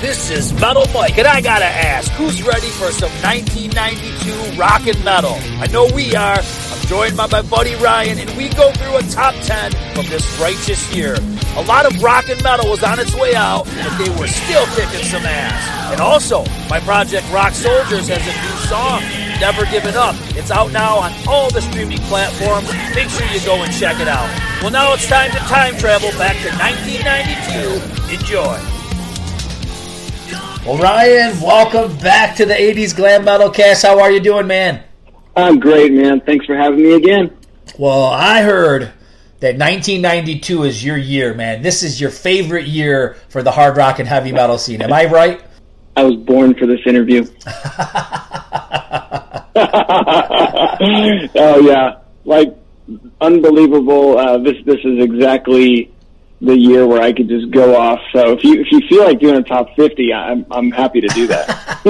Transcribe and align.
This 0.00 0.30
is 0.30 0.54
Metal 0.54 0.86
Mike, 0.94 1.18
and 1.18 1.26
I 1.26 1.42
gotta 1.42 1.66
ask, 1.66 2.10
who's 2.12 2.42
ready 2.42 2.70
for 2.80 2.90
some 2.90 3.12
1992 3.20 4.58
rock 4.58 4.86
and 4.86 5.04
metal? 5.04 5.36
I 5.60 5.66
know 5.66 5.92
we 5.92 6.16
are. 6.16 6.40
I'm 6.40 6.86
joined 6.88 7.18
by 7.18 7.26
my 7.26 7.42
buddy 7.42 7.74
Ryan, 7.74 8.18
and 8.18 8.30
we 8.34 8.48
go 8.48 8.72
through 8.72 8.96
a 8.96 9.02
top 9.02 9.34
10 9.44 9.72
from 9.92 10.06
this 10.06 10.24
righteous 10.40 10.80
year. 10.96 11.16
A 11.56 11.62
lot 11.64 11.84
of 11.84 12.02
rock 12.02 12.30
and 12.30 12.42
metal 12.42 12.70
was 12.70 12.82
on 12.82 12.98
its 12.98 13.14
way 13.14 13.34
out, 13.34 13.66
but 13.66 13.92
they 13.98 14.08
were 14.18 14.26
still 14.26 14.64
kicking 14.72 15.04
some 15.04 15.20
ass. 15.26 15.92
And 15.92 16.00
also, 16.00 16.46
my 16.70 16.80
project 16.80 17.30
Rock 17.30 17.52
Soldiers 17.52 18.08
has 18.08 18.24
a 18.24 18.34
new 18.40 18.56
song, 18.72 19.02
Never 19.38 19.66
Giving 19.66 19.96
Up. 19.96 20.16
It's 20.32 20.50
out 20.50 20.72
now 20.72 20.96
on 20.96 21.12
all 21.28 21.50
the 21.50 21.60
streaming 21.60 22.00
platforms. 22.08 22.72
Make 22.96 23.10
sure 23.10 23.26
you 23.26 23.44
go 23.44 23.60
and 23.60 23.70
check 23.70 24.00
it 24.00 24.08
out. 24.08 24.32
Well, 24.62 24.70
now 24.70 24.94
it's 24.94 25.06
time 25.06 25.30
to 25.32 25.38
time 25.44 25.76
travel 25.76 26.08
back 26.16 26.40
to 26.40 26.48
1992. 26.56 28.16
Enjoy. 28.16 28.79
Well, 30.66 30.76
Ryan, 30.76 31.40
welcome 31.40 31.96
back 32.00 32.36
to 32.36 32.44
the 32.44 32.52
80s 32.52 32.94
Glam 32.94 33.24
Metal 33.24 33.48
Cast. 33.48 33.82
How 33.82 33.98
are 33.98 34.10
you 34.10 34.20
doing, 34.20 34.46
man? 34.46 34.82
I'm 35.34 35.58
great, 35.58 35.90
man. 35.90 36.20
Thanks 36.20 36.44
for 36.44 36.54
having 36.54 36.82
me 36.82 36.92
again. 36.92 37.34
Well, 37.78 38.04
I 38.04 38.42
heard 38.42 38.92
that 39.40 39.56
1992 39.56 40.64
is 40.64 40.84
your 40.84 40.98
year, 40.98 41.32
man. 41.32 41.62
This 41.62 41.82
is 41.82 41.98
your 41.98 42.10
favorite 42.10 42.66
year 42.66 43.16
for 43.30 43.42
the 43.42 43.50
hard 43.50 43.78
rock 43.78 44.00
and 44.00 44.08
heavy 44.08 44.32
metal 44.32 44.58
scene. 44.58 44.82
Am 44.82 44.92
I 44.92 45.06
right? 45.06 45.42
I 45.96 46.04
was 46.04 46.16
born 46.16 46.54
for 46.54 46.66
this 46.66 46.80
interview. 46.84 47.24
oh 51.36 51.60
yeah, 51.64 52.00
like 52.26 52.54
unbelievable. 53.22 54.18
Uh, 54.18 54.36
this 54.36 54.56
this 54.66 54.78
is 54.84 55.02
exactly 55.02 55.90
the 56.40 56.56
year 56.56 56.86
where 56.86 57.02
I 57.02 57.12
could 57.12 57.28
just 57.28 57.50
go 57.50 57.76
off. 57.76 58.00
So 58.12 58.32
if 58.32 58.42
you 58.44 58.60
if 58.60 58.72
you 58.72 58.80
feel 58.88 59.04
like 59.04 59.20
doing 59.20 59.36
a 59.36 59.42
top 59.42 59.74
fifty, 59.76 60.12
I'm 60.12 60.46
I'm 60.50 60.70
happy 60.70 61.00
to 61.00 61.08
do 61.08 61.26
that. 61.26 61.48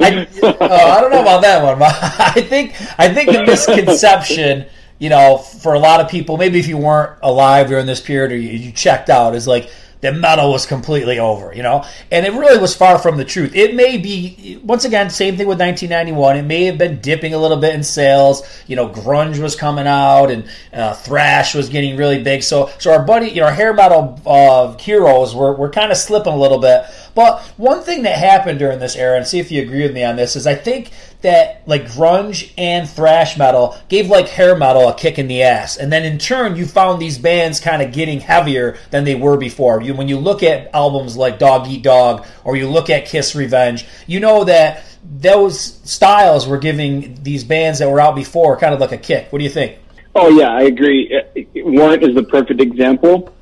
I, 0.00 0.26
oh, 0.42 0.56
I 0.60 1.00
don't 1.00 1.10
know 1.10 1.22
about 1.22 1.42
that 1.42 1.62
one. 1.62 1.82
I 1.82 2.40
think 2.40 2.74
I 2.98 3.12
think 3.12 3.30
the 3.30 3.44
misconception, 3.44 4.66
you 4.98 5.10
know, 5.10 5.38
for 5.38 5.74
a 5.74 5.78
lot 5.78 6.00
of 6.00 6.10
people, 6.10 6.36
maybe 6.36 6.58
if 6.58 6.66
you 6.66 6.78
weren't 6.78 7.18
alive 7.22 7.68
during 7.68 7.86
this 7.86 8.00
period 8.00 8.32
or 8.32 8.36
you, 8.36 8.50
you 8.50 8.72
checked 8.72 9.10
out, 9.10 9.34
is 9.34 9.46
like 9.46 9.70
the 10.02 10.12
metal 10.12 10.50
was 10.50 10.66
completely 10.66 11.20
over, 11.20 11.54
you 11.54 11.62
know? 11.62 11.84
And 12.10 12.26
it 12.26 12.32
really 12.32 12.58
was 12.58 12.74
far 12.74 12.98
from 12.98 13.16
the 13.16 13.24
truth. 13.24 13.54
It 13.54 13.76
may 13.76 13.98
be, 13.98 14.60
once 14.64 14.84
again, 14.84 15.08
same 15.10 15.36
thing 15.36 15.46
with 15.46 15.60
1991. 15.60 16.36
It 16.36 16.42
may 16.42 16.64
have 16.64 16.76
been 16.76 17.00
dipping 17.00 17.34
a 17.34 17.38
little 17.38 17.56
bit 17.56 17.72
in 17.72 17.84
sales. 17.84 18.42
You 18.66 18.74
know, 18.74 18.88
grunge 18.88 19.38
was 19.38 19.54
coming 19.54 19.86
out 19.86 20.32
and 20.32 20.48
uh, 20.72 20.94
thrash 20.94 21.54
was 21.54 21.68
getting 21.68 21.96
really 21.96 22.20
big. 22.20 22.42
So, 22.42 22.70
so 22.78 22.92
our 22.92 23.04
buddy, 23.04 23.28
you 23.28 23.40
know, 23.40 23.46
our 23.46 23.52
hair 23.52 23.72
metal 23.72 24.20
uh, 24.26 24.76
heroes 24.76 25.36
were, 25.36 25.54
were 25.54 25.70
kind 25.70 25.92
of 25.92 25.96
slipping 25.96 26.32
a 26.32 26.38
little 26.38 26.58
bit. 26.58 26.84
But 27.14 27.40
one 27.56 27.82
thing 27.82 28.02
that 28.02 28.18
happened 28.18 28.58
during 28.58 28.80
this 28.80 28.96
era, 28.96 29.16
and 29.16 29.26
see 29.26 29.38
if 29.38 29.52
you 29.52 29.62
agree 29.62 29.82
with 29.82 29.94
me 29.94 30.02
on 30.02 30.16
this, 30.16 30.34
is 30.34 30.48
I 30.48 30.56
think 30.56 30.90
that 31.22 31.62
like 31.66 31.84
grunge 31.86 32.52
and 32.58 32.88
thrash 32.88 33.38
metal 33.38 33.76
gave 33.88 34.08
like 34.08 34.28
hair 34.28 34.56
metal 34.56 34.88
a 34.88 34.94
kick 34.94 35.18
in 35.18 35.28
the 35.28 35.42
ass, 35.42 35.76
and 35.76 35.92
then 35.92 36.04
in 36.04 36.18
turn 36.18 36.56
you 36.56 36.66
found 36.66 37.00
these 37.00 37.18
bands 37.18 37.60
kind 37.60 37.82
of 37.82 37.92
getting 37.92 38.20
heavier 38.20 38.76
than 38.90 39.04
they 39.04 39.14
were 39.14 39.36
before. 39.36 39.80
You, 39.80 39.94
when 39.94 40.08
you 40.08 40.18
look 40.18 40.42
at 40.42 40.74
albums 40.74 41.16
like 41.16 41.38
Dog 41.38 41.68
Eat 41.68 41.82
Dog 41.82 42.26
or 42.44 42.56
you 42.56 42.68
look 42.68 42.90
at 42.90 43.06
Kiss 43.06 43.34
Revenge, 43.34 43.86
you 44.06 44.20
know 44.20 44.44
that 44.44 44.84
those 45.04 45.80
styles 45.88 46.46
were 46.46 46.58
giving 46.58 47.22
these 47.22 47.44
bands 47.44 47.78
that 47.80 47.90
were 47.90 48.00
out 48.00 48.14
before 48.14 48.56
kind 48.56 48.74
of 48.74 48.80
like 48.80 48.92
a 48.92 48.98
kick. 48.98 49.32
What 49.32 49.38
do 49.38 49.44
you 49.44 49.50
think? 49.50 49.78
Oh 50.14 50.28
yeah, 50.28 50.50
I 50.50 50.62
agree. 50.62 51.14
Uh, 51.14 51.40
Warrant 51.64 52.02
is 52.02 52.14
the 52.14 52.22
perfect 52.22 52.60
example. 52.60 53.34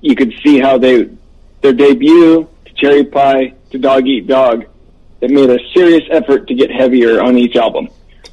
You 0.00 0.14
could 0.14 0.32
see 0.44 0.58
how 0.58 0.78
they 0.78 1.08
their 1.62 1.72
debut 1.72 2.48
to 2.64 2.74
Cherry 2.74 3.04
Pie 3.04 3.54
to 3.70 3.78
Dog 3.78 4.06
Eat 4.06 4.26
Dog 4.26 4.66
that 5.22 5.30
made 5.30 5.48
a 5.48 5.58
serious 5.72 6.02
effort 6.10 6.48
to 6.48 6.54
get 6.54 6.70
heavier 6.70 7.22
on 7.22 7.38
each 7.38 7.54
album. 7.56 7.88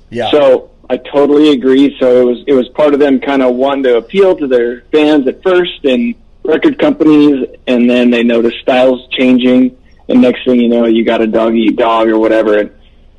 Yeah. 0.09 0.29
So 0.31 0.71
I 0.89 0.97
totally 0.97 1.51
agree. 1.51 1.95
So 1.99 2.19
it 2.19 2.25
was 2.25 2.43
it 2.47 2.53
was 2.53 2.67
part 2.69 2.93
of 2.93 2.99
them 2.99 3.19
kind 3.19 3.43
of 3.43 3.55
wanting 3.55 3.83
to 3.83 3.97
appeal 3.97 4.35
to 4.35 4.47
their 4.47 4.81
fans 4.91 5.27
at 5.27 5.41
first 5.43 5.85
and 5.85 6.15
record 6.43 6.79
companies, 6.79 7.45
and 7.67 7.87
then 7.87 8.09
they 8.09 8.23
noticed 8.23 8.57
styles 8.61 9.07
changing, 9.11 9.77
and 10.09 10.21
next 10.21 10.43
thing 10.45 10.59
you 10.59 10.67
know, 10.67 10.85
you 10.85 11.05
got 11.05 11.21
a 11.21 11.27
dog 11.27 11.53
eat 11.53 11.75
dog 11.77 12.07
or 12.07 12.17
whatever. 12.17 12.57
And 12.57 12.71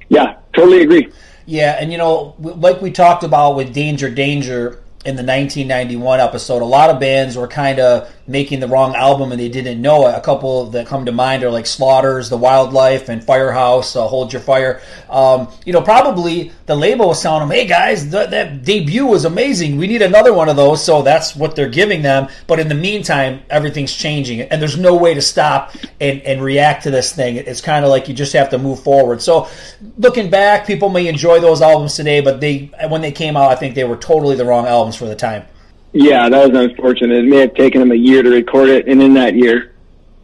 yeah, 0.08 0.38
totally 0.52 0.82
agree. 0.82 1.08
Yeah, 1.46 1.76
and 1.80 1.92
you 1.92 1.98
know, 1.98 2.34
like 2.40 2.82
we 2.82 2.90
talked 2.90 3.22
about 3.22 3.54
with 3.54 3.72
Danger 3.72 4.10
Danger 4.10 4.82
in 5.02 5.16
the 5.16 5.22
1991 5.22 6.20
episode, 6.20 6.60
a 6.60 6.64
lot 6.66 6.90
of 6.90 7.00
bands 7.00 7.34
were 7.34 7.48
kind 7.48 7.80
of 7.80 8.12
making 8.30 8.60
the 8.60 8.68
wrong 8.68 8.94
album 8.94 9.32
and 9.32 9.40
they 9.40 9.48
didn't 9.48 9.80
know 9.80 10.06
it. 10.06 10.14
A 10.14 10.20
couple 10.20 10.66
that 10.66 10.86
come 10.86 11.06
to 11.06 11.12
mind 11.12 11.42
are 11.42 11.50
like 11.50 11.66
Slaughters, 11.66 12.28
The 12.28 12.36
Wildlife, 12.36 13.08
and 13.08 13.24
Firehouse, 13.24 13.96
uh, 13.96 14.06
Hold 14.06 14.32
Your 14.32 14.42
Fire. 14.42 14.82
Um, 15.08 15.48
you 15.64 15.72
know, 15.72 15.80
probably 15.80 16.52
the 16.66 16.76
label 16.76 17.08
was 17.08 17.22
telling 17.22 17.40
them, 17.40 17.50
hey 17.50 17.66
guys, 17.66 18.02
th- 18.10 18.30
that 18.30 18.62
debut 18.62 19.06
was 19.06 19.24
amazing. 19.24 19.78
We 19.78 19.86
need 19.86 20.02
another 20.02 20.34
one 20.34 20.50
of 20.50 20.56
those. 20.56 20.84
So 20.84 21.00
that's 21.00 21.34
what 21.34 21.56
they're 21.56 21.68
giving 21.68 22.02
them. 22.02 22.28
But 22.46 22.60
in 22.60 22.68
the 22.68 22.74
meantime, 22.74 23.40
everything's 23.48 23.94
changing 23.94 24.42
and 24.42 24.60
there's 24.60 24.78
no 24.78 24.94
way 24.94 25.14
to 25.14 25.22
stop 25.22 25.74
and, 25.98 26.20
and 26.22 26.42
react 26.42 26.84
to 26.84 26.90
this 26.90 27.12
thing. 27.12 27.36
It's 27.36 27.62
kind 27.62 27.86
of 27.86 27.90
like 27.90 28.06
you 28.06 28.14
just 28.14 28.34
have 28.34 28.50
to 28.50 28.58
move 28.58 28.82
forward. 28.82 29.22
So 29.22 29.48
looking 29.96 30.28
back, 30.30 30.66
people 30.66 30.90
may 30.90 31.08
enjoy 31.08 31.40
those 31.40 31.62
albums 31.62 31.96
today, 31.96 32.20
but 32.20 32.40
they 32.40 32.70
when 32.88 33.00
they 33.00 33.12
came 33.12 33.36
out, 33.36 33.50
I 33.50 33.56
think 33.56 33.74
they 33.74 33.84
were 33.84 33.96
totally 33.96 34.36
the 34.36 34.44
wrong 34.44 34.66
albums 34.90 34.96
for 34.96 35.06
the 35.06 35.16
time. 35.16 35.46
Yeah, 35.92 36.28
that 36.28 36.48
was 36.50 36.70
unfortunate. 36.70 37.24
It 37.24 37.28
may 37.28 37.38
have 37.38 37.54
taken 37.54 37.80
them 37.80 37.90
a 37.90 37.96
year 37.96 38.22
to 38.22 38.30
record 38.30 38.68
it, 38.68 38.86
and 38.88 39.02
in 39.02 39.14
that 39.14 39.34
year, 39.34 39.72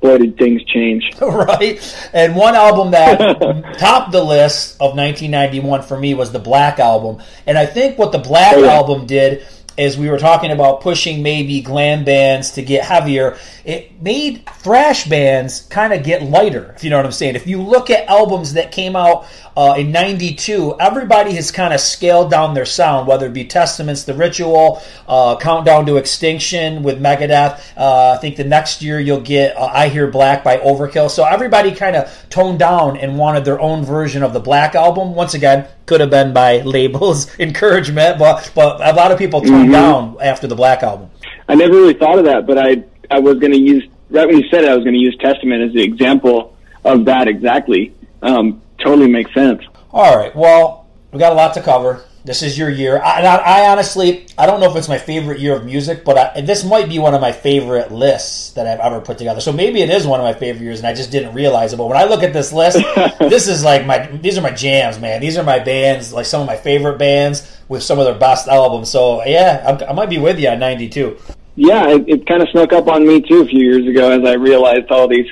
boy, 0.01 0.19
did 0.19 0.39
things 0.39 0.63
change. 0.65 1.05
right. 1.21 1.81
And 2.13 2.37
one 2.37 2.55
album 2.55 2.93
that 2.93 3.19
topped 3.79 4.13
the 4.13 4.23
list 4.23 4.75
of 4.77 4.97
1991 4.97 5.83
for 5.83 5.99
me 5.99 6.15
was 6.15 6.31
the 6.31 6.39
Black 6.39 6.79
Album. 6.79 7.21
And 7.47 7.59
I 7.59 7.67
think 7.67 7.99
what 7.99 8.13
the 8.13 8.19
Black 8.19 8.55
oh, 8.55 8.65
yeah. 8.65 8.73
Album 8.73 9.07
did 9.07 9.45
is 9.77 9.99
we 9.99 10.09
were 10.09 10.19
talking 10.19 10.53
about 10.53 10.81
pushing 10.81 11.23
maybe 11.23 11.61
glam 11.61 12.05
bands 12.05 12.53
to 12.53 12.63
get 12.63 12.83
heavier. 12.85 13.37
It 13.65 14.01
made 14.01 14.49
thrash 14.61 15.07
bands 15.07 15.61
kind 15.69 15.93
of 15.93 16.03
get 16.03 16.23
lighter, 16.23 16.73
if 16.77 16.85
you 16.85 16.91
know 16.91 16.97
what 16.97 17.05
I'm 17.05 17.13
saying. 17.13 17.35
If 17.35 17.47
you 17.47 17.61
look 17.61 17.91
at 17.91 18.09
albums 18.09 18.55
that 18.55 18.73
came 18.73 18.97
out 18.97 19.27
uh, 19.57 19.75
in 19.79 19.91
92, 19.91 20.77
everybody 20.79 21.33
has 21.33 21.51
kind 21.51 21.73
of 21.73 21.81
scaled 21.81 22.31
down 22.31 22.53
their 22.53 22.67
sound, 22.67 23.07
whether 23.07 23.27
it 23.27 23.33
be 23.33 23.45
Testaments, 23.45 24.05
The 24.05 24.13
Ritual, 24.13 24.83
uh, 25.09 25.37
Countdown 25.37 25.87
to 25.87 25.97
Extinction 25.97 26.83
with 26.83 27.01
Megadeth. 27.01 27.61
Uh, 27.77 28.13
I 28.13 28.19
think 28.19 28.37
the 28.37 28.45
next 28.45 28.83
year 28.83 29.01
you'll 29.01 29.23
get 29.23 29.57
uh, 29.57 29.71
I 29.73 29.89
Hear 29.89 30.09
Black 30.09 30.45
by 30.45 30.59
Overkill. 30.59 31.11
So 31.11 31.25
everybody 31.25 31.75
kind 31.75 31.97
of 31.97 32.15
toned 32.29 32.59
down 32.59 32.99
and 32.99 33.17
wanted 33.17 33.47
their 33.47 33.59
own 33.59 33.83
version 33.83 34.23
of 34.23 34.35
the 34.35 34.41
Black 34.41 34.75
Album. 34.75 35.15
Once 35.15 35.33
again, 35.33 35.67
could 35.87 36.01
have 36.01 36.11
been 36.11 36.35
by 36.35 36.61
labels 36.63 37.27
encouragement, 37.39 38.19
but 38.19 38.53
but 38.55 38.81
a 38.87 38.93
lot 38.93 39.11
of 39.11 39.19
people 39.19 39.41
toned 39.41 39.71
mm-hmm. 39.71 39.73
down 39.73 40.17
after 40.21 40.47
the 40.47 40.57
Black 40.57 40.83
album. 40.83 41.11
I 41.49 41.55
never 41.55 41.73
really 41.73 41.95
thought 41.95 42.19
of 42.19 42.27
that, 42.27 42.47
but 42.47 42.59
I 42.59 42.85
I 43.11 43.21
was 43.21 43.39
going 43.39 43.53
to 43.53 43.61
use 43.61 43.89
right 44.11 44.27
when 44.27 44.37
you 44.37 44.49
said 44.51 44.65
it, 44.65 44.71
I 44.71 44.75
was 44.75 44.85
going 44.85 44.95
to 44.95 45.01
use 45.01 45.17
Testament 45.19 45.63
as 45.63 45.73
the 45.73 45.83
example 45.83 46.57
of 46.85 47.07
that 47.07 47.27
exactly. 47.27 47.95
Um, 48.23 48.63
totally 48.79 49.09
makes 49.09 49.33
sense. 49.35 49.63
All 49.91 50.17
right, 50.17 50.35
well, 50.35 50.87
we 51.13 51.19
got 51.19 51.33
a 51.33 51.35
lot 51.35 51.55
to 51.55 51.63
cover. 51.63 52.05
This 52.27 52.43
is 52.43 52.59
your 52.59 52.69
year. 52.69 53.01
I, 53.01 53.23
I, 53.23 53.69
honestly, 53.69 54.27
I 54.37 54.47
don't 54.47 54.59
know 54.59 54.69
if 54.69 54.77
it's 54.77 54.89
my 54.89 54.99
favorite 54.99 55.39
year 55.39 55.55
of 55.55 55.65
music, 55.65 56.05
but 56.05 56.19
I, 56.19 56.41
this 56.41 56.65
might 56.65 56.89
be 56.89 56.99
one 56.99 57.15
of 57.15 57.21
my 57.21 57.31
favorite 57.31 57.93
lists 57.93 58.51
that 58.55 58.67
I've 58.67 58.81
ever 58.81 59.01
put 59.01 59.17
together. 59.17 59.41
So 59.41 59.53
maybe 59.53 59.81
it 59.81 59.91
is 59.91 60.09
one 60.09 60.19
of 60.19 60.25
my 60.25 60.35
favorite 60.35 60.65
years, 60.65 60.81
and 60.81 60.89
I 60.89 60.93
just 60.93 61.13
didn't 61.13 61.35
realize 61.35 61.73
it. 61.73 61.77
But 61.77 61.87
when 61.87 61.97
I 61.97 62.05
look 62.05 62.25
at 62.25 62.33
this 62.33 62.53
list, 62.53 62.79
this 63.21 63.47
is 63.47 63.63
like 63.63 63.87
my 63.87 64.09
these 64.09 64.37
are 64.37 64.43
my 64.43 64.51
jams, 64.51 64.99
man. 64.99 65.21
These 65.21 65.39
are 65.39 65.45
my 65.45 65.61
bands, 65.61 66.13
like 66.13 66.27
some 66.27 66.41
of 66.41 66.49
my 66.49 66.57
favorite 66.57 66.99
bands 66.99 67.57
with 67.69 67.85
some 67.85 68.01
of 68.01 68.07
their 68.07 68.19
best 68.19 68.49
albums. 68.49 68.91
So 68.91 69.25
yeah, 69.25 69.65
I'm, 69.65 69.89
i 69.89 69.93
might 69.93 70.11
be 70.11 70.19
with 70.19 70.41
you 70.41 70.49
on 70.49 70.59
'92. 70.59 71.17
Yeah, 71.55 71.91
it, 71.91 72.09
it 72.09 72.27
kind 72.27 72.43
of 72.43 72.49
snuck 72.49 72.73
up 72.73 72.89
on 72.89 73.07
me 73.07 73.23
too 73.23 73.43
a 73.43 73.47
few 73.47 73.65
years 73.65 73.87
ago 73.87 74.11
as 74.11 74.29
I 74.29 74.35
realized 74.35 74.91
all 74.91 75.07
these 75.07 75.31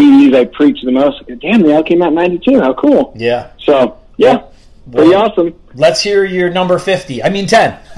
CDs 0.00 0.34
I 0.34 0.44
preached 0.46 0.84
the 0.84 0.92
most. 0.92 1.22
Damn, 1.40 1.62
they 1.62 1.74
all 1.74 1.82
came 1.82 2.02
out 2.02 2.12
'92. 2.12 2.58
How 2.60 2.72
cool! 2.74 3.12
Yeah. 3.16 3.50
So 3.58 3.98
yeah, 4.16 4.36
well, 4.36 4.52
pretty 4.92 5.14
awesome. 5.14 5.60
Let's 5.74 6.00
hear 6.02 6.24
your 6.24 6.50
number 6.50 6.78
fifty. 6.78 7.22
I 7.22 7.28
mean 7.28 7.46
ten. 7.46 7.78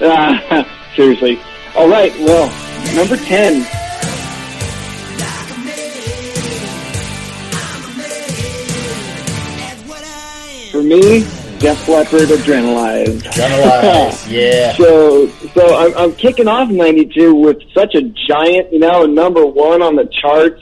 uh, 0.00 0.64
seriously. 0.94 1.40
All 1.74 1.88
right. 1.88 2.12
Well, 2.20 2.46
number 2.94 3.16
ten. 3.16 3.66
For 10.70 10.82
me, 10.82 11.20
Def 11.60 11.88
Leppard 11.88 12.28
adrenalized, 12.28 13.22
adrenalized. 13.22 14.28
yeah. 14.30 14.74
so 14.76 15.28
so 15.54 15.76
I'm, 15.76 15.96
I'm 15.96 16.12
kicking 16.14 16.48
off 16.48 16.68
92 16.68 17.32
with 17.32 17.58
such 17.72 17.94
a 17.94 18.02
giant, 18.02 18.72
you 18.72 18.80
know, 18.80 19.06
number 19.06 19.46
one 19.46 19.82
on 19.82 19.94
the 19.94 20.06
charts 20.06 20.60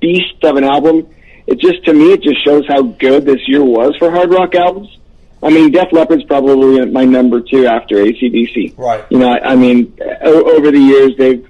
beast 0.00 0.42
of 0.42 0.56
an 0.56 0.64
album. 0.64 1.06
It 1.46 1.58
just, 1.58 1.84
to 1.86 1.92
me, 1.92 2.12
it 2.12 2.22
just 2.22 2.44
shows 2.44 2.66
how 2.68 2.82
good 2.82 3.24
this 3.24 3.40
year 3.46 3.64
was 3.64 3.96
for 3.96 4.10
hard 4.10 4.30
rock 4.30 4.54
albums. 4.54 4.96
I 5.42 5.48
mean, 5.48 5.70
Def 5.70 5.90
Leppard's 5.92 6.24
probably 6.24 6.84
my 6.86 7.04
number 7.04 7.40
two 7.40 7.66
after 7.66 7.96
ACDC. 7.96 8.76
Right. 8.76 9.04
You 9.10 9.18
know, 9.18 9.30
I, 9.30 9.52
I 9.52 9.56
mean, 9.56 9.96
o- 10.22 10.56
over 10.56 10.70
the 10.70 10.78
years 10.78 11.12
they've 11.16 11.48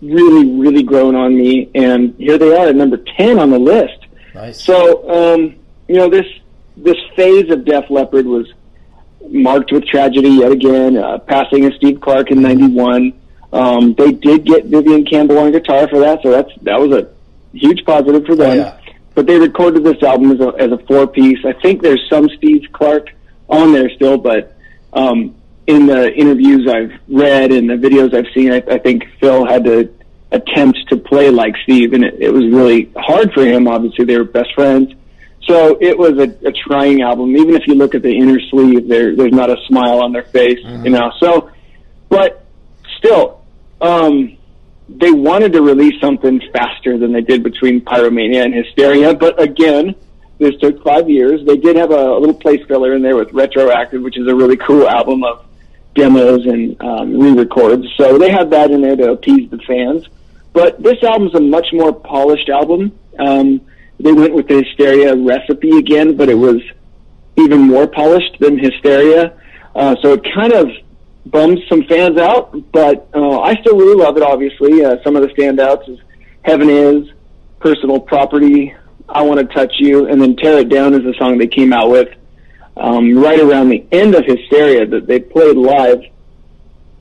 really, 0.00 0.50
really 0.50 0.82
grown 0.82 1.14
on 1.14 1.36
me, 1.36 1.70
and 1.74 2.14
here 2.16 2.36
they 2.36 2.54
are 2.54 2.68
at 2.68 2.74
number 2.76 2.96
ten 2.96 3.38
on 3.38 3.50
the 3.50 3.58
list. 3.58 4.06
Nice. 4.34 4.62
So, 4.62 5.08
um, 5.08 5.54
you 5.86 5.94
know, 5.96 6.08
this 6.08 6.26
this 6.76 6.96
phase 7.14 7.50
of 7.50 7.64
Def 7.64 7.88
Leppard 7.90 8.26
was 8.26 8.52
marked 9.28 9.70
with 9.70 9.86
tragedy 9.86 10.30
yet 10.30 10.50
again. 10.50 10.96
Uh, 10.96 11.18
passing 11.18 11.64
of 11.64 11.74
Steve 11.74 12.00
Clark 12.00 12.32
in 12.32 12.42
'91. 12.42 13.12
Um, 13.52 13.94
they 13.94 14.12
did 14.12 14.44
get 14.44 14.64
Vivian 14.64 15.04
Campbell 15.04 15.38
on 15.38 15.52
guitar 15.52 15.86
for 15.88 16.00
that, 16.00 16.20
so 16.22 16.30
that's 16.32 16.50
that 16.62 16.80
was 16.80 16.90
a 16.90 17.08
huge 17.52 17.84
positive 17.84 18.24
for 18.26 18.36
them. 18.36 18.50
Oh, 18.50 18.54
yeah. 18.54 18.78
But 19.14 19.26
they 19.26 19.38
recorded 19.38 19.84
this 19.84 20.02
album 20.02 20.32
as 20.32 20.40
a, 20.40 20.48
as 20.58 20.72
a 20.72 20.78
four 20.86 21.06
piece. 21.06 21.44
I 21.44 21.52
think 21.52 21.82
there's 21.82 22.02
some 22.08 22.28
Steve 22.38 22.64
Clark 22.72 23.10
on 23.48 23.72
there 23.72 23.90
still, 23.90 24.16
but 24.16 24.56
um, 24.92 25.34
in 25.66 25.86
the 25.86 26.12
interviews 26.12 26.66
I've 26.68 26.98
read 27.08 27.52
and 27.52 27.68
the 27.68 27.74
videos 27.74 28.14
I've 28.14 28.32
seen, 28.34 28.52
I, 28.52 28.62
I 28.70 28.78
think 28.78 29.04
Phil 29.20 29.44
had 29.46 29.64
to 29.64 29.92
attempt 30.30 30.78
to 30.88 30.96
play 30.96 31.30
like 31.30 31.54
Steve, 31.62 31.92
and 31.92 32.04
it, 32.04 32.14
it 32.20 32.30
was 32.30 32.44
really 32.46 32.90
hard 32.96 33.32
for 33.34 33.44
him. 33.44 33.68
Obviously, 33.68 34.06
they 34.06 34.16
were 34.16 34.24
best 34.24 34.54
friends. 34.54 34.94
So 35.42 35.76
it 35.80 35.98
was 35.98 36.18
a, 36.18 36.30
a 36.46 36.52
trying 36.52 37.02
album. 37.02 37.36
Even 37.36 37.54
if 37.54 37.66
you 37.66 37.74
look 37.74 37.94
at 37.94 38.02
the 38.02 38.16
inner 38.16 38.40
sleeve, 38.50 38.88
there 38.88 39.14
there's 39.14 39.32
not 39.32 39.50
a 39.50 39.56
smile 39.66 40.02
on 40.02 40.12
their 40.12 40.22
face, 40.22 40.60
you 40.84 40.90
know. 40.90 41.12
So, 41.20 41.50
but 42.08 42.46
still, 42.96 43.42
um, 43.80 44.38
they 44.88 45.10
wanted 45.10 45.52
to 45.52 45.62
release 45.62 46.00
something 46.00 46.40
faster 46.52 46.98
than 46.98 47.12
they 47.12 47.20
did 47.20 47.42
between 47.42 47.80
Pyromania 47.80 48.44
and 48.44 48.54
Hysteria. 48.54 49.14
But 49.14 49.40
again, 49.40 49.94
this 50.38 50.56
took 50.60 50.82
five 50.82 51.08
years. 51.08 51.44
They 51.46 51.56
did 51.56 51.76
have 51.76 51.90
a, 51.90 52.16
a 52.16 52.18
little 52.18 52.34
place 52.34 52.60
filler 52.66 52.94
in 52.94 53.02
there 53.02 53.16
with 53.16 53.32
Retroactive, 53.32 54.02
which 54.02 54.18
is 54.18 54.26
a 54.26 54.34
really 54.34 54.56
cool 54.56 54.88
album 54.88 55.24
of 55.24 55.46
demos 55.94 56.46
and 56.46 56.80
um, 56.82 57.18
re-records. 57.18 57.86
So 57.96 58.18
they 58.18 58.30
had 58.30 58.50
that 58.50 58.70
in 58.70 58.82
there 58.82 58.96
to 58.96 59.12
appease 59.12 59.50
the 59.50 59.58
fans. 59.58 60.06
But 60.52 60.82
this 60.82 61.02
album's 61.02 61.34
a 61.34 61.40
much 61.40 61.68
more 61.72 61.92
polished 61.92 62.48
album. 62.48 62.98
Um, 63.18 63.60
they 63.98 64.12
went 64.12 64.34
with 64.34 64.48
the 64.48 64.62
Hysteria 64.62 65.14
recipe 65.14 65.78
again, 65.78 66.16
but 66.16 66.28
it 66.28 66.34
was 66.34 66.60
even 67.36 67.60
more 67.60 67.86
polished 67.86 68.36
than 68.40 68.58
Hysteria. 68.58 69.38
Uh, 69.74 69.96
so 70.02 70.14
it 70.14 70.26
kind 70.34 70.52
of 70.52 70.68
bums 71.26 71.60
some 71.68 71.84
fans 71.84 72.18
out, 72.18 72.54
but 72.72 73.08
uh, 73.14 73.40
I 73.40 73.54
still 73.60 73.76
really 73.76 73.96
love 73.96 74.16
it. 74.16 74.22
Obviously, 74.22 74.84
uh, 74.84 74.96
some 75.04 75.16
of 75.16 75.22
the 75.22 75.28
standouts 75.28 75.88
is 75.88 75.98
"Heaven 76.42 76.68
Is," 76.68 77.10
"Personal 77.60 78.00
Property," 78.00 78.74
"I 79.08 79.22
Want 79.22 79.40
to 79.40 79.54
Touch 79.54 79.74
You," 79.78 80.06
and 80.06 80.20
then 80.20 80.36
"Tear 80.36 80.58
It 80.58 80.68
Down" 80.68 80.94
is 80.94 81.02
the 81.02 81.14
song 81.18 81.38
they 81.38 81.46
came 81.46 81.72
out 81.72 81.90
with 81.90 82.08
um, 82.76 83.16
right 83.16 83.40
around 83.40 83.68
the 83.68 83.84
end 83.92 84.14
of 84.14 84.24
Hysteria 84.24 84.86
that 84.86 85.06
they 85.06 85.20
played 85.20 85.56
live 85.56 86.02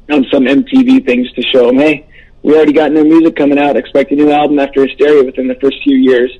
on 0.09 0.25
some 0.31 0.43
MTV 0.43 1.05
things 1.05 1.31
to 1.33 1.41
show 1.41 1.67
them, 1.67 1.77
hey, 1.77 2.07
we 2.43 2.55
already 2.55 2.73
got 2.73 2.91
new 2.91 3.03
music 3.03 3.35
coming 3.35 3.57
out. 3.57 3.77
Expect 3.77 4.11
a 4.11 4.15
new 4.15 4.31
album 4.31 4.59
after 4.59 4.85
Hysteria 4.85 5.23
within 5.23 5.47
the 5.47 5.55
first 5.55 5.77
few 5.83 5.95
years. 5.95 6.31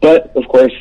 But 0.00 0.34
of 0.36 0.48
course, 0.48 0.72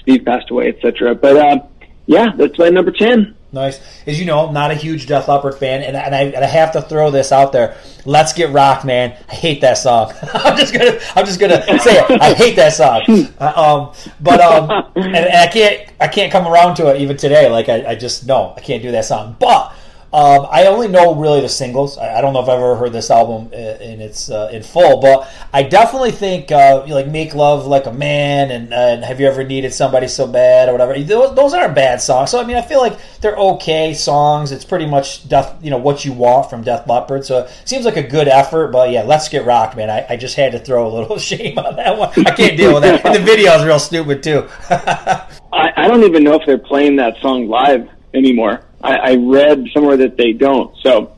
Steve 0.00 0.24
passed 0.24 0.50
away, 0.50 0.68
etc. 0.68 1.14
But 1.14 1.36
uh, 1.36 1.58
yeah, 2.06 2.32
that's 2.36 2.58
my 2.58 2.68
number 2.68 2.90
ten. 2.90 3.36
Nice. 3.54 3.80
As 4.04 4.18
you 4.18 4.26
know, 4.26 4.48
I'm 4.48 4.52
not 4.52 4.72
a 4.72 4.74
huge 4.74 5.06
Def 5.06 5.28
Leppard 5.28 5.54
fan, 5.54 5.82
and, 5.82 5.96
and, 5.96 6.12
I, 6.12 6.22
and 6.22 6.44
I 6.44 6.48
have 6.48 6.72
to 6.72 6.82
throw 6.82 7.12
this 7.12 7.30
out 7.30 7.52
there. 7.52 7.76
Let's 8.04 8.32
get 8.32 8.50
rock, 8.50 8.84
man. 8.84 9.16
I 9.30 9.34
hate 9.34 9.60
that 9.60 9.74
song. 9.74 10.12
I'm 10.34 10.58
just 10.58 10.74
gonna, 10.74 10.98
I'm 11.14 11.24
just 11.24 11.38
gonna 11.38 11.62
say 11.78 11.98
it. 11.98 12.20
I 12.20 12.34
hate 12.34 12.56
that 12.56 12.72
song. 12.72 13.02
Uh, 13.38 13.52
um, 13.56 14.12
but 14.20 14.40
um, 14.40 14.70
and, 14.96 15.16
and 15.16 15.36
I 15.36 15.46
can't, 15.46 15.88
I 16.00 16.08
can't 16.08 16.32
come 16.32 16.46
around 16.48 16.74
to 16.76 16.94
it 16.94 17.00
even 17.00 17.16
today. 17.16 17.48
Like 17.48 17.68
I, 17.68 17.90
I 17.90 17.94
just 17.94 18.26
no, 18.26 18.54
I 18.56 18.60
can't 18.60 18.82
do 18.82 18.90
that 18.90 19.04
song. 19.04 19.36
But 19.38 19.72
um, 20.14 20.46
I 20.48 20.66
only 20.66 20.86
know 20.86 21.12
really 21.16 21.40
the 21.40 21.48
singles. 21.48 21.98
I, 21.98 22.18
I 22.18 22.20
don't 22.20 22.34
know 22.34 22.40
if 22.40 22.48
I've 22.48 22.60
ever 22.60 22.76
heard 22.76 22.92
this 22.92 23.10
album 23.10 23.52
in, 23.52 23.82
in 23.82 24.00
its 24.00 24.30
uh, 24.30 24.48
in 24.52 24.62
full, 24.62 25.00
but 25.00 25.28
I 25.52 25.64
definitely 25.64 26.12
think 26.12 26.52
uh, 26.52 26.86
like 26.86 27.08
"Make 27.08 27.34
Love 27.34 27.66
Like 27.66 27.86
a 27.86 27.92
Man" 27.92 28.52
and, 28.52 28.72
and 28.72 29.04
"Have 29.04 29.18
You 29.18 29.26
Ever 29.26 29.42
Needed 29.42 29.74
Somebody 29.74 30.06
So 30.06 30.28
Bad" 30.28 30.68
or 30.68 30.72
whatever. 30.72 30.96
Those, 31.02 31.34
those 31.34 31.52
aren't 31.52 31.74
bad 31.74 32.00
songs. 32.00 32.30
So 32.30 32.40
I 32.40 32.44
mean, 32.44 32.54
I 32.54 32.62
feel 32.62 32.78
like 32.78 32.96
they're 33.22 33.34
okay 33.34 33.92
songs. 33.92 34.52
It's 34.52 34.64
pretty 34.64 34.86
much 34.86 35.28
Death, 35.28 35.58
you 35.60 35.70
know, 35.70 35.78
what 35.78 36.04
you 36.04 36.12
want 36.12 36.48
from 36.48 36.62
Def 36.62 36.86
Leppard. 36.86 37.24
So 37.24 37.40
it 37.40 37.62
seems 37.64 37.84
like 37.84 37.96
a 37.96 38.02
good 38.02 38.28
effort. 38.28 38.68
But 38.68 38.92
yeah, 38.92 39.02
let's 39.02 39.28
get 39.28 39.44
rocked, 39.44 39.76
man. 39.76 39.90
I, 39.90 40.06
I 40.10 40.16
just 40.16 40.36
had 40.36 40.52
to 40.52 40.60
throw 40.60 40.86
a 40.86 40.92
little 40.96 41.18
shame 41.30 41.58
on 41.58 41.74
that 41.74 41.98
one. 41.98 42.10
I 42.24 42.30
can't 42.30 42.56
deal 42.56 42.74
with 42.74 42.84
that. 42.84 43.04
And 43.04 43.16
the 43.16 43.20
video 43.20 43.50
is 43.54 43.64
real 43.64 43.80
stupid 43.80 44.22
too. 44.22 44.48
I, 44.70 45.72
I 45.76 45.88
don't 45.88 46.04
even 46.04 46.22
know 46.22 46.34
if 46.34 46.46
they're 46.46 46.56
playing 46.56 46.94
that 46.96 47.16
song 47.20 47.48
live 47.48 47.88
anymore. 48.14 48.62
I, 48.84 48.96
I 48.96 49.14
read 49.16 49.66
somewhere 49.72 49.96
that 49.96 50.16
they 50.16 50.32
don't. 50.32 50.76
So 50.82 51.16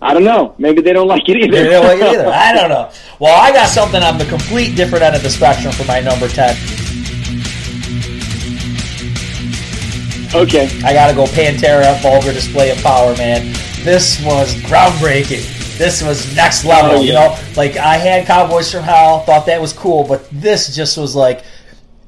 I 0.00 0.14
don't 0.14 0.24
know. 0.24 0.54
Maybe 0.58 0.80
they 0.80 0.92
don't 0.92 1.08
like 1.08 1.28
it 1.28 1.36
either. 1.36 1.64
They 1.64 1.68
don't 1.70 1.84
like 1.84 1.98
it 1.98 2.04
either. 2.14 2.28
I 2.32 2.52
don't 2.54 2.70
know. 2.70 2.90
Well, 3.18 3.38
I 3.38 3.52
got 3.52 3.68
something 3.68 4.02
on 4.02 4.16
the 4.16 4.24
complete 4.26 4.76
different 4.76 5.02
end 5.04 5.16
of 5.16 5.22
the 5.22 5.30
spectrum 5.30 5.72
for 5.72 5.84
my 5.84 6.00
number 6.00 6.28
ten. 6.28 6.56
okay. 10.34 10.70
I 10.84 10.92
gotta 10.92 11.14
go 11.14 11.24
Pantera, 11.26 12.00
vulgar 12.00 12.32
display 12.32 12.70
of 12.70 12.78
power, 12.82 13.14
man. 13.16 13.52
This 13.82 14.24
was 14.24 14.54
groundbreaking. 14.62 15.58
This 15.78 16.02
was 16.02 16.34
next 16.36 16.64
level, 16.64 16.98
Oh, 16.98 17.02
you 17.02 17.12
know. 17.14 17.36
Like 17.56 17.76
I 17.76 17.96
had 17.96 18.26
Cowboys 18.26 18.70
from 18.70 18.82
Hell, 18.84 19.20
thought 19.20 19.46
that 19.46 19.60
was 19.60 19.72
cool, 19.72 20.04
but 20.04 20.28
this 20.30 20.74
just 20.76 20.98
was 20.98 21.16
like, 21.16 21.42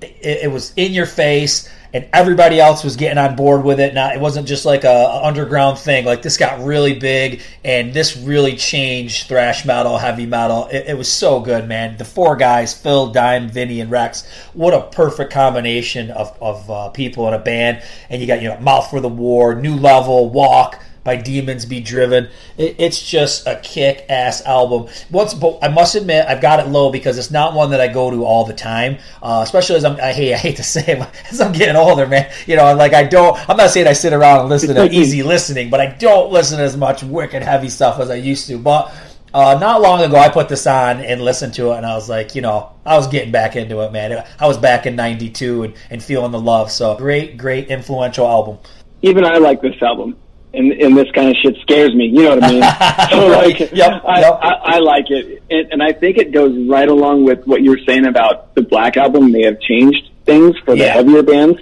it, 0.02 0.44
it 0.44 0.52
was 0.52 0.72
in 0.76 0.92
your 0.92 1.06
face, 1.06 1.68
and 1.94 2.08
everybody 2.12 2.58
else 2.58 2.82
was 2.82 2.96
getting 2.96 3.18
on 3.18 3.36
board 3.36 3.64
with 3.64 3.78
it. 3.78 3.94
Not, 3.94 4.14
it 4.14 4.20
wasn't 4.20 4.48
just 4.48 4.64
like 4.64 4.84
a, 4.84 4.88
a 4.88 5.24
underground 5.24 5.78
thing. 5.78 6.04
Like 6.04 6.22
this 6.22 6.36
got 6.36 6.64
really 6.64 6.94
big, 6.94 7.42
and 7.64 7.92
this 7.92 8.16
really 8.16 8.56
changed 8.56 9.28
thrash 9.28 9.64
metal, 9.64 9.98
heavy 9.98 10.26
metal. 10.26 10.68
It, 10.68 10.86
it 10.88 10.98
was 10.98 11.10
so 11.10 11.40
good, 11.40 11.68
man. 11.68 11.96
The 11.96 12.04
four 12.04 12.36
guys, 12.36 12.72
Phil, 12.72 13.12
Dime, 13.12 13.48
Vinny, 13.48 13.80
and 13.80 13.90
Rex. 13.90 14.26
What 14.54 14.74
a 14.74 14.82
perfect 14.82 15.32
combination 15.32 16.10
of 16.10 16.36
of 16.40 16.70
uh, 16.70 16.88
people 16.90 17.28
in 17.28 17.34
a 17.34 17.38
band. 17.38 17.82
And 18.08 18.20
you 18.20 18.26
got 18.26 18.42
you 18.42 18.48
know, 18.48 18.58
Mouth 18.60 18.90
for 18.90 19.00
the 19.00 19.08
War, 19.08 19.54
New 19.54 19.76
Level, 19.76 20.30
Walk 20.30 20.82
by 21.04 21.16
Demons 21.16 21.64
Be 21.64 21.80
Driven. 21.80 22.28
It, 22.56 22.76
it's 22.78 23.02
just 23.02 23.46
a 23.46 23.56
kick 23.56 24.06
ass 24.08 24.42
album. 24.42 24.88
Once, 25.10 25.34
but 25.34 25.58
I 25.62 25.68
must 25.68 25.94
admit, 25.94 26.26
I've 26.28 26.40
got 26.40 26.60
it 26.60 26.68
low 26.68 26.90
because 26.90 27.18
it's 27.18 27.30
not 27.30 27.54
one 27.54 27.70
that 27.70 27.80
I 27.80 27.88
go 27.88 28.10
to 28.10 28.24
all 28.24 28.44
the 28.44 28.54
time. 28.54 28.98
Uh, 29.22 29.40
especially 29.42 29.76
as 29.76 29.84
I'm, 29.84 29.96
I 30.00 30.12
hate, 30.12 30.34
I 30.34 30.38
hate 30.38 30.56
to 30.56 30.62
say 30.72 30.84
it, 30.86 31.08
as 31.30 31.40
I'm 31.40 31.52
getting 31.52 31.76
older, 31.76 32.06
man. 32.06 32.30
You 32.46 32.56
know, 32.56 32.64
I'm 32.64 32.78
like 32.78 32.92
I 32.92 33.04
don't. 33.04 33.38
I'm 33.48 33.56
not 33.56 33.70
saying 33.70 33.86
I 33.86 33.92
sit 33.92 34.12
around 34.12 34.40
and 34.40 34.48
listen 34.48 34.74
to 34.74 34.90
easy 34.90 35.22
listening, 35.22 35.70
but 35.70 35.80
I 35.80 35.86
don't 35.86 36.32
listen 36.32 36.60
as 36.60 36.76
much 36.76 37.02
wicked 37.02 37.42
heavy 37.42 37.68
stuff 37.68 37.98
as 38.00 38.10
I 38.10 38.16
used 38.16 38.46
to. 38.48 38.58
But 38.58 38.92
uh, 39.34 39.56
not 39.58 39.80
long 39.80 40.02
ago, 40.02 40.16
I 40.16 40.28
put 40.28 40.48
this 40.48 40.66
on 40.66 41.00
and 41.00 41.22
listened 41.22 41.54
to 41.54 41.72
it, 41.72 41.78
and 41.78 41.86
I 41.86 41.94
was 41.94 42.08
like, 42.08 42.34
you 42.34 42.42
know, 42.42 42.72
I 42.84 42.96
was 42.96 43.08
getting 43.08 43.32
back 43.32 43.56
into 43.56 43.80
it, 43.80 43.92
man. 43.92 44.24
I 44.38 44.46
was 44.46 44.58
back 44.58 44.86
in 44.86 44.96
'92 44.96 45.64
and, 45.64 45.74
and 45.90 46.02
feeling 46.02 46.32
the 46.32 46.40
love. 46.40 46.70
So 46.70 46.96
great, 46.96 47.38
great, 47.38 47.68
influential 47.68 48.26
album. 48.26 48.58
Even 49.02 49.24
I 49.24 49.38
like 49.38 49.60
this 49.62 49.80
album. 49.82 50.16
And, 50.54 50.70
and 50.72 50.94
this 50.96 51.10
kind 51.12 51.30
of 51.30 51.36
shit 51.42 51.56
scares 51.62 51.94
me. 51.94 52.06
You 52.06 52.24
know 52.24 52.34
what 52.36 52.44
I 52.44 52.50
mean? 52.52 52.62
so 53.10 53.26
like, 53.28 53.58
Yep, 53.72 54.02
I, 54.06 54.20
yep. 54.20 54.38
I, 54.42 54.50
I 54.64 54.78
like 54.80 55.06
it, 55.08 55.42
and, 55.50 55.72
and 55.72 55.82
I 55.82 55.92
think 55.92 56.18
it 56.18 56.30
goes 56.32 56.54
right 56.68 56.88
along 56.88 57.24
with 57.24 57.46
what 57.46 57.62
you 57.62 57.70
were 57.70 57.80
saying 57.86 58.04
about 58.06 58.54
the 58.54 58.60
Black 58.62 58.96
album. 58.98 59.32
They 59.32 59.44
have 59.44 59.58
changed 59.60 60.10
things 60.26 60.54
for 60.64 60.72
the 60.76 60.84
Yeah. 60.84 60.92
heavier 60.92 61.22
bands. 61.22 61.58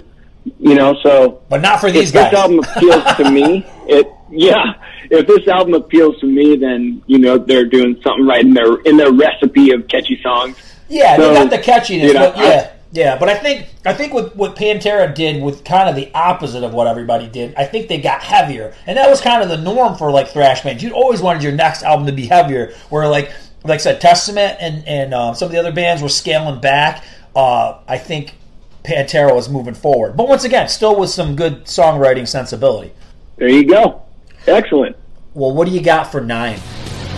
You 0.59 0.73
know, 0.75 0.95
so 1.03 1.41
But 1.49 1.61
not 1.61 1.79
for 1.79 1.87
if 1.87 1.93
these 1.93 2.11
this 2.11 2.33
album 2.33 2.59
appeals 2.59 3.03
to 3.17 3.29
me, 3.31 3.65
it 3.87 4.07
yeah. 4.31 4.73
If 5.09 5.27
this 5.27 5.47
album 5.47 5.73
appeals 5.75 6.19
to 6.19 6.25
me, 6.25 6.55
then 6.57 7.01
you 7.05 7.19
know 7.19 7.37
they're 7.37 7.65
doing 7.67 7.99
something 8.03 8.25
right 8.25 8.43
in 8.43 8.53
their 8.53 8.75
in 8.81 8.97
their 8.97 9.11
recipe 9.13 9.71
of 9.71 9.87
catchy 9.87 10.19
songs. 10.23 10.57
Yeah, 10.89 11.15
So, 11.15 11.29
they 11.29 11.33
got 11.35 11.49
the 11.51 11.57
catchiness, 11.59 12.07
you 12.07 12.13
know, 12.13 12.31
but 12.31 12.37
yeah, 12.37 12.71
yeah. 12.91 13.17
But 13.17 13.29
I 13.29 13.35
think 13.35 13.67
I 13.85 13.93
think 13.93 14.13
what 14.13 14.35
what 14.35 14.55
Pantera 14.55 15.13
did 15.13 15.41
with 15.41 15.63
kind 15.63 15.89
of 15.89 15.95
the 15.95 16.11
opposite 16.13 16.63
of 16.63 16.73
what 16.73 16.87
everybody 16.87 17.27
did. 17.27 17.55
I 17.55 17.65
think 17.65 17.87
they 17.87 17.99
got 17.99 18.21
heavier, 18.21 18.73
and 18.85 18.97
that 18.97 19.09
was 19.09 19.21
kind 19.21 19.41
of 19.43 19.49
the 19.49 19.57
norm 19.57 19.95
for 19.95 20.11
like 20.11 20.29
thrash 20.29 20.61
bands. 20.63 20.83
You 20.83 20.91
always 20.91 21.21
wanted 21.21 21.43
your 21.43 21.53
next 21.53 21.83
album 21.83 22.05
to 22.07 22.11
be 22.11 22.25
heavier. 22.25 22.73
Where 22.89 23.07
like 23.07 23.31
like 23.63 23.75
I 23.75 23.77
said, 23.77 24.01
Testament 24.01 24.57
and 24.59 24.87
and 24.87 25.13
uh, 25.13 25.33
some 25.33 25.47
of 25.47 25.51
the 25.51 25.59
other 25.59 25.71
bands 25.71 26.01
were 26.01 26.09
scaling 26.09 26.59
back. 26.59 27.03
Uh, 27.35 27.79
I 27.87 27.97
think 27.97 28.35
Pantera 28.83 29.33
was 29.33 29.49
moving 29.49 29.73
forward, 29.73 30.17
but 30.17 30.27
once 30.27 30.43
again, 30.43 30.67
still 30.67 30.99
with 30.99 31.09
some 31.09 31.35
good 31.35 31.65
songwriting 31.65 32.27
sensibility. 32.27 32.91
There 33.37 33.49
you 33.49 33.65
go. 33.65 34.01
Excellent. 34.47 34.97
Well, 35.33 35.53
what 35.53 35.67
do 35.67 35.73
you 35.73 35.81
got 35.81 36.11
for 36.11 36.19
nine? 36.19 36.59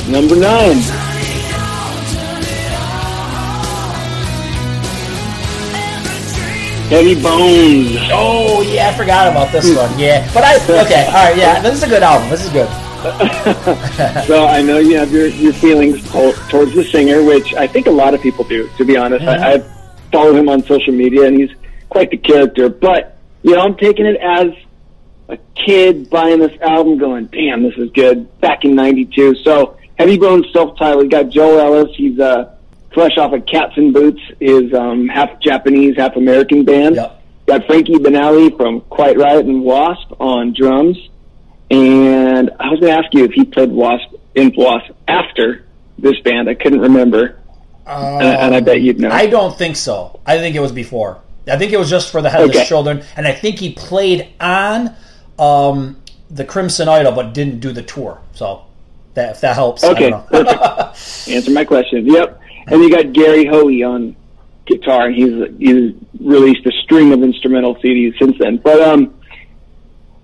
Number 0.07 0.35
nine. 0.35 1.12
Heavy 6.93 7.15
Bones. 7.19 7.97
Oh 8.11 8.61
yeah, 8.61 8.89
I 8.89 8.93
forgot 8.93 9.27
about 9.27 9.51
this 9.51 9.65
one. 9.75 9.97
Yeah, 9.97 10.29
but 10.31 10.43
I 10.43 10.57
okay. 10.57 11.05
All 11.07 11.13
right, 11.13 11.35
yeah, 11.35 11.59
this 11.59 11.73
is 11.73 11.81
a 11.81 11.87
good 11.87 12.03
album. 12.03 12.29
This 12.29 12.45
is 12.45 12.51
good. 12.51 12.69
so 14.27 14.45
I 14.45 14.61
know 14.61 14.77
you 14.77 14.95
have 14.99 15.11
your, 15.11 15.25
your 15.25 15.53
feelings 15.53 16.03
to- 16.11 16.37
towards 16.49 16.75
the 16.75 16.83
singer, 16.83 17.23
which 17.23 17.55
I 17.55 17.65
think 17.65 17.87
a 17.87 17.91
lot 17.91 18.13
of 18.13 18.21
people 18.21 18.43
do. 18.45 18.69
To 18.77 18.85
be 18.85 18.95
honest, 18.95 19.25
Mm-hmm. 19.25 19.43
I, 19.43 19.53
I 19.53 20.09
follow 20.11 20.35
him 20.35 20.47
on 20.49 20.61
social 20.65 20.93
media, 20.93 21.25
and 21.25 21.35
he's 21.41 21.49
quite 21.89 22.11
the 22.11 22.17
character. 22.17 22.69
But 22.69 23.17
you 23.41 23.55
know, 23.55 23.61
I'm 23.61 23.75
taking 23.75 24.05
it 24.05 24.17
as 24.21 24.51
a 25.29 25.37
kid 25.65 26.11
buying 26.11 26.37
this 26.41 26.55
album, 26.61 26.99
going, 26.99 27.25
"Damn, 27.25 27.63
this 27.63 27.73
is 27.75 27.89
good." 27.89 28.39
Back 28.39 28.65
in 28.65 28.75
'92, 28.75 29.33
so 29.37 29.77
Heavy 29.97 30.19
Bones, 30.19 30.45
self-titled. 30.53 31.09
Got 31.09 31.29
Joel 31.29 31.59
Ellis. 31.59 31.95
He's 31.95 32.19
uh, 32.19 32.52
fresh 32.93 33.17
off 33.17 33.33
of 33.33 33.45
Cats 33.45 33.73
in 33.77 33.91
Boots, 33.93 34.21
is 34.39 34.73
um, 34.73 35.07
half 35.07 35.39
Japanese, 35.41 35.95
half 35.97 36.15
American 36.15 36.63
band. 36.65 36.95
Yep. 36.95 37.21
Got 37.47 37.65
Frankie 37.65 37.93
Banali 37.95 38.55
from 38.55 38.81
Quiet 38.81 39.17
Riot 39.17 39.45
and 39.45 39.63
Wasp 39.63 40.13
on 40.19 40.53
drums. 40.53 40.97
And 41.71 42.51
I 42.59 42.69
was 42.69 42.79
going 42.79 42.93
to 42.93 42.97
ask 42.99 43.13
you 43.13 43.25
if 43.25 43.31
he 43.31 43.45
played 43.45 43.71
Wasp 43.71 44.13
in 44.35 44.53
Wasp 44.55 44.91
after 45.07 45.65
this 45.97 46.19
band. 46.21 46.49
I 46.49 46.53
couldn't 46.53 46.79
remember. 46.81 47.39
and, 47.85 48.23
and 48.23 48.55
I 48.55 48.59
bet 48.61 48.81
you'd 48.81 48.99
know. 48.99 49.09
I 49.09 49.27
don't 49.27 49.57
think 49.57 49.75
so. 49.75 50.19
I 50.25 50.37
think 50.37 50.55
it 50.55 50.59
was 50.61 50.71
before. 50.71 51.19
I 51.47 51.57
think 51.57 51.73
it 51.73 51.77
was 51.77 51.89
just 51.89 52.11
for 52.11 52.21
the 52.21 52.29
Headless 52.29 52.55
Okay. 52.55 52.65
Children, 52.65 53.03
and 53.17 53.27
I 53.27 53.33
think 53.33 53.59
he 53.59 53.73
played 53.73 54.29
on 54.39 54.95
um, 55.37 56.01
the 56.29 56.45
Crimson 56.45 56.87
Idol, 56.87 57.11
but 57.11 57.33
didn't 57.33 57.59
do 57.59 57.73
the 57.73 57.81
tour. 57.83 58.21
So 58.31 58.63
that 59.15 59.31
if 59.31 59.41
that 59.41 59.55
helps, 59.55 59.83
Okay, 59.83 60.07
I 60.07 60.09
don't 60.11 60.31
know. 60.31 60.43
perfect. 60.43 61.27
Answer 61.29 61.51
my 61.51 61.65
question. 61.65 62.05
Yep. 62.05 62.39
And 62.67 62.81
you 62.81 62.89
got 62.89 63.13
Gary 63.13 63.45
Hoey 63.45 63.83
on 63.83 64.15
guitar, 64.65 65.07
and 65.07 65.15
he's 65.15 65.57
he's 65.59 65.93
released 66.19 66.65
a 66.65 66.71
string 66.83 67.11
of 67.13 67.21
instrumental 67.23 67.75
CDs 67.75 68.17
since 68.19 68.37
then. 68.39 68.57
But 68.57 68.81
um, 68.81 69.19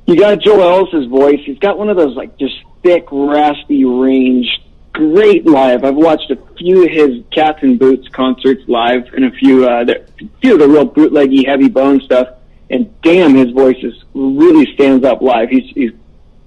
you 0.05 0.17
got 0.17 0.39
Joel 0.39 0.61
Ellis's 0.61 1.07
voice. 1.07 1.39
He's 1.45 1.59
got 1.59 1.77
one 1.77 1.89
of 1.89 1.97
those 1.97 2.15
like 2.15 2.37
just 2.37 2.55
thick, 2.83 3.07
raspy 3.11 3.85
range. 3.85 4.47
Great 4.93 5.45
live. 5.45 5.83
I've 5.83 5.95
watched 5.95 6.31
a 6.31 6.37
few 6.57 6.83
of 6.83 6.89
his 6.89 7.23
Cats 7.33 7.59
in 7.61 7.77
Boots 7.77 8.07
concerts 8.09 8.63
live, 8.67 9.13
and 9.13 9.25
a 9.25 9.31
few 9.31 9.67
uh, 9.67 9.83
the, 9.83 10.01
a 10.01 10.39
few 10.41 10.53
of 10.53 10.59
the 10.59 10.67
real 10.67 10.85
bootleggy, 10.85 11.45
heavy 11.47 11.69
bone 11.69 12.01
stuff. 12.01 12.27
And 12.69 12.93
damn, 13.01 13.35
his 13.35 13.51
voice 13.51 13.77
is 13.81 13.93
really 14.13 14.71
stands 14.73 15.05
up 15.05 15.21
live. 15.21 15.49
He's 15.49 15.69
he's 15.73 15.91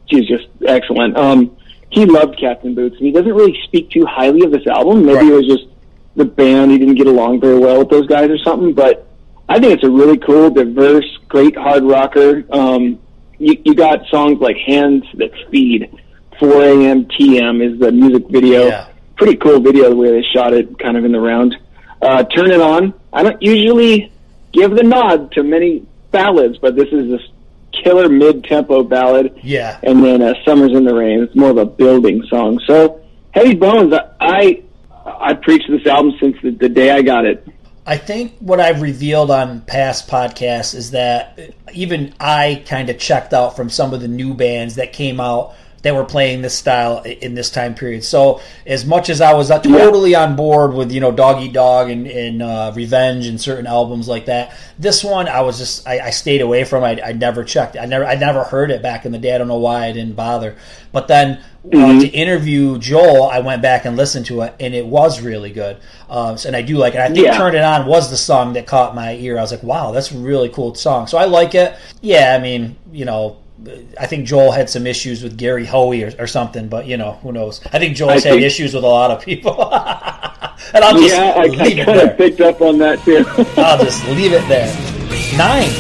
he's 0.07 0.27
just 0.27 0.49
excellent. 0.67 1.17
Um, 1.17 1.57
he 1.91 2.07
loved 2.07 2.39
Cats 2.39 2.65
in 2.65 2.75
Boots, 2.75 2.97
and 2.97 3.07
he 3.07 3.13
doesn't 3.13 3.33
really 3.33 3.59
speak 3.65 3.91
too 3.91 4.05
highly 4.07 4.45
of 4.45 4.51
this 4.51 4.67
album. 4.67 5.05
Maybe 5.05 5.29
it 5.29 5.35
was 5.35 5.47
just 5.47 5.67
the 6.17 6.25
band; 6.25 6.71
he 6.71 6.79
didn't 6.79 6.97
get 6.97 7.07
along 7.07 7.41
very 7.41 7.59
well 7.59 7.79
with 7.79 7.91
those 7.91 8.07
guys 8.07 8.31
or 8.31 8.39
something. 8.39 8.73
But 8.73 9.07
I 9.49 9.59
think 9.59 9.75
it's 9.75 9.85
a 9.85 9.91
really 9.91 10.19
cool, 10.19 10.51
diverse, 10.51 11.07
great 11.29 11.57
hard 11.57 11.85
rocker. 11.85 12.45
Um, 12.51 12.99
you, 13.39 13.61
you 13.65 13.75
got 13.75 14.07
songs 14.07 14.41
like 14.41 14.57
"Hands 14.57 15.05
That 15.15 15.31
Feed," 15.51 15.91
"4 16.39 16.63
A.M. 16.63 17.09
T.M." 17.19 17.61
is 17.61 17.79
the 17.79 17.93
music 17.93 18.29
video. 18.29 18.67
Yeah. 18.67 18.89
Pretty 19.17 19.37
cool 19.37 19.61
video 19.61 19.91
the 19.91 19.97
way 19.97 20.11
they 20.11 20.25
shot 20.35 20.53
it, 20.53 20.79
kind 20.79 20.97
of 20.97 21.05
in 21.05 21.13
the 21.13 21.21
round. 21.21 21.57
Uh, 22.01 22.25
"Turn 22.25 22.51
It 22.51 22.61
On." 22.61 22.95
I 23.13 23.23
don't 23.23 23.43
usually 23.43 24.13
give 24.53 24.75
the 24.75 24.83
nod 24.83 25.33
to 25.33 25.43
many 25.43 25.87
ballads, 26.11 26.59
but 26.59 26.77
this 26.77 26.89
is 26.89 27.11
this 27.11 27.23
killer 27.73 28.09
mid-tempo 28.09 28.83
ballad 28.83 29.39
yeah, 29.43 29.79
and 29.83 30.05
then 30.05 30.23
uh, 30.23 30.35
"Summers 30.45 30.73
in 30.73 30.85
the 30.85 30.95
Rain." 30.95 31.23
It's 31.23 31.35
more 31.35 31.51
of 31.51 31.59
a 31.59 31.67
building 31.67 32.23
song. 32.29 32.61
So, 32.67 33.01
Heavy 33.33 33.55
Bones, 33.55 33.93
I 33.93 34.09
I 34.21 34.63
preached 35.35 35.71
this 35.71 35.87
album 35.87 36.15
since 36.21 36.37
the, 36.43 36.51
the 36.51 36.69
day 36.69 36.91
I 36.91 37.03
got 37.03 37.25
it. 37.25 37.47
I 37.85 37.97
think 37.97 38.37
what 38.39 38.61
I've 38.61 38.81
revealed 38.81 39.31
on 39.31 39.63
past 39.63 40.09
podcasts 40.09 40.75
is 40.75 40.93
that 40.93 41.39
even 41.75 42.15
I 42.21 42.63
kind 42.67 42.89
of 42.91 42.99
checked 42.99 43.33
out 43.33 43.57
from 43.57 43.71
some 43.71 43.93
of 43.93 44.01
the 44.01 44.09
new 44.09 44.35
bands 44.35 44.77
that 44.77 44.93
came 44.93 45.19
out 45.19 45.55
that 45.83 45.95
were 45.95 46.05
playing 46.05 46.43
this 46.43 46.55
style 46.57 47.03
in 47.03 47.35
this 47.35 47.51
time 47.51 47.75
period. 47.75 48.05
So 48.05 48.41
as 48.67 48.85
much 48.87 49.11
as 49.11 49.21
I 49.21 49.35
was 49.35 49.51
uh, 49.51 49.61
totally 49.61 50.15
on 50.15 50.37
board 50.37 50.73
with 50.75 50.93
you 50.93 51.01
know 51.01 51.11
Dog 51.13 51.43
Eat 51.43 51.53
Dog 51.53 51.91
and, 51.91 52.07
and 52.07 52.43
uh, 52.43 52.73
Revenge 52.75 53.27
and 53.27 53.41
certain 53.41 53.67
albums 53.67 54.09
like 54.09 54.27
that, 54.27 54.57
this 54.79 55.03
one 55.03 55.29
I 55.29 55.41
was 55.41 55.59
just 55.59 55.87
I, 55.87 56.07
I 56.07 56.11
stayed 56.11 56.41
away 56.41 56.65
from. 56.65 56.85
I, 56.85 57.01
I 57.05 57.13
never 57.13 57.45
checked. 57.45 57.77
I 57.77 57.85
never 57.87 58.05
I 58.05 58.15
never 58.15 58.45
heard 58.45 58.71
it 58.71 58.83
back 58.83 59.05
in 59.05 59.13
the 59.13 59.19
day. 59.19 59.35
I 59.35 59.39
don't 59.39 59.49
know 59.49 59.59
why 59.59 59.87
I 59.87 59.93
didn't 59.93 60.15
bother. 60.17 60.57
But 60.93 61.09
then 61.09 61.43
uh, 61.73 62.01
to 62.01 62.07
interview 62.09 62.79
Joel, 62.79 63.29
I 63.31 63.41
went 63.41 63.63
back 63.63 63.85
and 63.85 63.97
listened 63.97 64.27
to 64.27 64.43
it, 64.43 64.55
and 64.61 64.75
it 64.75 64.87
was 64.87 65.21
really 65.21 65.51
good. 65.51 65.79
Um, 66.11 66.37
so- 66.37 66.49
and 66.49 66.57
I 66.57 66.63
do 66.63 66.77
like 66.77 66.95
it. 66.95 67.01
I 67.01 67.09
think 67.09 67.25
Yeah. 67.27 67.37
"Turn 67.39 67.55
It 67.55 67.63
On" 67.63 67.87
was 67.87 68.11
the 68.11 68.17
song 68.17 68.53
that 68.55 68.67
caught 68.67 68.95
my 68.95 69.15
ear. 69.15 69.39
I 69.39 69.41
was 69.41 69.53
like, 69.53 69.63
wow, 69.63 69.91
that's 69.93 70.13
a 70.13 70.17
really 70.19 70.49
cool 70.51 70.75
song. 70.75 71.07
So 71.07 71.19
I 71.19 71.25
like 71.25 71.55
it. 71.55 71.75
Yeah, 72.03 72.37
I 72.39 72.43
mean, 72.43 72.77
you 72.93 73.05
know. 73.05 73.39
I 73.99 74.07
think 74.07 74.27
Joel 74.27 74.51
had 74.51 74.69
some 74.69 74.87
issues 74.87 75.23
with 75.23 75.39
Gary 75.39 75.65
Hoey 75.67 76.03
or, 76.03 76.13
or 76.19 76.27
something, 76.27 76.69
but 76.69 76.87
you 76.87 76.97
know 76.97 77.13
who 77.23 77.31
knows. 77.33 77.61
I 77.73 77.79
think 77.79 77.97
Joel's 77.97 78.11
I 78.25 78.29
had 78.29 78.35
think- 78.35 78.43
issues 78.43 78.75
with 78.75 78.83
a 78.85 78.89
lot 78.89 79.11
of 79.11 79.23
people, 79.23 79.53
and 79.73 80.85
I'll 80.85 80.99
just 81.01 81.15
yeah, 81.15 81.35
I, 81.37 81.45
leave 81.47 81.61
I 81.61 81.67
it 81.67 81.77
kind 81.87 82.01
of 82.01 82.07
there. 82.09 82.15
picked 82.17 82.41
up 82.41 82.61
on 82.61 82.79
that 82.79 83.01
too. 83.05 83.25
I'll 83.61 83.83
just 83.85 84.05
leave 84.09 84.33
it 84.33 84.47
there. 84.49 84.73
Nine. 85.37 85.71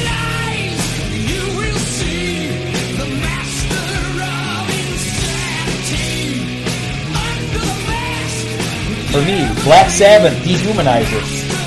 For 9.12 9.20
me, 9.20 9.46
Black 9.64 9.90
Sabbath, 9.90 10.32
Dehumanizer, 10.42 11.20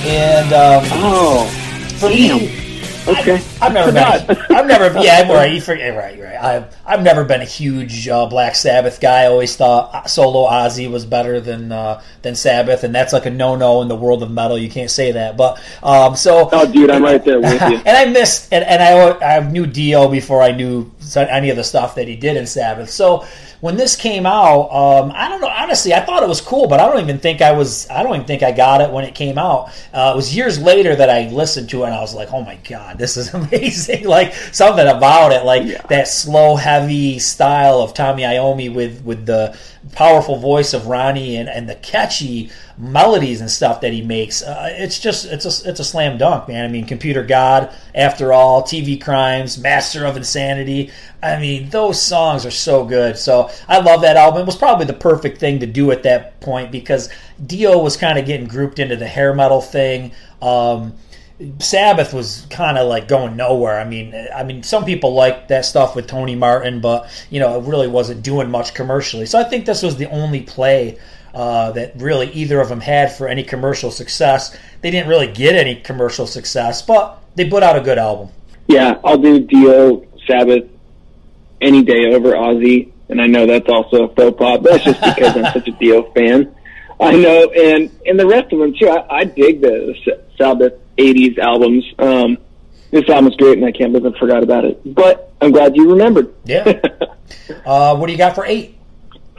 and 0.08 0.52
um, 0.52 0.84
oh, 0.94 1.46
for 2.00 2.10
damn. 2.10 2.40
me, 2.40 2.48
Okay. 3.08 3.42
I've 3.62 3.74
never 3.74 3.92
Forgot. 3.92 4.28
been. 4.28 4.38
I've 4.56 4.66
never. 4.68 4.86
Yeah, 5.06 5.22
I'm 5.24 5.30
right. 5.30 5.54
You 5.54 5.62
forget. 5.62 5.96
Right, 5.96 6.20
right. 6.20 6.36
I've 6.42 6.76
I've 6.86 7.04
never 7.04 7.24
been 7.24 7.42
a 7.42 7.46
huge 7.46 8.08
uh, 8.08 8.26
Black 8.28 8.56
Sabbath 8.56 9.00
guy. 9.00 9.24
I 9.24 9.26
always 9.28 9.56
thought 9.56 10.10
solo 10.10 10.48
Ozzy 10.50 10.90
was 10.90 11.06
better 11.06 11.40
than 11.40 11.72
uh, 11.72 12.02
than 12.22 12.36
Sabbath, 12.36 12.84
and 12.84 12.96
that's 12.96 13.14
like 13.14 13.26
a 13.26 13.30
no 13.30 13.56
no 13.56 13.82
in 13.82 13.88
the 13.88 13.96
world 13.96 14.24
of 14.24 14.32
metal. 14.32 14.58
You 14.58 14.70
can't 14.70 14.90
say 14.90 15.12
that. 15.12 15.38
But 15.38 15.62
um, 15.84 16.16
so. 16.16 16.50
Oh, 16.52 16.72
dude, 16.72 16.90
I'm 16.90 17.04
right 17.04 17.24
there 17.24 17.40
with 17.40 17.62
you. 17.70 17.78
and 17.78 17.90
I 17.98 18.06
missed, 18.06 18.52
and, 18.54 18.64
and 18.64 18.82
I, 18.82 19.38
I 19.38 19.40
knew 19.50 19.66
Dio 19.68 20.08
before 20.08 20.42
I 20.42 20.52
knew 20.52 20.92
any 21.16 21.50
of 21.50 21.56
the 21.58 21.64
stuff 21.64 21.96
that 21.96 22.08
he 22.08 22.16
did 22.16 22.38
in 22.38 22.46
Sabbath. 22.48 22.90
So 22.90 23.26
when 23.62 23.78
this 23.78 23.96
came 23.96 24.26
out, 24.26 24.70
um, 24.72 25.12
I 25.16 25.30
don't 25.30 25.42
know. 25.42 25.48
Honestly, 25.48 25.94
I 25.94 26.02
thought 26.02 26.24
it 26.24 26.30
was 26.30 26.42
cool, 26.42 26.68
but 26.68 26.80
I 26.80 26.88
don't 26.88 27.00
even 27.02 27.20
think 27.20 27.42
I 27.42 27.52
was. 27.52 27.90
I 27.90 28.04
don't 28.04 28.14
even 28.16 28.28
think 28.28 28.44
I 28.44 28.52
got 28.52 28.82
it 28.82 28.92
when 28.92 29.06
it 29.06 29.16
came 29.16 29.38
out. 29.38 29.70
Uh, 29.94 30.12
it 30.14 30.16
was 30.16 30.36
years 30.36 30.60
later 30.60 30.96
that 30.96 31.10
I 31.10 31.30
listened 31.30 31.70
to 31.70 31.84
it, 31.84 31.88
and 31.88 31.96
I 31.96 32.02
was 32.02 32.14
like, 32.14 32.32
"Oh 32.34 32.42
my 32.44 32.56
god, 32.68 32.98
this 32.98 33.18
is 33.18 33.34
amazing!" 33.34 34.06
like 34.06 34.34
something 34.34 34.86
about 34.88 35.32
it, 35.32 35.46
like 35.46 35.64
Yeah. 35.66 35.82
that 35.90 36.08
slow, 36.08 36.56
heavy 36.56 37.18
style 37.20 37.80
of 37.80 37.94
Tony 37.94 38.24
Iommi 38.24 38.74
with 38.74 39.04
with 39.04 39.26
the 39.26 39.58
powerful 39.92 40.38
voice 40.38 40.74
of 40.74 40.88
Ronnie 40.88 41.36
and, 41.36 41.48
and 41.48 41.70
the 41.70 41.76
catchy 41.76 42.50
melodies 42.78 43.40
and 43.40 43.50
stuff 43.50 43.82
that 43.82 43.94
he 43.94 44.02
makes. 44.02 44.42
Uh, 44.42 44.70
it's 44.72 45.00
just 45.00 45.26
it's 45.26 45.46
a 45.46 45.70
it's 45.70 45.80
a 45.80 45.84
slam 45.84 46.18
dunk, 46.18 46.48
man. 46.48 46.66
I 46.66 46.68
mean, 46.68 46.86
Computer 46.86 47.24
God, 47.24 47.74
After 47.94 48.34
All, 48.34 48.64
TV 48.64 49.02
Crimes, 49.02 49.58
Master 49.58 50.06
of 50.06 50.18
Insanity. 50.18 50.92
I 51.22 51.40
mean, 51.40 51.70
those 51.70 52.02
songs 52.02 52.46
are 52.46 52.52
so 52.52 52.86
good. 52.86 53.18
So 53.18 53.50
I 53.68 53.80
love 53.80 54.02
that 54.02 54.18
album. 54.18 54.42
It 54.42 54.46
was 54.46 54.58
probably 54.58 54.86
the 54.86 54.94
perfect 54.94 55.40
thing 55.40 55.60
to 55.60 55.66
do 55.66 55.92
at 55.92 56.04
that 56.04 56.40
point 56.40 56.72
because 56.72 57.10
Dio 57.46 57.82
was 57.82 57.98
kind 57.98 58.20
of 58.20 58.26
getting 58.26 58.48
grouped 58.48 58.80
into 58.80 58.96
the 58.96 59.08
hair 59.08 59.34
metal 59.34 59.62
thing. 59.62 60.12
Um, 60.42 60.94
Sabbath 61.60 62.14
was 62.14 62.48
kind 62.50 62.78
of 62.78 62.88
like 62.88 63.08
going 63.08 63.36
nowhere. 63.36 63.80
I 63.80 63.84
mean, 63.84 64.16
I 64.34 64.44
mean, 64.44 64.64
some 64.64 64.86
people 64.86 65.14
like 65.14 65.50
that 65.50 65.66
stuff 65.66 65.96
with 65.96 66.08
Tony 66.08 66.36
Martin, 66.36 66.80
but 66.80 67.10
you 67.30 67.40
know, 67.40 67.60
it 67.60 67.68
really 67.68 67.88
wasn't 67.88 68.24
doing 68.24 68.50
much 68.50 68.74
commercially. 68.74 69.26
So 69.26 69.40
I 69.40 69.44
think 69.44 69.66
this 69.66 69.84
was 69.84 69.98
the 69.98 70.10
only 70.10 70.42
play 70.42 70.98
uh, 71.34 71.72
that 71.72 71.94
really 71.98 72.32
either 72.32 72.62
of 72.62 72.70
them 72.70 72.80
had 72.80 73.12
for 73.12 73.28
any 73.28 73.44
commercial 73.44 73.92
success. 73.92 74.58
They 74.80 74.92
didn't 74.92 75.10
really 75.10 75.28
get 75.28 75.56
any 75.56 75.76
commercial 75.76 76.26
success, 76.26 76.82
but 76.82 77.22
they 77.36 77.50
put 77.50 77.64
out 77.64 77.76
a 77.76 77.82
good 77.82 77.98
album. 77.98 78.30
Yeah, 78.68 79.00
I'll 79.04 79.18
do 79.18 79.42
Dio 79.42 80.06
Sabbath 80.26 80.64
any 81.60 81.84
day 81.84 82.14
over 82.14 82.32
Ozzy, 82.32 82.92
and 83.10 83.22
I 83.22 83.28
know 83.28 83.46
that's 83.46 83.68
also 83.68 84.06
a 84.06 84.16
faux 84.16 84.38
pas. 84.38 84.60
But 84.62 84.64
that's 84.64 84.84
just 84.86 85.02
because 85.02 85.36
I'm 85.36 85.52
such 85.52 85.68
a 85.68 85.72
Dio 85.72 86.10
fan. 86.14 86.56
I 86.98 87.12
know, 87.18 87.52
and 87.52 87.92
and 88.06 88.18
the 88.18 88.26
rest 88.26 88.54
of 88.54 88.60
them 88.60 88.74
too. 88.74 88.88
I, 88.88 89.18
I 89.18 89.24
dig 89.26 89.60
the 89.60 89.94
Sabbath 90.38 90.74
'80s 90.98 91.38
albums. 91.38 91.86
Um, 92.00 92.38
this 92.92 93.10
album's 93.10 93.36
great, 93.36 93.58
and 93.58 93.66
I 93.66 93.72
can't 93.72 93.92
believe 93.92 94.14
I 94.16 94.18
forgot 94.20 94.44
about 94.44 94.66
it. 94.66 94.80
But 94.86 95.34
I'm 95.42 95.52
glad 95.52 95.76
you 95.76 95.90
remembered. 95.90 96.34
Yeah. 96.46 96.82
Uh, 97.66 97.96
what 97.96 98.06
do 98.06 98.12
you 98.12 98.18
got 98.20 98.36
for 98.36 98.46
eight? 98.46 98.78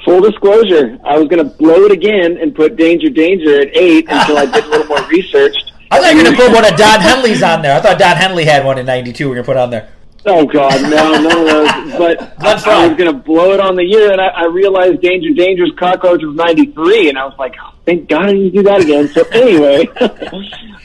Full 0.05 0.21
disclosure, 0.21 0.99
I 1.05 1.17
was 1.19 1.29
going 1.29 1.39
to 1.39 1.57
blow 1.57 1.85
it 1.85 1.93
again 1.93 2.37
and 2.37 2.55
put 2.55 2.75
Danger 2.75 3.09
Danger 3.09 3.61
at 3.61 3.77
eight 3.77 4.07
until 4.09 4.39
I 4.39 4.47
did 4.47 4.65
a 4.65 4.69
little 4.69 4.87
more 4.87 5.03
research. 5.09 5.55
I 5.91 6.01
thought 6.01 6.11
you 6.11 6.19
were 6.19 6.25
going 6.25 6.37
to 6.37 6.43
put 6.43 6.53
one 6.53 6.65
of 6.65 6.77
Don 6.77 7.01
Henley's 7.01 7.43
on 7.45 7.63
there. 7.63 7.77
I 7.77 7.81
thought 7.81 7.99
Don 7.99 8.17
Henley 8.17 8.45
had 8.45 8.65
one 8.65 8.79
in 8.79 8.87
'92. 8.87 9.25
We 9.25 9.31
are 9.31 9.35
going 9.37 9.45
to 9.45 9.47
put 9.47 9.57
on 9.57 9.71
there. 9.71 9.89
Oh 10.29 10.45
God, 10.45 10.83
no, 10.83 10.89
none 10.91 11.25
of 11.25 11.47
those. 11.47 11.99
But 11.99 12.21
I, 12.45 12.61
Glenn 12.61 12.77
I 12.77 12.89
was 12.89 12.97
going 12.99 13.13
to 13.13 13.19
blow 13.19 13.53
it 13.53 13.61
on 13.61 13.77
the 13.77 13.85
year, 13.85 14.11
and 14.11 14.21
I, 14.21 14.27
I 14.27 14.45
realized 14.47 15.01
Danger 15.01 15.33
Danger's 15.33 15.71
cockroach 15.79 16.21
was 16.23 16.35
'93, 16.35 17.11
and 17.11 17.17
I 17.19 17.25
was 17.27 17.39
like, 17.39 17.55
oh, 17.63 17.73
thank 17.85 18.09
God 18.09 18.27
I 18.27 18.33
didn't 18.33 18.53
do 18.53 18.63
that 18.65 18.81
again. 18.83 19.09
So 19.09 19.23
anyway, 19.31 19.89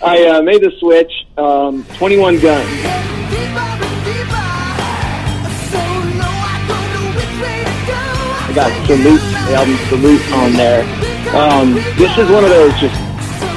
I 0.03 0.27
uh, 0.27 0.41
made 0.43 0.61
the 0.61 0.71
switch. 0.79 1.11
um, 1.37 1.83
21 1.95 2.39
Guns. 2.39 2.67
I 8.43 8.53
got 8.53 8.85
Salute, 8.85 9.21
the 9.47 9.55
album 9.55 9.77
Salute 9.87 10.31
on 10.33 10.53
there. 10.53 10.83
Um, 11.35 11.73
this 11.97 12.17
is 12.17 12.29
one 12.29 12.43
of 12.43 12.49
those 12.49 12.73
just 12.79 12.95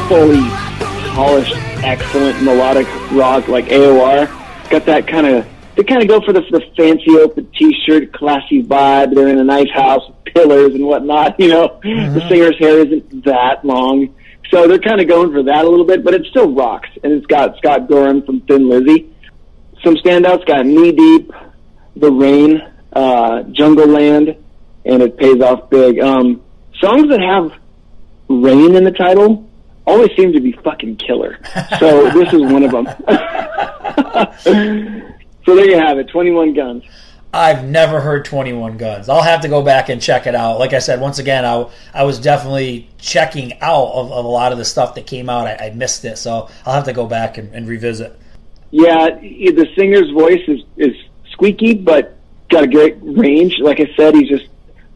fully 0.08 0.40
polished, 1.14 1.54
excellent 1.82 2.42
melodic 2.42 2.86
rock 3.10 3.48
like 3.48 3.66
AOR. 3.66 4.28
Got 4.70 4.86
that 4.86 5.06
kind 5.08 5.26
of, 5.26 5.46
they 5.76 5.82
kind 5.82 6.02
of 6.02 6.08
go 6.08 6.20
for 6.24 6.32
the, 6.32 6.40
the 6.50 6.60
fancy 6.76 7.16
open 7.18 7.50
t-shirt, 7.58 8.12
classy 8.12 8.62
vibe. 8.62 9.14
They're 9.14 9.28
in 9.28 9.38
a 9.38 9.44
nice 9.44 9.70
house 9.70 10.02
with 10.08 10.34
pillars 10.34 10.74
and 10.74 10.86
whatnot, 10.86 11.34
you 11.40 11.48
know. 11.48 11.80
Mm-hmm. 11.82 12.14
The 12.14 12.28
singer's 12.28 12.58
hair 12.58 12.78
isn't 12.80 13.24
that 13.24 13.64
long. 13.64 14.14
So 14.50 14.68
they're 14.68 14.78
kind 14.78 15.00
of 15.00 15.08
going 15.08 15.32
for 15.32 15.42
that 15.42 15.64
a 15.64 15.68
little 15.68 15.86
bit, 15.86 16.04
but 16.04 16.14
it 16.14 16.26
still 16.26 16.52
rocks. 16.54 16.88
And 17.02 17.12
it's 17.12 17.26
got 17.26 17.56
Scott 17.56 17.88
Gorham 17.88 18.22
from 18.22 18.42
Thin 18.42 18.68
Lizzy. 18.68 19.10
Some 19.82 19.96
standouts 19.96 20.46
got 20.46 20.64
Knee 20.64 20.92
Deep, 20.92 21.32
The 21.96 22.12
Rain, 22.12 22.62
uh, 22.92 23.42
Jungle 23.50 23.88
Land, 23.88 24.36
and 24.84 25.02
it 25.02 25.16
pays 25.16 25.40
off 25.40 25.70
big. 25.70 25.98
Um, 25.98 26.42
songs 26.80 27.08
that 27.08 27.20
have 27.20 27.52
rain 28.28 28.76
in 28.76 28.84
the 28.84 28.92
title 28.92 29.48
always 29.86 30.10
seem 30.16 30.32
to 30.32 30.40
be 30.40 30.52
fucking 30.52 30.96
killer. 30.96 31.38
So 31.78 32.10
this 32.10 32.32
is 32.32 32.40
one 32.40 32.62
of 32.62 32.70
them. 32.70 32.86
so 35.44 35.54
there 35.54 35.68
you 35.68 35.78
have 35.78 35.98
it, 35.98 36.08
21 36.08 36.54
Guns. 36.54 36.84
I've 37.32 37.64
never 37.64 38.00
heard 38.00 38.24
21 38.24 38.76
Guns. 38.76 39.08
I'll 39.08 39.22
have 39.22 39.40
to 39.40 39.48
go 39.48 39.60
back 39.60 39.88
and 39.88 40.00
check 40.00 40.28
it 40.28 40.36
out. 40.36 40.60
Like 40.60 40.72
I 40.72 40.78
said, 40.78 41.00
once 41.00 41.18
again, 41.18 41.44
I, 41.44 41.68
I 41.92 42.04
was 42.04 42.20
definitely 42.20 42.88
checking 42.98 43.60
out 43.60 43.88
of, 43.88 44.12
of 44.12 44.24
a 44.24 44.28
lot 44.28 44.52
of 44.52 44.58
the 44.58 44.64
stuff 44.64 44.94
that 44.94 45.06
came 45.06 45.28
out. 45.28 45.48
I, 45.48 45.66
I 45.66 45.70
missed 45.70 46.04
it, 46.04 46.16
so 46.16 46.48
I'll 46.64 46.74
have 46.74 46.84
to 46.84 46.92
go 46.92 47.06
back 47.06 47.36
and, 47.36 47.52
and 47.52 47.66
revisit. 47.66 48.16
Yeah, 48.70 49.10
the 49.10 49.66
singer's 49.76 50.10
voice 50.10 50.42
is, 50.46 50.60
is 50.76 50.94
squeaky, 51.32 51.74
but 51.74 52.16
got 52.50 52.64
a 52.64 52.68
great 52.68 52.96
range. 53.00 53.56
Like 53.58 53.80
I 53.80 53.88
said, 53.96 54.14
he's 54.14 54.28
just 54.28 54.46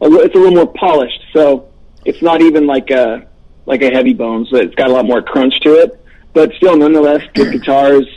a, 0.01 0.05
it's 0.05 0.35
a 0.35 0.37
little 0.37 0.55
more 0.55 0.73
polished. 0.73 1.21
So 1.33 1.69
it's 2.05 2.21
not 2.21 2.41
even 2.41 2.65
like 2.65 2.89
a 2.89 3.27
like 3.65 3.81
a 3.81 3.91
heavy 3.91 4.13
bone. 4.13 4.47
So 4.49 4.57
it's 4.57 4.75
got 4.75 4.89
a 4.89 4.93
lot 4.93 5.05
more 5.05 5.21
crunch 5.21 5.59
to 5.61 5.73
it, 5.81 6.03
but 6.33 6.51
still, 6.53 6.77
nonetheless, 6.77 7.21
good 7.33 7.51
guitars. 7.59 8.07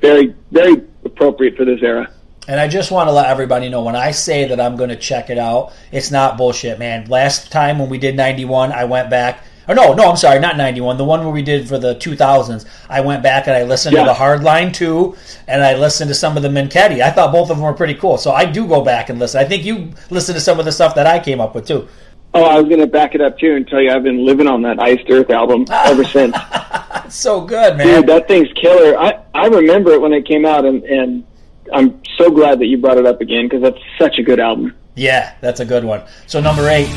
Very 0.00 0.34
very 0.52 0.76
appropriate 1.16 1.56
for 1.56 1.64
this 1.64 1.82
era. 1.82 2.10
And 2.48 2.60
I 2.60 2.68
just 2.68 2.92
want 2.92 3.08
to 3.08 3.12
let 3.12 3.26
everybody 3.26 3.68
know 3.68 3.82
when 3.82 3.96
I 3.96 4.12
say 4.12 4.46
that 4.48 4.60
I'm 4.60 4.76
going 4.76 4.90
to 4.90 4.96
check 4.96 5.30
it 5.30 5.38
out, 5.38 5.72
it's 5.90 6.10
not 6.12 6.36
bullshit, 6.38 6.78
man. 6.78 7.06
Last 7.06 7.50
time 7.50 7.78
when 7.78 7.88
we 7.88 7.98
did 7.98 8.14
91, 8.16 8.70
I 8.70 8.84
went 8.84 9.10
back. 9.10 9.42
Or 9.68 9.74
no, 9.74 9.94
no, 9.94 10.08
I'm 10.08 10.16
sorry, 10.16 10.38
not 10.38 10.56
91. 10.56 10.96
The 10.96 11.02
one 11.04 11.24
where 11.24 11.32
we 11.32 11.42
did 11.42 11.66
for 11.68 11.76
the 11.76 11.96
2000s. 11.96 12.64
I 12.88 13.00
went 13.00 13.24
back 13.24 13.48
and 13.48 13.56
I 13.56 13.64
listened 13.64 13.96
Yeah. 13.96 14.04
to 14.04 14.10
the 14.10 14.14
Hardline 14.14 14.72
2 14.72 15.16
and 15.48 15.60
I 15.64 15.74
listened 15.74 16.06
to 16.08 16.14
some 16.14 16.36
of 16.36 16.44
the 16.44 16.48
Minketti. 16.48 17.00
I 17.00 17.10
thought 17.10 17.32
both 17.32 17.50
of 17.50 17.56
them 17.56 17.62
were 17.64 17.72
pretty 17.72 17.94
cool. 17.94 18.16
So 18.16 18.30
I 18.30 18.44
do 18.44 18.68
go 18.68 18.82
back 18.84 19.08
and 19.10 19.18
listen. 19.18 19.40
I 19.40 19.44
think 19.44 19.64
you 19.64 19.90
listen 20.10 20.36
to 20.36 20.40
some 20.40 20.60
of 20.60 20.66
the 20.66 20.72
stuff 20.72 20.94
that 20.94 21.08
I 21.08 21.18
came 21.18 21.40
up 21.40 21.56
with 21.56 21.66
too. 21.66 21.88
Oh, 22.32 22.44
I 22.44 22.60
was 22.60 22.68
going 22.68 22.80
to 22.80 22.86
back 22.86 23.16
it 23.16 23.20
up 23.20 23.38
too 23.40 23.56
and 23.56 23.66
tell 23.66 23.80
you 23.80 23.90
I've 23.90 24.04
been 24.04 24.24
living 24.24 24.46
on 24.46 24.62
that 24.62 24.78
Iced 24.80 25.10
Earth 25.10 25.30
album 25.30 25.64
ever 25.70 26.04
since. 26.16 26.36
It's 27.06 27.14
so 27.14 27.40
good, 27.40 27.76
man. 27.76 27.86
Dude, 27.86 28.06
that 28.08 28.26
thing's 28.26 28.52
killer. 28.54 28.98
I 28.98 29.22
I 29.32 29.46
remember 29.46 29.92
it 29.92 30.00
when 30.00 30.12
it 30.12 30.26
came 30.26 30.44
out, 30.44 30.64
and 30.64 30.82
and 30.84 31.24
I'm 31.72 32.02
so 32.18 32.30
glad 32.30 32.58
that 32.58 32.66
you 32.66 32.78
brought 32.78 32.98
it 32.98 33.06
up 33.06 33.20
again 33.20 33.46
because 33.46 33.62
that's 33.62 33.78
such 33.96 34.18
a 34.18 34.24
good 34.24 34.40
album. 34.40 34.74
Yeah, 34.96 35.34
that's 35.40 35.60
a 35.60 35.64
good 35.64 35.84
one. 35.84 36.02
So 36.26 36.40
number 36.40 36.68
eight. 36.68 36.88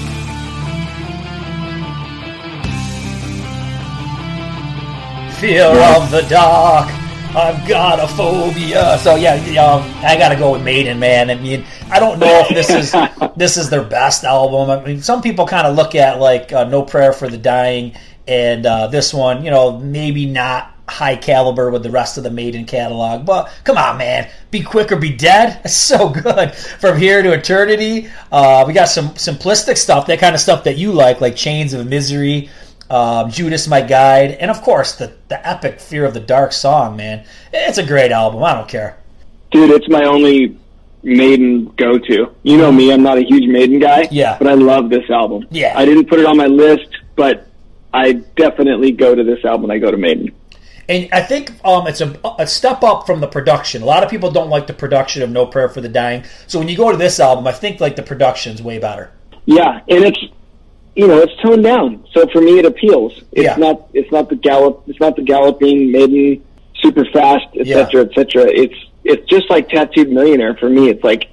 Fear 5.37 5.65
of 5.65 6.09
the 6.09 6.25
dark. 6.27 6.89
I've 7.35 7.67
got 7.67 7.99
a 7.99 8.07
phobia. 8.07 8.97
So 8.97 9.15
yeah, 9.15 9.35
um, 9.63 9.83
I 10.03 10.17
gotta 10.17 10.35
go 10.35 10.53
with 10.53 10.63
Maiden, 10.63 10.97
man. 10.97 11.29
I 11.29 11.35
mean, 11.35 11.63
I 11.91 11.99
don't 11.99 12.17
know 12.17 12.45
if 12.49 12.49
this 12.49 12.71
is 12.71 12.95
this 13.35 13.57
is 13.57 13.69
their 13.69 13.83
best 13.83 14.23
album. 14.23 14.71
I 14.71 14.83
mean, 14.83 15.03
some 15.03 15.21
people 15.21 15.45
kind 15.45 15.67
of 15.67 15.75
look 15.75 15.93
at 15.93 16.19
like 16.19 16.51
uh, 16.51 16.63
No 16.63 16.81
Prayer 16.81 17.13
for 17.13 17.29
the 17.29 17.37
Dying 17.37 17.93
and 18.29 18.65
uh, 18.65 18.87
this 18.87 19.11
one, 19.11 19.43
you 19.43 19.49
know, 19.49 19.79
maybe 19.79 20.27
not 20.27 20.75
high 20.87 21.15
caliber 21.15 21.71
with 21.71 21.81
the 21.81 21.89
rest 21.89 22.17
of 22.17 22.23
the 22.23 22.29
Maiden 22.29 22.65
catalog. 22.65 23.25
But 23.25 23.51
come 23.63 23.77
on, 23.77 23.97
man, 23.97 24.29
be 24.51 24.61
quick 24.61 24.91
or 24.91 24.97
be 24.97 25.11
dead. 25.11 25.61
It's 25.65 25.75
so 25.75 26.09
good. 26.09 26.53
From 26.53 26.97
here 26.97 27.21
to 27.23 27.33
eternity, 27.33 28.09
uh, 28.31 28.63
we 28.67 28.73
got 28.73 28.85
some 28.85 29.09
simplistic 29.09 29.77
stuff, 29.77 30.05
that 30.07 30.19
kind 30.19 30.35
of 30.35 30.41
stuff 30.41 30.63
that 30.63 30.77
you 30.77 30.91
like, 30.91 31.21
like 31.21 31.35
Chains 31.35 31.73
of 31.73 31.87
Misery, 31.87 32.49
um, 32.89 33.31
Judas 33.31 33.67
My 33.67 33.81
Guide, 33.81 34.31
and 34.31 34.49
of 34.49 34.61
course 34.61 34.95
the 34.95 35.13
the 35.27 35.47
epic 35.47 35.79
Fear 35.79 36.05
of 36.05 36.13
the 36.13 36.19
Dark 36.19 36.53
song. 36.53 36.95
Man, 36.95 37.25
it's 37.51 37.77
a 37.77 37.85
great 37.85 38.11
album. 38.11 38.43
I 38.43 38.53
don't 38.53 38.67
care. 38.67 38.97
Dude, 39.51 39.71
it's 39.71 39.89
my 39.89 40.03
only 40.03 40.57
Maiden 41.01 41.65
go 41.77 41.97
to. 41.97 42.35
You 42.43 42.57
know 42.57 42.71
me, 42.71 42.91
I'm 42.93 43.03
not 43.03 43.17
a 43.17 43.23
huge 43.23 43.47
Maiden 43.47 43.79
guy. 43.79 44.07
Yeah. 44.11 44.37
But 44.37 44.47
I 44.47 44.53
love 44.53 44.89
this 44.89 45.09
album. 45.09 45.47
Yeah. 45.49 45.73
I 45.75 45.85
didn't 45.85 46.05
put 46.05 46.19
it 46.19 46.25
on 46.25 46.37
my 46.37 46.47
list, 46.47 46.87
but 47.15 47.48
I 47.93 48.13
definitely 48.13 48.91
go 48.91 49.15
to 49.15 49.23
this 49.23 49.43
album 49.45 49.63
when 49.63 49.71
I 49.71 49.79
go 49.79 49.91
to 49.91 49.97
Maiden. 49.97 50.31
And 50.87 51.07
I 51.11 51.21
think 51.21 51.51
um, 51.63 51.85
it's 51.87 52.01
a, 52.01 52.19
a 52.39 52.47
step 52.47 52.83
up 52.83 53.05
from 53.05 53.19
the 53.21 53.27
production. 53.27 53.83
A 53.83 53.85
lot 53.85 54.03
of 54.03 54.09
people 54.09 54.31
don't 54.31 54.49
like 54.49 54.65
the 54.67 54.73
production 54.73 55.21
of 55.21 55.29
No 55.29 55.45
Prayer 55.45 55.69
for 55.69 55.81
the 55.81 55.89
Dying. 55.89 56.23
So 56.47 56.57
when 56.57 56.67
you 56.67 56.75
go 56.75 56.91
to 56.91 56.97
this 56.97 57.19
album, 57.19 57.45
I 57.47 57.51
think 57.51 57.79
like 57.79 57.95
the 57.95 58.01
production's 58.03 58.61
way 58.61 58.79
better. 58.79 59.11
Yeah, 59.45 59.81
and 59.87 60.03
it's 60.03 60.19
you 60.95 61.07
know 61.07 61.19
it's 61.19 61.31
toned 61.41 61.63
down, 61.63 62.03
so 62.13 62.27
for 62.33 62.41
me 62.41 62.57
it 62.59 62.65
appeals. 62.65 63.13
It's 63.31 63.43
Yeah. 63.43 63.55
not 63.55 63.87
it's 63.93 64.11
not 64.11 64.29
the 64.29 64.35
gallop 64.35 64.83
it's 64.87 64.99
not 64.99 65.15
the 65.15 65.21
galloping 65.21 65.91
maiden 65.91 66.43
super 66.83 67.05
fast 67.13 67.45
etc 67.55 67.65
Yeah. 67.67 67.75
cetera, 67.85 68.01
etc. 68.05 68.15
Cetera. 68.41 68.51
It's 68.51 68.75
it's 69.03 69.27
just 69.29 69.49
like 69.49 69.69
Tattooed 69.69 70.09
Millionaire 70.09 70.55
for 70.55 70.69
me. 70.69 70.89
It's 70.89 71.03
like 71.03 71.29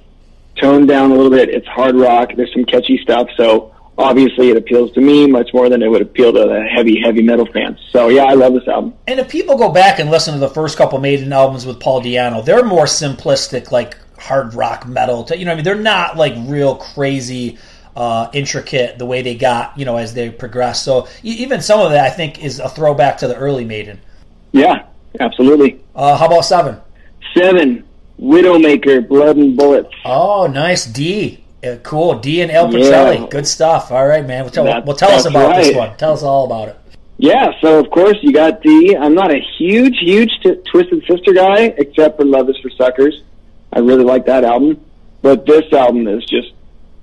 toned 0.61 0.87
down 0.87 1.11
a 1.11 1.15
little 1.15 1.31
bit. 1.31 1.49
It's 1.49 1.67
hard 1.67 1.95
rock. 1.95 2.29
There's 2.35 2.51
some 2.53 2.65
catchy 2.65 2.97
stuff. 3.01 3.27
So 3.37 3.73
obviously 3.97 4.49
it 4.49 4.57
appeals 4.57 4.91
to 4.93 5.01
me 5.01 5.27
much 5.27 5.49
more 5.53 5.69
than 5.69 5.81
it 5.81 5.89
would 5.89 6.01
appeal 6.01 6.31
to 6.33 6.39
the 6.39 6.63
heavy 6.63 7.01
heavy 7.01 7.21
metal 7.21 7.45
fans. 7.45 7.79
So 7.91 8.09
yeah, 8.09 8.25
I 8.25 8.33
love 8.33 8.53
this 8.53 8.67
album. 8.67 8.93
And 9.07 9.19
if 9.19 9.29
people 9.29 9.57
go 9.57 9.71
back 9.71 9.99
and 9.99 10.11
listen 10.11 10.33
to 10.33 10.39
the 10.39 10.49
first 10.49 10.77
couple 10.77 10.99
Maiden 10.99 11.33
albums 11.33 11.65
with 11.65 11.79
Paul 11.79 12.01
Di'Anno, 12.01 12.43
they're 12.43 12.63
more 12.63 12.85
simplistic, 12.85 13.71
like 13.71 13.97
hard 14.19 14.53
rock 14.53 14.87
metal. 14.87 15.23
To, 15.25 15.37
you 15.37 15.45
know, 15.45 15.51
what 15.51 15.53
I 15.53 15.57
mean, 15.57 15.65
they're 15.65 15.75
not 15.75 16.17
like 16.17 16.33
real 16.47 16.75
crazy, 16.75 17.57
uh, 17.95 18.29
intricate 18.33 18.99
the 18.99 19.05
way 19.05 19.21
they 19.21 19.35
got, 19.35 19.77
you 19.77 19.85
know, 19.85 19.97
as 19.97 20.13
they 20.13 20.29
progress. 20.29 20.83
So 20.83 21.07
even 21.23 21.61
some 21.61 21.79
of 21.79 21.91
that, 21.91 22.05
I 22.05 22.09
think, 22.09 22.43
is 22.43 22.59
a 22.59 22.69
throwback 22.69 23.17
to 23.19 23.27
the 23.27 23.35
early 23.35 23.65
Maiden. 23.65 23.99
Yeah, 24.51 24.85
absolutely. 25.19 25.83
Uh, 25.95 26.15
how 26.17 26.27
about 26.27 26.41
seven? 26.41 26.79
Seven, 27.35 27.83
Widowmaker, 28.19 29.07
Blood 29.07 29.37
and 29.37 29.57
Bullets. 29.57 29.93
Oh, 30.05 30.47
nice 30.47 30.85
Dee. 30.85 31.43
Uh, 31.73 31.77
cool. 31.83 32.19
Dee 32.19 32.41
and 32.41 32.51
Al 32.51 32.67
Pitrelli. 32.67 33.19
Yeah. 33.21 33.27
Good 33.29 33.47
stuff. 33.47 33.91
All 33.91 34.05
right, 34.07 34.25
man. 34.25 34.43
Well, 34.43 34.51
tell, 34.51 34.65
That- 34.65 34.85
well, 34.85 34.95
tell 34.95 35.11
us 35.11 35.25
about 35.25 35.55
this 35.57 35.75
one. 35.75 35.95
Tell 35.97 36.13
us 36.13 36.23
all 36.23 36.45
about 36.45 36.69
it. 36.69 36.75
Yeah, 37.19 37.51
so 37.61 37.79
of 37.79 37.89
course 37.89 38.15
you 38.21 38.31
got 38.31 38.61
the. 38.61 38.95
I'm 38.99 39.15
not 39.15 39.31
a 39.31 39.39
huge, 39.57 39.97
huge 39.99 40.31
t- 40.43 40.55
Twisted 40.71 41.03
Sister 41.09 41.33
guy, 41.33 41.73
except 41.77 42.17
for 42.17 42.25
Love 42.25 42.47
Is 42.49 42.57
for 42.61 42.69
Suckers. 42.69 43.23
I 43.73 43.79
really 43.79 44.03
like 44.03 44.25
that 44.27 44.43
album, 44.43 44.79
but 45.23 45.45
this 45.47 45.71
album 45.73 46.07
is 46.07 46.23
just 46.25 46.51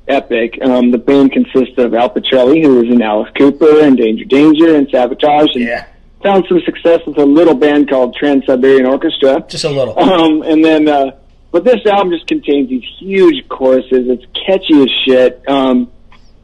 epic. 0.07 0.59
Um, 0.63 0.93
the 0.93 0.99
band 0.99 1.33
consists 1.33 1.77
of 1.79 1.95
Al 1.95 2.11
Pitrelli, 2.11 2.63
who 2.63 2.77
was 2.77 2.85
in 2.85 3.03
Alice 3.03 3.31
Cooper 3.37 3.81
and 3.81 3.97
Danger 3.97 4.25
Danger 4.25 4.77
and 4.77 4.89
Sabotage, 4.89 5.49
and 5.55 5.65
Yeah, 5.65 5.87
found 6.23 6.45
some 6.49 6.61
success 6.65 7.01
with 7.07 7.19
a 7.19 7.25
little 7.27 7.55
band 7.55 7.91
called 7.91 8.15
Trans 8.15 8.47
Siberian 8.47 8.87
Orchestra. 8.87 9.45
just 9.49 9.65
a 9.65 9.69
little. 9.71 9.99
Um, 9.99 10.43
and 10.43 10.65
then, 10.65 10.87
uh, 10.89 11.11
but 11.55 11.63
this 11.63 11.87
album 11.87 12.11
just 12.11 12.27
contains 12.27 12.69
these 12.69 12.83
huge 12.99 13.49
choruses. 13.49 14.09
It's 14.09 14.25
catchy 14.45 14.83
as 14.83 14.91
shit. 15.07 15.49
Um, 15.49 15.89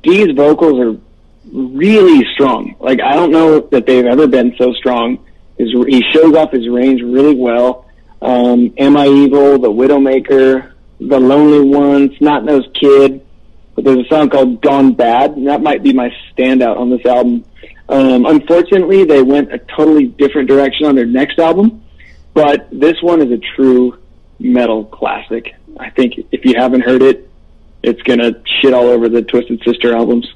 Dee's 0.05 0.37
vocals 0.37 0.79
are 0.79 1.01
really 1.53 2.25
strong. 2.33 2.77
Like 2.79 3.01
I 3.01 3.15
don't 3.15 3.33
know 3.33 3.59
that 3.73 3.87
they've 3.87 4.07
ever 4.07 4.29
been 4.29 4.55
so 4.57 4.73
strong. 4.75 5.27
His, 5.59 5.73
he 5.89 6.05
shows 6.13 6.37
off 6.37 6.53
his 6.53 6.69
range 6.69 7.03
really 7.03 7.35
well. 7.35 7.87
Um, 8.23 8.73
Am 8.79 8.97
I 8.97 9.09
Evil, 9.09 9.59
The 9.59 9.69
Widowmaker, 9.69 10.75
The 11.01 11.19
Lonely 11.19 11.69
Ones, 11.69 12.13
Not 12.21 12.45
Nosed 12.45 12.73
Kid. 12.81 13.27
But 13.75 13.87
there's 13.87 14.07
a 14.07 14.09
song 14.09 14.31
called 14.31 14.63
Gone 14.63 14.93
Bad, 14.93 15.33
and 15.33 15.49
that 15.49 15.61
might 15.61 15.83
be 15.83 15.93
my 15.93 16.11
standout 16.33 16.77
on 16.77 16.89
this 16.89 17.05
album. 17.05 17.45
Um, 17.89 18.27
unfortunately, 18.27 19.07
they 19.07 19.23
went 19.23 19.53
a 19.53 19.59
totally 19.59 20.07
different 20.07 20.49
direction 20.49 20.87
on 20.87 20.95
their 20.95 21.07
next 21.07 21.41
album, 21.41 21.83
but 22.33 22.69
this 22.71 22.95
one 23.03 23.21
is 23.21 23.33
a 23.33 23.41
true 23.57 23.99
metal 24.41 24.85
classic. 24.87 25.55
I 25.79 25.91
think 25.91 26.15
if 26.33 26.45
you 26.45 26.55
haven't 26.57 26.81
heard 26.81 27.03
it, 27.03 27.31
it's 27.83 28.03
gonna 28.03 28.43
shit 28.61 28.75
all 28.75 28.87
over 28.87 29.09
the 29.09 29.23
Twisted 29.23 29.63
Sister 29.65 29.95
albums. 29.95 30.33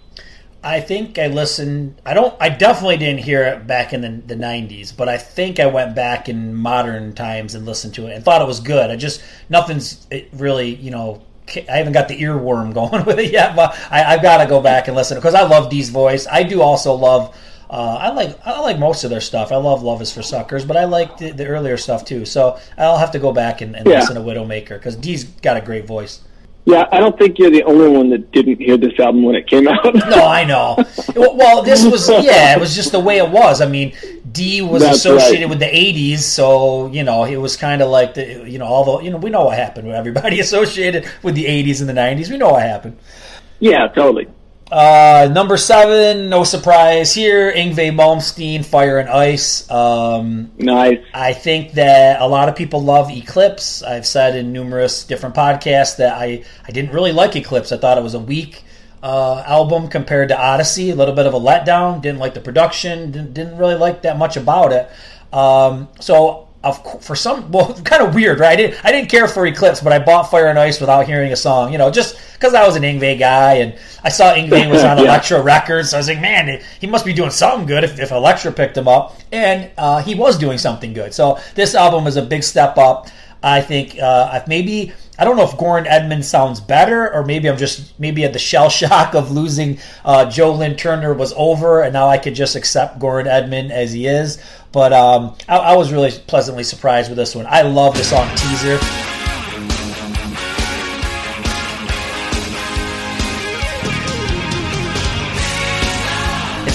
I 0.62 0.80
think 0.80 1.18
I 1.18 1.26
listened. 1.26 2.00
I 2.06 2.14
don't. 2.14 2.34
I 2.40 2.48
definitely 2.48 2.96
didn't 2.96 3.20
hear 3.20 3.44
it 3.44 3.66
back 3.66 3.92
in 3.92 4.00
the, 4.00 4.34
the 4.34 4.34
'90s, 4.34 4.96
but 4.96 5.10
I 5.10 5.18
think 5.18 5.60
I 5.60 5.66
went 5.66 5.94
back 5.94 6.28
in 6.28 6.54
modern 6.54 7.14
times 7.14 7.54
and 7.54 7.66
listened 7.66 7.94
to 7.94 8.06
it 8.06 8.14
and 8.14 8.24
thought 8.24 8.40
it 8.40 8.46
was 8.46 8.60
good. 8.60 8.90
I 8.90 8.96
just 8.96 9.22
nothing's 9.48 10.06
really, 10.32 10.74
you 10.74 10.90
know. 10.90 11.22
I 11.68 11.76
haven't 11.76 11.92
got 11.92 12.08
the 12.08 12.18
earworm 12.18 12.72
going 12.90 13.04
with 13.04 13.18
it 13.18 13.30
yet, 13.30 13.54
but 13.54 13.78
I, 13.90 14.14
I've 14.14 14.22
got 14.22 14.42
to 14.42 14.48
go 14.48 14.62
back 14.62 14.88
and 14.88 14.96
listen 14.96 15.18
because 15.18 15.34
I 15.34 15.42
love 15.42 15.68
Dee's 15.68 15.90
voice. 15.90 16.26
I 16.26 16.42
do 16.42 16.62
also 16.62 16.94
love 16.94 17.36
Uh, 17.74 17.98
I 18.00 18.10
like 18.12 18.38
I 18.46 18.60
like 18.60 18.78
most 18.78 19.02
of 19.02 19.10
their 19.10 19.20
stuff. 19.20 19.50
I 19.50 19.56
love 19.56 19.82
Love 19.82 20.00
Is 20.00 20.12
for 20.12 20.22
Suckers, 20.22 20.64
but 20.64 20.76
I 20.76 20.84
like 20.84 21.18
the, 21.18 21.32
the 21.32 21.46
earlier 21.46 21.76
stuff 21.76 22.04
too. 22.04 22.24
So 22.24 22.56
I'll 22.78 22.98
have 22.98 23.10
to 23.12 23.18
go 23.18 23.32
back 23.32 23.62
and, 23.62 23.74
and 23.74 23.84
Yeah. 23.84 23.98
listen 23.98 24.14
to 24.14 24.20
Widowmaker 24.20 24.70
because 24.78 24.94
Dee's 24.94 25.24
got 25.24 25.56
a 25.56 25.60
great 25.60 25.84
voice. 25.84 26.20
Yeah, 26.66 26.86
I 26.92 26.98
don't 27.00 27.18
think 27.18 27.38
you're 27.38 27.50
the 27.50 27.64
only 27.64 27.88
one 27.88 28.08
that 28.10 28.30
didn't 28.30 28.58
hear 28.60 28.76
this 28.78 28.98
album 29.00 29.22
when 29.24 29.34
it 29.34 29.46
came 29.48 29.66
out. 29.68 29.92
No, 29.92 30.24
I 30.24 30.44
know. 30.44 30.76
well, 31.16 31.62
this 31.62 31.84
was 31.84 32.08
yeah, 32.08 32.54
it 32.56 32.60
was 32.60 32.76
just 32.76 32.92
the 32.92 33.00
way 33.00 33.18
it 33.18 33.28
was. 33.28 33.60
I 33.60 33.66
mean, 33.66 33.92
Dee 34.30 34.62
was 34.62 34.82
That's 34.82 34.98
associated 34.98 35.40
right. 35.42 35.50
with 35.50 35.58
the 35.58 35.66
'80s, 35.66 36.18
so 36.20 36.86
you 36.86 37.02
know 37.02 37.24
it 37.24 37.36
was 37.38 37.56
kind 37.56 37.82
of 37.82 37.90
like 37.90 38.14
the 38.14 38.48
you 38.48 38.58
know 38.58 38.66
although 38.66 39.00
you 39.00 39.10
know 39.10 39.18
we 39.18 39.30
know 39.30 39.46
what 39.46 39.58
happened 39.58 39.88
with 39.88 39.96
everybody 39.96 40.38
associated 40.46 41.10
with 41.24 41.34
the 41.34 41.44
'80s 41.46 41.80
and 41.80 41.88
the 41.88 41.92
'90s. 41.92 42.30
We 42.30 42.38
know 42.38 42.50
what 42.52 42.62
happened. 42.62 42.98
yeah, 43.58 43.88
totally. 43.88 44.28
Uh, 44.70 45.28
number 45.30 45.56
seven, 45.56 46.28
no 46.28 46.42
surprise 46.42 47.14
here. 47.14 47.52
Yngwie 47.52 47.94
Malmsteen, 47.94 48.64
Fire 48.64 48.98
and 48.98 49.08
Ice. 49.08 49.70
Um, 49.70 50.52
Nice. 50.56 51.00
I 51.12 51.32
think 51.34 51.72
that 51.72 52.20
a 52.20 52.26
lot 52.26 52.48
of 52.48 52.56
people 52.56 52.82
love 52.82 53.10
Eclipse. 53.10 53.82
I've 53.82 54.06
said 54.06 54.36
in 54.36 54.52
numerous 54.52 55.04
different 55.04 55.34
podcasts 55.34 55.96
that 55.98 56.14
I, 56.14 56.44
I 56.66 56.72
didn't 56.72 56.92
really 56.92 57.12
like 57.12 57.36
Eclipse. 57.36 57.72
I 57.72 57.76
thought 57.76 57.98
it 57.98 58.02
was 58.02 58.14
a 58.14 58.18
weak 58.18 58.64
uh, 59.02 59.44
album 59.46 59.88
compared 59.88 60.28
to 60.30 60.40
Odyssey, 60.40 60.90
a 60.90 60.94
little 60.94 61.14
bit 61.14 61.26
of 61.26 61.34
a 61.34 61.40
letdown. 61.40 62.00
Didn't 62.00 62.18
like 62.18 62.32
the 62.34 62.40
production. 62.40 63.12
Didn't, 63.12 63.34
didn't 63.34 63.58
really 63.58 63.76
like 63.76 64.02
that 64.02 64.16
much 64.16 64.36
about 64.36 64.72
it. 64.72 64.90
Um, 65.32 65.88
so 66.00 66.48
of 66.64 67.02
for 67.02 67.14
some, 67.14 67.50
well, 67.52 67.74
kind 67.84 68.02
of 68.02 68.14
weird, 68.14 68.40
right? 68.40 68.52
I 68.52 68.56
didn't, 68.56 68.84
I 68.84 68.92
didn't 68.92 69.08
care 69.10 69.28
for 69.28 69.46
Eclipse, 69.46 69.80
but 69.80 69.92
I 69.92 69.98
bought 69.98 70.30
Fire 70.30 70.46
and 70.46 70.58
Ice 70.58 70.80
without 70.80 71.06
hearing 71.06 71.32
a 71.32 71.36
song. 71.36 71.72
You 71.72 71.78
know, 71.78 71.90
just 71.90 72.18
because 72.32 72.54
I 72.54 72.66
was 72.66 72.76
an 72.76 72.82
Yngwie 72.82 73.18
guy 73.18 73.54
and 73.54 73.78
I 74.02 74.08
saw 74.08 74.34
Yngwie 74.34 74.70
was 74.70 74.82
on 74.82 74.98
Yeah. 75.04 75.04
Elektra 75.04 75.42
Records. 75.42 75.90
So 75.90 75.96
I 75.96 76.00
was 76.00 76.08
like, 76.08 76.20
man, 76.20 76.60
he 76.80 76.86
must 76.86 77.04
be 77.04 77.12
doing 77.12 77.30
something 77.30 77.66
good 77.66 77.84
if, 77.84 77.98
if 77.98 78.10
Elektra 78.10 78.52
picked 78.52 78.76
him 78.76 78.88
up, 78.88 79.16
and 79.32 79.70
uh, 79.76 80.02
he 80.02 80.14
was 80.14 80.38
doing 80.38 80.58
something 80.58 80.92
good. 80.92 81.12
So 81.14 81.38
this 81.54 81.74
album 81.74 82.06
is 82.06 82.16
a 82.16 82.22
big 82.22 82.42
step 82.42 82.78
up. 82.78 83.08
I 83.44 83.60
think 83.60 83.98
uh, 84.00 84.42
maybe 84.48 84.92
I 85.18 85.24
don't 85.24 85.36
know 85.36 85.44
if 85.44 85.52
Göran 85.52 85.86
Edman 85.86 86.24
sounds 86.24 86.60
better, 86.60 87.12
or 87.12 87.24
maybe 87.24 87.48
I'm 87.48 87.56
just 87.56 87.98
maybe 88.00 88.24
at 88.24 88.32
the 88.32 88.38
shell 88.38 88.68
shock 88.70 89.14
of 89.14 89.30
losing 89.30 89.78
uh, 90.04 90.28
Joe 90.30 90.52
Lynn 90.52 90.76
Turner 90.76 91.12
was 91.12 91.32
over, 91.36 91.82
and 91.82 91.92
now 91.92 92.08
I 92.08 92.18
could 92.18 92.34
just 92.34 92.56
accept 92.56 92.98
Göran 92.98 93.26
Edman 93.26 93.70
as 93.70 93.92
he 93.92 94.06
is. 94.06 94.42
But 94.72 94.92
um, 94.92 95.36
I, 95.48 95.58
I 95.58 95.76
was 95.76 95.92
really 95.92 96.10
pleasantly 96.10 96.64
surprised 96.64 97.10
with 97.10 97.18
this 97.18 97.34
one. 97.36 97.46
I 97.48 97.62
love 97.62 97.96
the 97.96 98.04
song 98.04 98.28
teaser. 98.36 98.78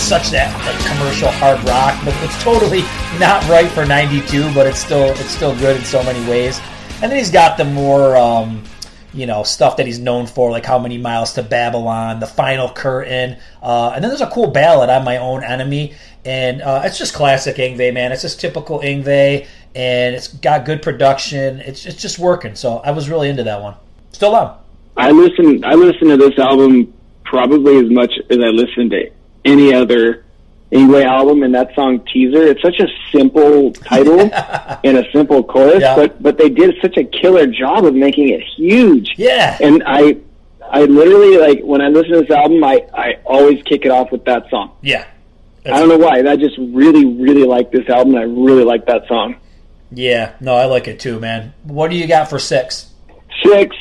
Such 0.09 0.31
that 0.31 0.49
like 0.65 0.83
commercial 0.87 1.29
hard 1.29 1.63
rock, 1.65 2.03
but 2.03 2.15
it's 2.23 2.41
totally 2.41 2.81
not 3.19 3.47
right 3.47 3.69
for 3.69 3.85
'92. 3.85 4.51
But 4.55 4.65
it's 4.65 4.79
still 4.79 5.11
it's 5.11 5.29
still 5.29 5.55
good 5.59 5.77
in 5.77 5.83
so 5.83 6.01
many 6.01 6.27
ways. 6.27 6.59
And 7.03 7.11
then 7.11 7.19
he's 7.19 7.29
got 7.29 7.57
the 7.57 7.65
more 7.65 8.17
um, 8.17 8.63
you 9.13 9.27
know 9.27 9.43
stuff 9.43 9.77
that 9.77 9.85
he's 9.85 9.99
known 9.99 10.25
for, 10.25 10.49
like 10.49 10.65
how 10.65 10.79
many 10.79 10.97
miles 10.97 11.33
to 11.33 11.43
Babylon, 11.43 12.19
the 12.19 12.25
final 12.25 12.69
curtain, 12.71 13.37
uh, 13.61 13.91
and 13.93 14.03
then 14.03 14.09
there's 14.09 14.21
a 14.21 14.31
cool 14.31 14.49
ballad 14.49 14.89
on 14.89 15.05
my 15.05 15.17
own 15.17 15.43
enemy, 15.43 15.93
and 16.25 16.63
uh, 16.63 16.81
it's 16.85 16.97
just 16.97 17.13
classic 17.13 17.57
Yngwie, 17.57 17.93
man. 17.93 18.11
It's 18.11 18.23
just 18.23 18.41
typical 18.41 18.79
Yngwie, 18.79 19.45
and 19.75 20.15
it's 20.15 20.29
got 20.29 20.65
good 20.65 20.81
production. 20.81 21.59
It's 21.59 21.85
it's 21.85 22.01
just 22.01 22.17
working. 22.17 22.55
So 22.55 22.79
I 22.79 22.89
was 22.89 23.11
really 23.11 23.29
into 23.29 23.43
that 23.43 23.61
one. 23.61 23.75
Still 24.13 24.35
on. 24.35 24.57
I 24.97 25.11
listen. 25.11 25.63
I 25.63 25.75
listen 25.75 26.07
to 26.07 26.17
this 26.17 26.39
album 26.39 26.91
probably 27.25 27.77
as 27.77 27.91
much 27.91 28.11
as 28.31 28.39
I 28.39 28.47
listen 28.47 28.89
to 28.89 29.11
any 29.45 29.73
other 29.73 30.25
Yngwie 30.71 31.03
album, 31.03 31.41
and 31.43 31.53
that 31.55 31.73
song 31.73 31.99
"Teaser." 32.13 32.43
It's 32.47 32.61
such 32.61 32.79
a 32.79 32.87
simple 33.11 33.71
title 33.73 34.19
and 34.83 34.97
a 34.97 35.11
simple 35.11 35.43
chorus, 35.43 35.81
Yeah. 35.81 35.95
but 35.95 36.21
but 36.21 36.37
they 36.37 36.49
did 36.49 36.75
such 36.81 36.97
a 36.97 37.03
killer 37.03 37.47
job 37.47 37.85
of 37.85 37.95
making 37.95 38.29
it 38.29 38.41
huge. 38.55 39.13
Yeah. 39.17 39.57
And 39.61 39.81
I, 39.85 40.17
I 40.69 40.83
literally 40.83 41.37
like 41.37 41.61
when 41.63 41.81
I 41.81 41.87
listen 41.87 42.13
to 42.13 42.21
this 42.21 42.29
album, 42.31 42.63
I 42.63 42.85
I 42.93 43.17
always 43.25 43.63
kick 43.63 43.85
it 43.85 43.89
off 43.91 44.11
with 44.11 44.25
that 44.25 44.49
song. 44.49 44.71
Yeah. 44.81 45.05
I 45.65 45.79
don't 45.79 45.89
know 45.89 45.97
why. 45.97 46.19
I 46.19 46.35
just 46.35 46.57
really 46.57 47.05
really 47.05 47.45
like 47.45 47.71
this 47.71 47.87
album. 47.89 48.15
I 48.15 48.21
really 48.23 48.63
like 48.63 48.85
that 48.85 49.07
song. 49.07 49.35
Yeah. 49.91 50.33
No, 50.39 50.55
I 50.55 50.65
like 50.65 50.87
it 50.87 50.99
too, 50.99 51.19
man. 51.19 51.53
What 51.63 51.89
do 51.89 51.97
you 51.97 52.05
got 52.07 52.29
for 52.29 52.37
six? 52.39 52.91
Six, 53.43 53.75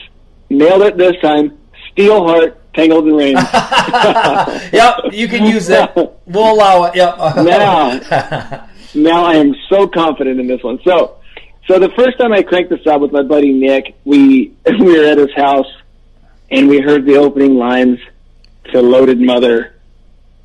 nailed 0.48 0.82
it 0.82 0.96
this 0.96 1.14
time. 1.20 1.58
Steel 1.92 2.26
Heart, 2.26 2.58
Tangled 2.78 3.08
in 3.08 3.14
Rain. 3.14 3.34
yep, 4.72 4.94
you 5.10 5.26
can 5.26 5.44
use 5.44 5.66
that. 5.66 5.96
We'll 5.96 6.52
allow 6.52 6.84
it. 6.84 6.94
Yep. 6.94 7.18
Now. 7.48 8.68
now 8.94 9.24
I 9.24 9.34
am 9.34 9.52
so 9.68 9.88
confident 9.88 10.38
in 10.38 10.46
this 10.46 10.62
one. 10.62 10.78
So, 10.84 11.16
so 11.66 11.80
the 11.80 11.88
first 11.96 12.20
time 12.20 12.32
I 12.32 12.44
cranked 12.44 12.70
this 12.70 12.86
up 12.86 13.00
with 13.00 13.10
my 13.10 13.22
buddy 13.22 13.52
Nick, 13.52 13.96
we 14.04 14.54
we 14.78 14.96
were 14.96 15.04
at 15.06 15.18
his 15.18 15.34
house 15.34 15.66
and 16.52 16.68
we 16.68 16.80
heard 16.80 17.04
the 17.04 17.16
opening 17.16 17.56
lines 17.56 17.98
to 18.72 18.80
"Loaded 18.80 19.20
Mother," 19.20 19.74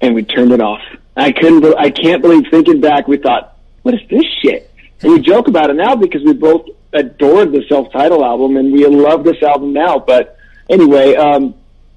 and 0.02 0.16
we 0.16 0.24
turned 0.24 0.54
it 0.54 0.60
off. 0.60 0.82
I 1.16 1.34
couldn't. 1.34 1.64
I 1.78 1.92
can't 1.92 2.24
believe 2.24 2.46
thinking 2.50 2.82
back, 2.82 3.08
we 3.08 3.18
thought, 3.18 3.60
"What 3.84 3.94
is 3.94 4.02
this 4.10 4.26
shit?" 4.42 4.74
And 5.04 5.12
we 5.12 5.20
joke 5.20 5.48
about 5.48 5.70
it 5.70 5.76
now 5.76 5.96
because 5.96 6.24
we 6.24 6.34
both 6.34 6.66
adored 6.94 7.52
the 7.52 7.64
self-titled 7.70 8.24
album 8.24 8.58
and 8.58 8.74
we 8.74 8.88
love 8.88 9.24
this 9.24 9.42
album 9.44 9.72
now. 9.74 10.00
But 10.00 10.36
anyway, 10.68 11.16
um, 11.16 11.54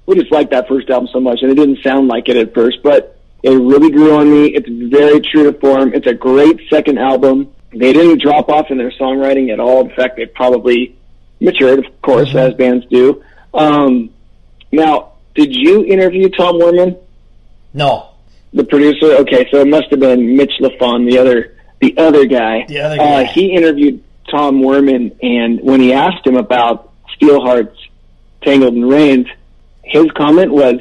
we 0.07 0.15
just 0.15 0.31
liked 0.31 0.51
that 0.51 0.67
first 0.67 0.89
album 0.89 1.09
so 1.11 1.19
much, 1.19 1.39
and 1.41 1.51
it 1.51 1.55
didn't 1.55 1.83
sound 1.83 2.07
like 2.07 2.29
it 2.29 2.37
at 2.37 2.53
first, 2.53 2.81
but 2.81 3.19
it 3.43 3.51
really 3.51 3.91
grew 3.91 4.15
on 4.15 4.31
me. 4.31 4.47
It's 4.47 4.67
very 4.67 5.19
true 5.19 5.51
to 5.51 5.59
form. 5.59 5.93
It's 5.93 6.07
a 6.07 6.13
great 6.13 6.61
second 6.69 6.97
album. 6.97 7.53
They 7.71 7.93
didn't 7.93 8.21
drop 8.21 8.49
off 8.49 8.71
in 8.71 8.77
their 8.77 8.91
songwriting 8.91 9.51
at 9.51 9.59
all. 9.59 9.81
In 9.81 9.95
fact, 9.95 10.15
they 10.15 10.25
probably 10.25 10.95
matured, 11.41 11.85
of 11.85 12.01
course, 12.01 12.33
as 12.33 12.53
bands 12.53 12.85
do. 12.89 13.23
Um, 13.53 14.09
now, 14.71 15.13
did 15.35 15.55
you 15.55 15.85
interview 15.85 16.29
Tom 16.29 16.55
Werman, 16.55 16.97
no. 17.73 18.09
the 18.53 18.63
producer? 18.63 19.17
Okay, 19.17 19.47
so 19.51 19.59
it 19.59 19.67
must 19.67 19.89
have 19.91 19.99
been 19.99 20.37
Mitch 20.37 20.53
LaFon, 20.61 21.09
the 21.09 21.19
other 21.19 21.53
the 21.79 21.97
other 21.97 22.25
guy. 22.25 22.65
The 22.67 22.79
other 22.79 22.97
guy. 22.97 23.23
Uh, 23.23 23.25
he 23.25 23.51
interviewed 23.51 24.03
Tom 24.31 24.61
Werman, 24.61 25.17
and 25.21 25.61
when 25.61 25.81
he 25.81 25.93
asked 25.93 26.25
him 26.25 26.37
about 26.37 26.91
Steelheart's 27.15 27.77
Tangled 28.43 28.75
in 28.75 28.85
Reins, 28.85 29.27
his 29.89 30.11
comment 30.11 30.51
was, 30.51 30.75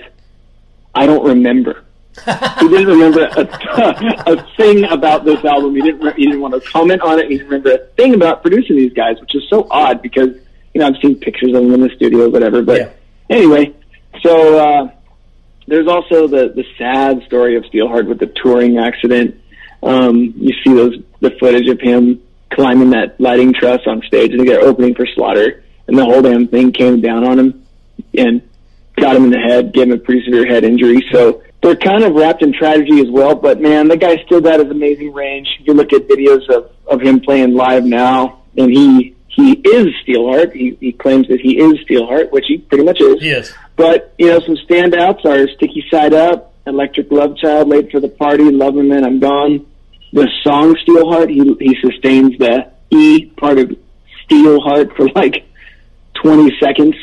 "I 0.95 1.07
don't 1.07 1.25
remember." 1.27 1.83
he 2.25 2.69
didn't 2.69 2.87
remember 2.87 3.25
a, 3.25 3.42
a 4.33 4.47
thing 4.57 4.85
about 4.85 5.25
this 5.27 5.45
album. 5.45 5.75
He 5.77 5.83
didn't. 5.83 6.01
re- 6.01 6.14
He 6.16 6.25
didn't 6.27 6.40
want 6.40 6.55
to 6.55 6.61
comment 6.71 7.03
on 7.03 7.19
it. 7.19 7.31
He 7.31 7.37
didn't 7.38 7.49
remember 7.51 7.73
a 7.73 7.79
thing 7.97 8.14
about 8.14 8.42
producing 8.42 8.77
these 8.77 8.92
guys, 8.95 9.21
which 9.21 9.35
is 9.35 9.42
so 9.51 9.66
odd 9.71 10.01
because 10.03 10.29
you 10.75 10.81
know 10.81 10.87
I've 10.87 10.97
seen 11.03 11.16
pictures 11.16 11.51
of 11.55 11.62
them 11.62 11.75
in 11.75 11.81
the 11.81 11.90
studio, 11.97 12.29
whatever. 12.31 12.62
But 12.62 12.79
Yeah. 12.81 12.88
anyway, 13.29 13.75
so 14.23 14.59
uh, 14.59 14.90
there's 15.66 15.88
also 15.88 16.27
the 16.27 16.49
the 16.49 16.64
sad 16.79 17.23
story 17.27 17.57
of 17.57 17.64
Steelheart 17.64 18.07
with 18.09 18.19
the 18.19 18.29
touring 18.29 18.79
accident. 18.79 19.38
Um, 19.83 20.33
you 20.38 20.55
see 20.64 20.73
those 20.73 20.95
the 21.21 21.31
footage 21.38 21.69
of 21.69 21.81
him 21.81 22.23
climbing 22.51 22.90
that 22.90 23.21
lighting 23.21 23.53
truss 23.53 23.81
on 23.87 24.01
stage, 24.07 24.33
and 24.33 24.49
they're 24.49 24.62
opening 24.62 24.95
for 24.95 25.05
Slaughter, 25.14 25.62
and 25.87 25.99
the 25.99 26.05
whole 26.05 26.23
damn 26.23 26.49
thing 26.49 26.73
came 26.73 27.03
down 27.03 27.25
on 27.27 27.38
him 27.38 27.66
and 28.16 28.40
got 28.96 29.16
him 29.16 29.24
in 29.24 29.30
the 29.30 29.38
head, 29.38 29.72
gave 29.72 29.85
him 29.85 29.92
a 29.92 29.98
pretty 29.98 30.24
severe 30.24 30.46
head 30.46 30.64
injury. 30.64 31.04
So 31.12 31.42
they're 31.62 31.76
kind 31.76 32.04
of 32.04 32.14
wrapped 32.14 32.42
in 32.42 32.52
tragedy 32.52 33.00
as 33.00 33.11
well. 33.11 33.35
But 33.35 33.61
man, 33.61 33.88
the 33.88 33.96
guy 33.96 34.22
still 34.24 34.40
got 34.40 34.61
his 34.61 34.70
amazing 34.70 35.12
range. 35.12 35.48
You 35.61 35.74
look 35.74 35.92
at 35.92 36.09
videos 36.09 36.48
of 36.48 36.70
of 36.87 37.00
him 37.00 37.20
playing 37.20 37.54
live 37.54 37.85
now, 37.85 38.42
and 38.56 38.70
he 38.70 39.14
he 39.28 39.52
is 39.52 39.88
Steelheart. 40.04 40.52
He 40.52 40.76
he 40.80 40.92
claims 40.92 41.28
that 41.28 41.40
he 41.40 41.59
is 41.59 41.74
Steelheart, 41.85 42.32
which 42.32 42.44
he 42.48 42.59
pretty 42.59 42.85
much 42.85 43.00
is. 43.00 43.22
Yes. 43.22 43.52
But 43.76 44.14
you 44.18 44.26
know, 44.26 44.40
some 44.40 44.56
standouts 44.56 45.24
are 45.24 45.48
"Sticky 45.56 45.85
Side 45.90 46.14
Up," 46.14 46.54
"Electric 46.66 47.11
Love 47.11 47.37
Child," 47.37 47.68
"Late 47.68 47.90
for 47.90 48.00
the 48.00 48.09
Party," 48.09 48.44
"Love 48.44 48.76
Him 48.76 48.92
and 48.92 49.04
I'm 49.04 49.20
Gone." 49.20 49.66
The 50.12 50.28
song 50.42 50.76
"Steelheart," 50.76 51.28
he 51.28 51.54
he 51.61 51.76
sustains 51.82 52.38
the 52.38 52.70
E 52.90 53.26
part 53.37 53.59
of 53.59 53.76
"Steelheart" 54.24 54.96
for 54.96 55.09
like 55.11 55.44
20 56.22 56.56
seconds 56.59 56.94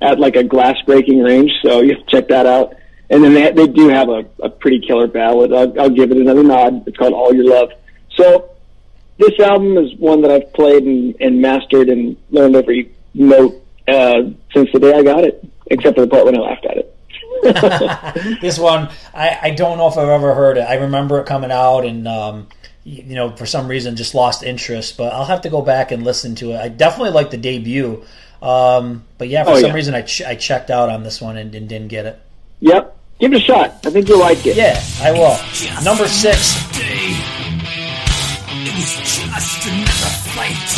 at 0.00 0.18
like 0.18 0.36
a 0.36 0.44
glass 0.44 0.76
breaking 0.86 1.22
range. 1.22 1.52
So 1.62 1.80
you 1.80 1.94
have 1.94 2.06
to 2.06 2.10
check 2.10 2.28
that 2.28 2.46
out. 2.46 2.74
And 3.10 3.22
then 3.22 3.34
they 3.34 3.52
they 3.52 3.66
do 3.66 3.88
have 3.88 4.08
a, 4.08 4.24
a 4.42 4.48
pretty 4.48 4.80
killer 4.80 5.06
ballad. 5.06 5.52
I'll, 5.52 5.80
I'll 5.80 5.90
give 5.90 6.10
it 6.10 6.16
another 6.16 6.42
nod. 6.42 6.86
It's 6.86 6.96
called 6.96 7.12
"All 7.12 7.34
Your 7.34 7.44
Love." 7.44 7.70
So 8.16 8.54
this 9.18 9.38
album 9.40 9.76
is 9.78 9.94
one 9.96 10.22
that 10.22 10.30
I've 10.30 10.52
played 10.52 10.84
and, 10.84 11.14
and 11.20 11.40
mastered 11.40 11.88
and 11.88 12.16
learned 12.30 12.56
every 12.56 12.92
note 13.12 13.62
uh, 13.86 14.22
since 14.52 14.70
the 14.72 14.80
day 14.80 14.94
I 14.94 15.02
got 15.02 15.24
it, 15.24 15.44
except 15.66 15.96
for 15.96 16.02
the 16.02 16.08
part 16.08 16.24
when 16.24 16.36
I 16.36 16.40
laughed 16.40 16.66
at 16.66 16.78
it. 16.78 16.90
this 18.40 18.58
one, 18.58 18.88
I, 19.12 19.38
I 19.42 19.50
don't 19.50 19.78
know 19.78 19.88
if 19.88 19.98
I've 19.98 20.08
ever 20.08 20.34
heard 20.34 20.56
it. 20.56 20.62
I 20.62 20.74
remember 20.74 21.20
it 21.20 21.26
coming 21.26 21.52
out 21.52 21.84
and, 21.84 22.08
um, 22.08 22.48
you 22.84 23.14
know, 23.14 23.34
for 23.36 23.46
some 23.46 23.68
reason 23.68 23.96
just 23.96 24.14
lost 24.14 24.42
interest, 24.42 24.96
but 24.96 25.12
I'll 25.12 25.26
have 25.26 25.42
to 25.42 25.50
go 25.50 25.62
back 25.62 25.92
and 25.92 26.02
listen 26.02 26.34
to 26.36 26.52
it. 26.52 26.56
I 26.56 26.68
definitely 26.68 27.10
like 27.10 27.30
the 27.30 27.36
debut. 27.36 28.04
Um, 28.44 29.04
but 29.18 29.28
yeah, 29.28 29.44
for 29.44 29.50
Oh, 29.52 29.54
some 29.60 29.70
yeah. 29.70 29.74
reason 29.74 29.94
I, 29.94 30.02
ch- 30.02 30.22
I 30.22 30.34
checked 30.34 30.70
out 30.70 30.88
on 30.90 31.02
this 31.02 31.20
one 31.20 31.36
and, 31.36 31.54
and 31.54 31.68
didn't 31.68 31.88
get 31.88 32.04
it. 32.06 32.20
Yep. 32.60 32.96
give 33.18 33.32
it 33.32 33.36
a 33.36 33.40
shot. 33.40 33.80
I 33.86 33.90
think 33.90 34.08
you'll 34.08 34.20
like 34.20 34.44
it. 34.46 34.56
Yeah, 34.56 34.78
I 35.00 35.12
will. 35.12 35.36
Number 35.82 36.06
six. 36.06 36.54
It 38.56 38.74
was 38.74 38.96
just 38.96 39.66
another 39.66 40.12
fight. 40.34 40.70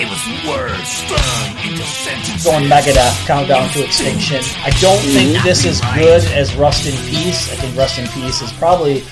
It 0.00 0.06
was 0.06 0.22
words 0.46 0.88
strung 0.88 1.70
into 1.70 1.82
sentences. 1.82 2.44
Going 2.44 2.64
Megadeth, 2.64 3.26
Countdown 3.26 3.68
to 3.70 3.84
Extinction. 3.84 4.40
I 4.62 4.70
don't 4.80 4.98
think 5.00 5.42
this 5.42 5.64
is 5.64 5.80
good 5.94 6.24
as 6.32 6.54
Rust 6.56 6.86
in 6.86 6.94
Peace. 7.10 7.50
I 7.52 7.56
think 7.56 7.76
Rust 7.76 7.98
in 7.98 8.06
Peace 8.08 8.40
is 8.42 8.52
probably 8.52 9.02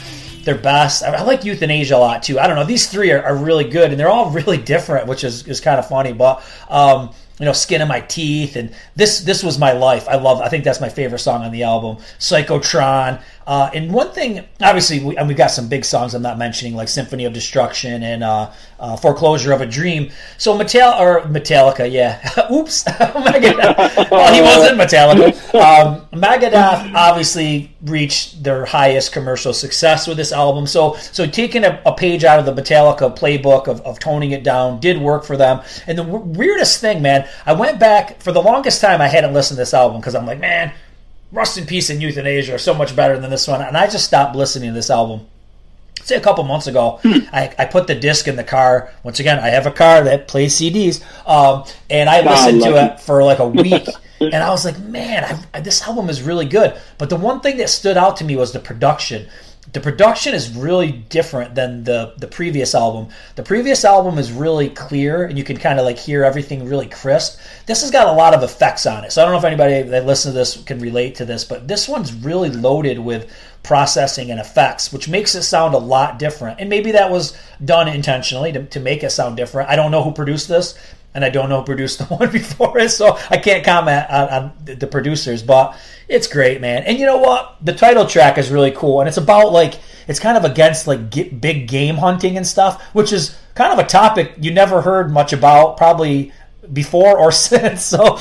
their 0.46 0.56
best. 0.56 1.02
I, 1.02 1.14
I 1.14 1.22
like 1.22 1.44
Euthanasia 1.44 1.96
a 1.96 1.98
lot 1.98 2.22
too. 2.22 2.38
I 2.38 2.46
don't 2.46 2.56
know. 2.56 2.64
These 2.64 2.88
three 2.88 3.10
are, 3.10 3.22
are 3.22 3.36
really 3.36 3.68
good, 3.68 3.90
and 3.90 4.00
they're 4.00 4.08
all 4.08 4.30
really 4.30 4.56
different, 4.56 5.06
which 5.06 5.24
is, 5.24 5.46
is 5.46 5.60
kind 5.60 5.78
of 5.78 5.86
funny. 5.86 6.14
But 6.14 6.42
um, 6.70 7.10
you 7.38 7.44
know, 7.44 7.52
skin 7.52 7.82
in 7.82 7.88
my 7.88 8.00
teeth, 8.00 8.56
and 8.56 8.74
this 8.94 9.20
this 9.20 9.42
was 9.42 9.58
my 9.58 9.72
life. 9.72 10.08
I 10.08 10.16
love. 10.16 10.40
I 10.40 10.48
think 10.48 10.64
that's 10.64 10.80
my 10.80 10.88
favorite 10.88 11.18
song 11.18 11.44
on 11.44 11.52
the 11.52 11.64
album. 11.64 11.98
Psychotron. 12.18 13.22
Uh, 13.46 13.70
and 13.74 13.92
one 13.92 14.10
thing, 14.10 14.44
obviously, 14.60 14.98
we, 14.98 15.16
and 15.16 15.28
we've 15.28 15.36
got 15.36 15.52
some 15.52 15.68
big 15.68 15.84
songs 15.84 16.14
I'm 16.14 16.22
not 16.22 16.36
mentioning, 16.36 16.74
like 16.74 16.88
Symphony 16.88 17.26
of 17.26 17.32
Destruction 17.32 18.02
and 18.02 18.24
uh, 18.24 18.50
uh, 18.80 18.96
Foreclosure 18.96 19.52
of 19.52 19.60
a 19.60 19.66
Dream. 19.66 20.10
So 20.36 20.56
Metal 20.56 20.94
or 20.94 21.20
Metallica, 21.22 21.90
yeah. 21.90 22.20
Oops, 22.52 22.84
Megadeth. 22.84 24.10
well, 24.10 24.34
he 24.34 24.40
wasn't 24.40 24.80
Metallica. 24.80 25.54
Um, 25.54 26.08
obviously 26.96 27.72
reached 27.82 28.42
their 28.42 28.64
highest 28.64 29.12
commercial 29.12 29.52
success 29.52 30.08
with 30.08 30.16
this 30.16 30.32
album. 30.32 30.66
So, 30.66 30.94
so 30.96 31.24
taking 31.26 31.64
a, 31.64 31.80
a 31.86 31.94
page 31.94 32.24
out 32.24 32.40
of 32.40 32.46
the 32.46 32.60
Metallica 32.60 33.16
playbook 33.16 33.68
of, 33.68 33.80
of 33.82 34.00
toning 34.00 34.32
it 34.32 34.42
down 34.42 34.80
did 34.80 35.00
work 35.00 35.24
for 35.24 35.36
them. 35.36 35.60
And 35.86 35.96
the 35.96 36.02
w- 36.02 36.24
weirdest 36.24 36.80
thing, 36.80 37.00
man, 37.00 37.28
I 37.44 37.52
went 37.52 37.78
back 37.78 38.20
for 38.20 38.32
the 38.32 38.42
longest 38.42 38.80
time. 38.80 39.00
I 39.00 39.06
hadn't 39.08 39.34
listened 39.34 39.56
to 39.56 39.60
this 39.60 39.74
album 39.74 40.00
because 40.00 40.16
I'm 40.16 40.26
like, 40.26 40.40
man 40.40 40.72
Rust 41.32 41.58
in 41.58 41.66
Peace 41.66 41.90
and 41.90 42.00
Euthanasia 42.00 42.54
are 42.54 42.58
so 42.58 42.74
much 42.74 42.94
better 42.94 43.18
than 43.18 43.30
this 43.30 43.48
one. 43.48 43.60
And 43.60 43.76
I 43.76 43.86
just 43.88 44.04
stopped 44.04 44.36
listening 44.36 44.70
to 44.70 44.74
this 44.74 44.90
album. 44.90 45.26
Say 46.02 46.16
a 46.16 46.20
couple 46.20 46.44
months 46.44 46.68
ago, 46.68 47.00
I, 47.04 47.52
I 47.58 47.64
put 47.64 47.88
the 47.88 47.94
disc 47.94 48.28
in 48.28 48.36
the 48.36 48.44
car. 48.44 48.92
Once 49.02 49.18
again, 49.18 49.40
I 49.40 49.48
have 49.48 49.66
a 49.66 49.72
car 49.72 50.04
that 50.04 50.28
plays 50.28 50.54
CDs, 50.54 51.02
um, 51.26 51.64
and 51.90 52.08
I 52.08 52.20
listened 52.20 52.62
to 52.62 52.76
it 52.76 53.00
for 53.00 53.24
like 53.24 53.40
a 53.40 53.48
week. 53.48 53.88
and 54.20 54.36
I 54.36 54.50
was 54.50 54.64
like, 54.64 54.78
man, 54.78 55.44
I, 55.52 55.60
this 55.60 55.82
album 55.82 56.08
is 56.08 56.22
really 56.22 56.46
good. 56.46 56.78
But 56.98 57.10
the 57.10 57.16
one 57.16 57.40
thing 57.40 57.56
that 57.56 57.70
stood 57.70 57.96
out 57.96 58.18
to 58.18 58.24
me 58.24 58.36
was 58.36 58.52
the 58.52 58.60
production 58.60 59.28
the 59.72 59.80
production 59.80 60.34
is 60.34 60.54
really 60.56 60.92
different 60.92 61.54
than 61.54 61.84
the 61.84 62.14
the 62.18 62.26
previous 62.26 62.74
album. 62.74 63.08
The 63.34 63.42
previous 63.42 63.84
album 63.84 64.18
is 64.18 64.32
really 64.32 64.68
clear 64.70 65.24
and 65.24 65.36
you 65.36 65.44
can 65.44 65.56
kind 65.56 65.78
of 65.78 65.84
like 65.84 65.98
hear 65.98 66.24
everything 66.24 66.68
really 66.68 66.86
crisp. 66.86 67.38
This 67.66 67.82
has 67.82 67.90
got 67.90 68.06
a 68.06 68.12
lot 68.12 68.34
of 68.34 68.42
effects 68.42 68.86
on 68.86 69.04
it. 69.04 69.12
So 69.12 69.20
I 69.20 69.24
don't 69.24 69.32
know 69.32 69.38
if 69.38 69.44
anybody 69.44 69.82
that 69.82 70.06
listens 70.06 70.34
to 70.34 70.38
this 70.38 70.62
can 70.64 70.78
relate 70.78 71.16
to 71.16 71.24
this, 71.24 71.44
but 71.44 71.68
this 71.68 71.88
one's 71.88 72.12
really 72.12 72.50
loaded 72.50 72.98
with 72.98 73.30
processing 73.62 74.30
and 74.30 74.38
effects, 74.38 74.92
which 74.92 75.08
makes 75.08 75.34
it 75.34 75.42
sound 75.42 75.74
a 75.74 75.78
lot 75.78 76.20
different. 76.20 76.60
And 76.60 76.70
maybe 76.70 76.92
that 76.92 77.10
was 77.10 77.36
done 77.64 77.88
intentionally 77.88 78.52
to, 78.52 78.64
to 78.64 78.78
make 78.78 79.02
it 79.02 79.10
sound 79.10 79.36
different. 79.36 79.68
I 79.68 79.74
don't 79.74 79.90
know 79.90 80.04
who 80.04 80.12
produced 80.12 80.48
this 80.48 80.78
and 81.16 81.24
I 81.24 81.30
don't 81.30 81.48
know 81.48 81.60
who 81.60 81.64
produced 81.66 81.98
the 82.08 82.14
one 82.14 82.30
before 82.30 82.78
it, 82.78 82.90
so 82.90 83.18
I 83.30 83.38
can't 83.38 83.64
comment 83.64 84.08
on, 84.08 84.28
on 84.28 84.52
the 84.64 84.86
producers, 84.86 85.42
but 85.42 85.76
it's 86.08 86.28
great, 86.28 86.60
man. 86.60 86.84
And 86.84 86.98
you 86.98 87.06
know 87.06 87.16
what? 87.16 87.56
The 87.62 87.72
title 87.72 88.06
track 88.06 88.38
is 88.38 88.50
really 88.50 88.70
cool, 88.70 89.00
and 89.00 89.08
it's 89.08 89.16
about 89.16 89.52
like 89.52 89.80
it's 90.06 90.20
kind 90.20 90.36
of 90.36 90.44
against 90.44 90.86
like 90.86 91.10
big 91.10 91.66
game 91.66 91.96
hunting 91.96 92.36
and 92.36 92.46
stuff, 92.46 92.80
which 92.92 93.12
is 93.12 93.36
kind 93.54 93.72
of 93.72 93.84
a 93.84 93.88
topic 93.88 94.34
you 94.38 94.52
never 94.52 94.82
heard 94.82 95.10
much 95.10 95.32
about, 95.32 95.76
probably 95.76 96.32
before 96.72 97.18
or 97.18 97.32
since. 97.48 97.84
So 97.84 98.18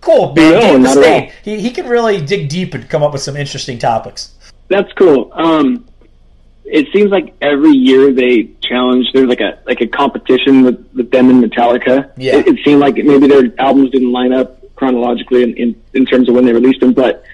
cool, 0.00 0.34
man. 0.34 0.82
No, 0.82 1.30
He 1.42 1.60
he 1.60 1.70
can 1.70 1.88
really 1.88 2.20
dig 2.20 2.48
deep 2.48 2.74
and 2.74 2.88
come 2.90 3.02
up 3.02 3.12
with 3.12 3.22
some 3.22 3.36
interesting 3.36 3.78
topics. 3.78 4.34
That's 4.68 4.92
cool. 4.94 5.30
Um, 5.34 5.86
it 6.64 6.88
seems 6.92 7.10
like 7.10 7.34
every 7.40 7.72
year 7.72 8.12
they 8.12 8.50
challenge. 8.62 9.12
There's 9.12 9.28
like 9.28 9.40
a 9.40 9.58
like 9.66 9.80
a 9.80 9.86
competition 9.86 10.62
with 10.62 10.91
them 11.12 11.30
and 11.30 11.44
Metallica. 11.44 12.10
Yeah. 12.16 12.36
It, 12.36 12.48
it 12.48 12.64
seemed 12.64 12.80
like 12.80 12.96
maybe 12.96 13.28
their 13.28 13.44
albums 13.58 13.90
didn't 13.90 14.12
line 14.12 14.32
up 14.32 14.58
chronologically 14.74 15.44
in, 15.44 15.56
in, 15.56 15.82
in 15.94 16.06
terms 16.06 16.28
of 16.28 16.34
when 16.34 16.44
they 16.44 16.52
released 16.52 16.80
them, 16.80 16.92
but 16.92 17.24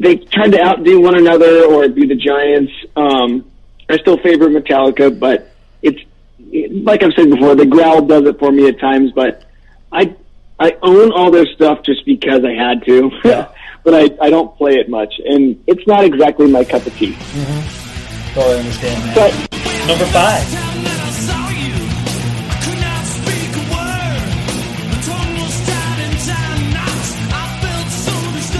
they 0.00 0.16
tried 0.16 0.52
to 0.52 0.62
outdo 0.62 1.00
one 1.00 1.16
another 1.16 1.64
or 1.64 1.88
be 1.88 2.06
the 2.06 2.14
giants. 2.14 2.72
Um, 2.96 3.50
I 3.88 3.96
still 3.98 4.18
favor 4.18 4.48
Metallica, 4.48 5.18
but 5.18 5.50
it's 5.82 6.00
like 6.84 7.02
I've 7.02 7.12
said 7.14 7.30
before, 7.30 7.54
the 7.54 7.66
growl 7.66 8.02
does 8.02 8.24
it 8.24 8.38
for 8.38 8.52
me 8.52 8.68
at 8.68 8.78
times. 8.78 9.12
But 9.12 9.44
I 9.92 10.14
I 10.58 10.76
own 10.82 11.12
all 11.12 11.30
their 11.30 11.46
stuff 11.46 11.82
just 11.84 12.04
because 12.04 12.44
I 12.44 12.52
had 12.52 12.84
to, 12.84 13.10
yeah. 13.24 13.48
but 13.84 13.94
I 13.94 14.10
I 14.20 14.30
don't 14.30 14.56
play 14.56 14.74
it 14.74 14.88
much, 14.88 15.14
and 15.24 15.62
it's 15.66 15.86
not 15.86 16.04
exactly 16.04 16.50
my 16.50 16.64
cup 16.64 16.86
of 16.86 16.96
tea. 16.96 17.12
Mm-hmm. 17.12 18.34
Totally 18.34 18.58
understand 18.58 19.02
that. 19.04 19.48
But 19.50 19.88
number 19.88 20.06
five. 20.06 21.37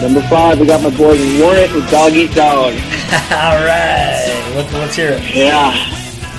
Number 0.02 0.22
five, 0.28 0.60
we 0.60 0.66
got 0.66 0.80
my 0.80 0.96
boy 0.96 1.18
Warrant 1.40 1.74
with 1.74 1.90
Dog 1.90 2.12
Eat 2.12 2.32
Dog. 2.32 2.72
All 3.32 3.58
right, 3.64 4.52
let's, 4.54 4.72
let's 4.72 4.94
hear 4.94 5.10
it. 5.10 5.34
Yeah, 5.34 5.74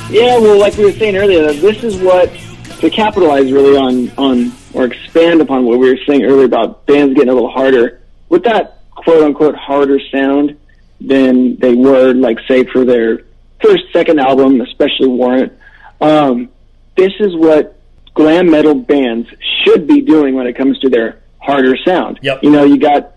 yeah. 0.10 0.38
Well, 0.38 0.58
like 0.58 0.78
we 0.78 0.86
were 0.86 0.94
saying 0.94 1.18
earlier, 1.18 1.52
this 1.52 1.84
is 1.84 1.98
what 1.98 2.32
to 2.80 2.90
capitalize 2.90 3.52
really 3.52 3.76
on 3.76 4.10
on 4.18 4.54
or 4.74 4.86
expand 4.86 5.42
upon 5.42 5.66
what 5.66 5.78
we 5.78 5.90
were 5.90 6.00
saying 6.08 6.24
earlier 6.24 6.46
about 6.46 6.86
bands 6.86 7.14
getting 7.16 7.30
a 7.30 7.34
little 7.34 7.52
harder 7.52 8.00
with 8.30 8.44
that 8.44 8.82
quote 8.96 9.24
unquote 9.24 9.56
harder 9.56 10.00
sound 10.10 10.58
than 11.02 11.58
they 11.58 11.76
were, 11.76 12.14
like 12.14 12.40
say 12.48 12.64
for 12.64 12.86
their 12.86 13.26
first, 13.62 13.84
second 13.92 14.22
album, 14.22 14.62
especially 14.62 15.08
Warrant. 15.08 15.52
Um, 16.00 16.48
this 16.96 17.12
is 17.20 17.36
what 17.36 17.78
glam 18.14 18.50
metal 18.50 18.76
bands 18.76 19.28
should 19.64 19.86
be 19.86 20.00
doing 20.00 20.34
when 20.36 20.48
it 20.48 20.56
comes 20.56 20.80
to 20.80 20.90
their 20.90 21.20
harder 21.40 21.76
sound. 21.86 22.20
Yep. 22.22 22.44
You 22.44 22.52
know, 22.52 22.64
you 22.64 22.78
got 22.78 23.16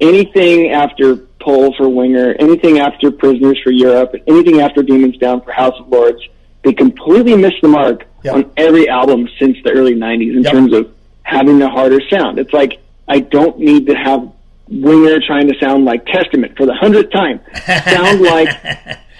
anything 0.00 0.70
after 0.70 1.16
Pull 1.16 1.74
for 1.76 1.88
Winger, 1.88 2.34
anything 2.38 2.78
after 2.78 3.10
Prisoners 3.10 3.60
for 3.62 3.70
Europe, 3.70 4.14
anything 4.26 4.60
after 4.60 4.82
Demons 4.82 5.18
Down 5.18 5.42
for 5.42 5.52
House 5.52 5.74
of 5.78 5.88
Lords, 5.88 6.20
they 6.62 6.72
completely 6.72 7.36
missed 7.36 7.60
the 7.60 7.68
mark 7.68 8.06
yep. 8.22 8.34
on 8.34 8.50
every 8.56 8.88
album 8.88 9.28
since 9.38 9.56
the 9.62 9.70
early 9.70 9.94
90s 9.94 10.36
in 10.36 10.42
yep. 10.42 10.52
terms 10.52 10.72
of 10.72 10.94
having 11.22 11.58
the 11.58 11.68
harder 11.68 12.00
sound. 12.10 12.38
It's 12.38 12.52
like, 12.52 12.80
I 13.06 13.20
don't 13.20 13.58
need 13.58 13.86
to 13.86 13.94
have 13.94 14.32
Winger 14.68 15.18
trying 15.26 15.48
to 15.48 15.54
sound 15.60 15.84
like 15.84 16.06
Testament 16.06 16.56
for 16.56 16.64
the 16.64 16.74
hundredth 16.74 17.12
time. 17.12 17.40
Sound 17.66 18.20
like, 18.22 18.48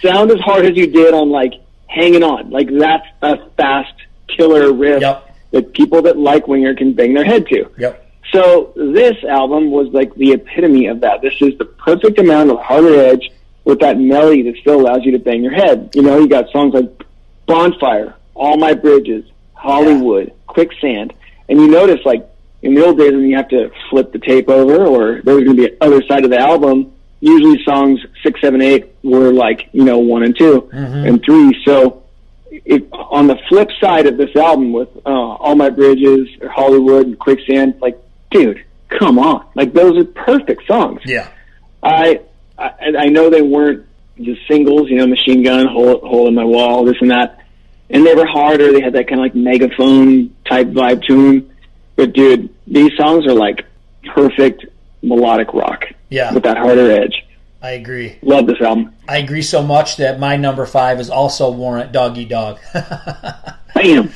sound 0.02 0.30
as 0.30 0.40
hard 0.40 0.64
as 0.64 0.72
you 0.74 0.86
did 0.86 1.12
on 1.12 1.30
like 1.30 1.52
Hanging 1.86 2.22
On. 2.22 2.50
Like 2.50 2.68
that's 2.72 3.06
a 3.22 3.50
fast 3.50 3.92
killer 4.34 4.72
riff 4.72 5.02
yep. 5.02 5.36
that 5.50 5.74
people 5.74 6.02
that 6.02 6.18
like 6.18 6.48
Winger 6.48 6.74
can 6.74 6.94
bang 6.94 7.12
their 7.12 7.24
head 7.24 7.46
to. 7.48 7.70
Yep. 7.78 8.03
So 8.34 8.72
this 8.74 9.22
album 9.22 9.70
was 9.70 9.88
like 9.92 10.12
the 10.16 10.32
epitome 10.32 10.86
of 10.86 11.00
that. 11.00 11.22
This 11.22 11.34
is 11.40 11.56
the 11.56 11.64
perfect 11.64 12.18
amount 12.18 12.50
of 12.50 12.58
harder 12.58 12.98
edge 12.98 13.30
with 13.64 13.78
that 13.80 13.98
melody 13.98 14.42
that 14.42 14.56
still 14.56 14.80
allows 14.80 15.04
you 15.04 15.12
to 15.12 15.20
bang 15.20 15.42
your 15.42 15.52
head. 15.52 15.90
You 15.94 16.02
know, 16.02 16.18
you 16.18 16.28
got 16.28 16.50
songs 16.50 16.74
like 16.74 17.06
Bonfire, 17.46 18.14
All 18.34 18.56
My 18.56 18.74
Bridges, 18.74 19.24
Hollywood, 19.52 20.28
yeah. 20.28 20.34
Quicksand, 20.48 21.12
and 21.48 21.60
you 21.60 21.68
notice 21.68 22.04
like 22.04 22.28
in 22.62 22.74
the 22.74 22.84
old 22.84 22.98
days 22.98 23.12
when 23.12 23.28
you 23.28 23.36
have 23.36 23.48
to 23.48 23.70
flip 23.88 24.10
the 24.12 24.18
tape 24.18 24.48
over 24.48 24.84
or 24.84 25.22
there 25.22 25.36
was 25.36 25.44
going 25.44 25.56
to 25.56 25.68
be 25.68 25.76
other 25.80 26.02
side 26.08 26.24
of 26.24 26.30
the 26.30 26.38
album, 26.38 26.92
usually 27.20 27.62
songs 27.62 28.00
six, 28.22 28.40
seven, 28.40 28.60
eight 28.62 28.94
were 29.04 29.32
like, 29.32 29.68
you 29.72 29.84
know, 29.84 29.98
one 29.98 30.24
and 30.24 30.36
2 30.36 30.70
mm-hmm. 30.72 31.06
and 31.06 31.22
three. 31.24 31.62
So 31.64 32.02
if, 32.50 32.82
on 32.92 33.26
the 33.26 33.38
flip 33.48 33.70
side 33.80 34.06
of 34.06 34.16
this 34.16 34.34
album 34.34 34.72
with 34.72 34.88
uh, 35.06 35.10
All 35.10 35.54
My 35.54 35.70
Bridges, 35.70 36.28
or 36.40 36.48
Hollywood, 36.48 37.06
and 37.06 37.18
Quicksand, 37.18 37.80
like 37.80 37.98
dude, 38.34 38.64
come 38.88 39.18
on. 39.18 39.46
Like 39.54 39.72
those 39.72 39.96
are 39.96 40.04
perfect 40.04 40.66
songs. 40.66 41.00
Yeah. 41.06 41.28
I 41.82 42.20
I, 42.58 42.70
I 42.98 43.06
know 43.06 43.30
they 43.30 43.42
weren't 43.42 43.86
just 44.20 44.46
singles, 44.46 44.90
you 44.90 44.96
know, 44.96 45.06
Machine 45.06 45.42
Gun, 45.42 45.66
Hole, 45.66 46.00
Hole 46.00 46.28
in 46.28 46.34
My 46.34 46.44
Wall, 46.44 46.84
this 46.84 46.96
and 47.00 47.10
that. 47.10 47.40
And 47.90 48.06
they 48.06 48.14
were 48.14 48.26
harder. 48.26 48.72
They 48.72 48.80
had 48.80 48.94
that 48.94 49.08
kind 49.08 49.20
of 49.20 49.24
like 49.24 49.34
megaphone 49.34 50.34
type 50.48 50.68
vibe 50.68 51.02
to 51.06 51.14
them. 51.16 51.50
But 51.96 52.12
dude, 52.12 52.52
these 52.66 52.90
songs 52.96 53.26
are 53.26 53.34
like 53.34 53.66
perfect 54.14 54.66
melodic 55.02 55.52
rock. 55.54 55.84
Yeah. 56.10 56.32
With 56.32 56.42
that 56.44 56.58
harder 56.58 56.90
edge. 56.90 57.24
I 57.62 57.70
agree. 57.70 58.18
Love 58.22 58.46
this 58.46 58.60
album. 58.60 58.94
I 59.08 59.18
agree 59.18 59.42
so 59.42 59.62
much 59.62 59.96
that 59.96 60.20
my 60.20 60.36
number 60.36 60.66
five 60.66 61.00
is 61.00 61.08
also 61.08 61.50
Warrant 61.50 61.92
Dog 61.92 62.18
Eat 62.18 62.28
Dog. 62.28 62.58
Bam. 63.74 64.12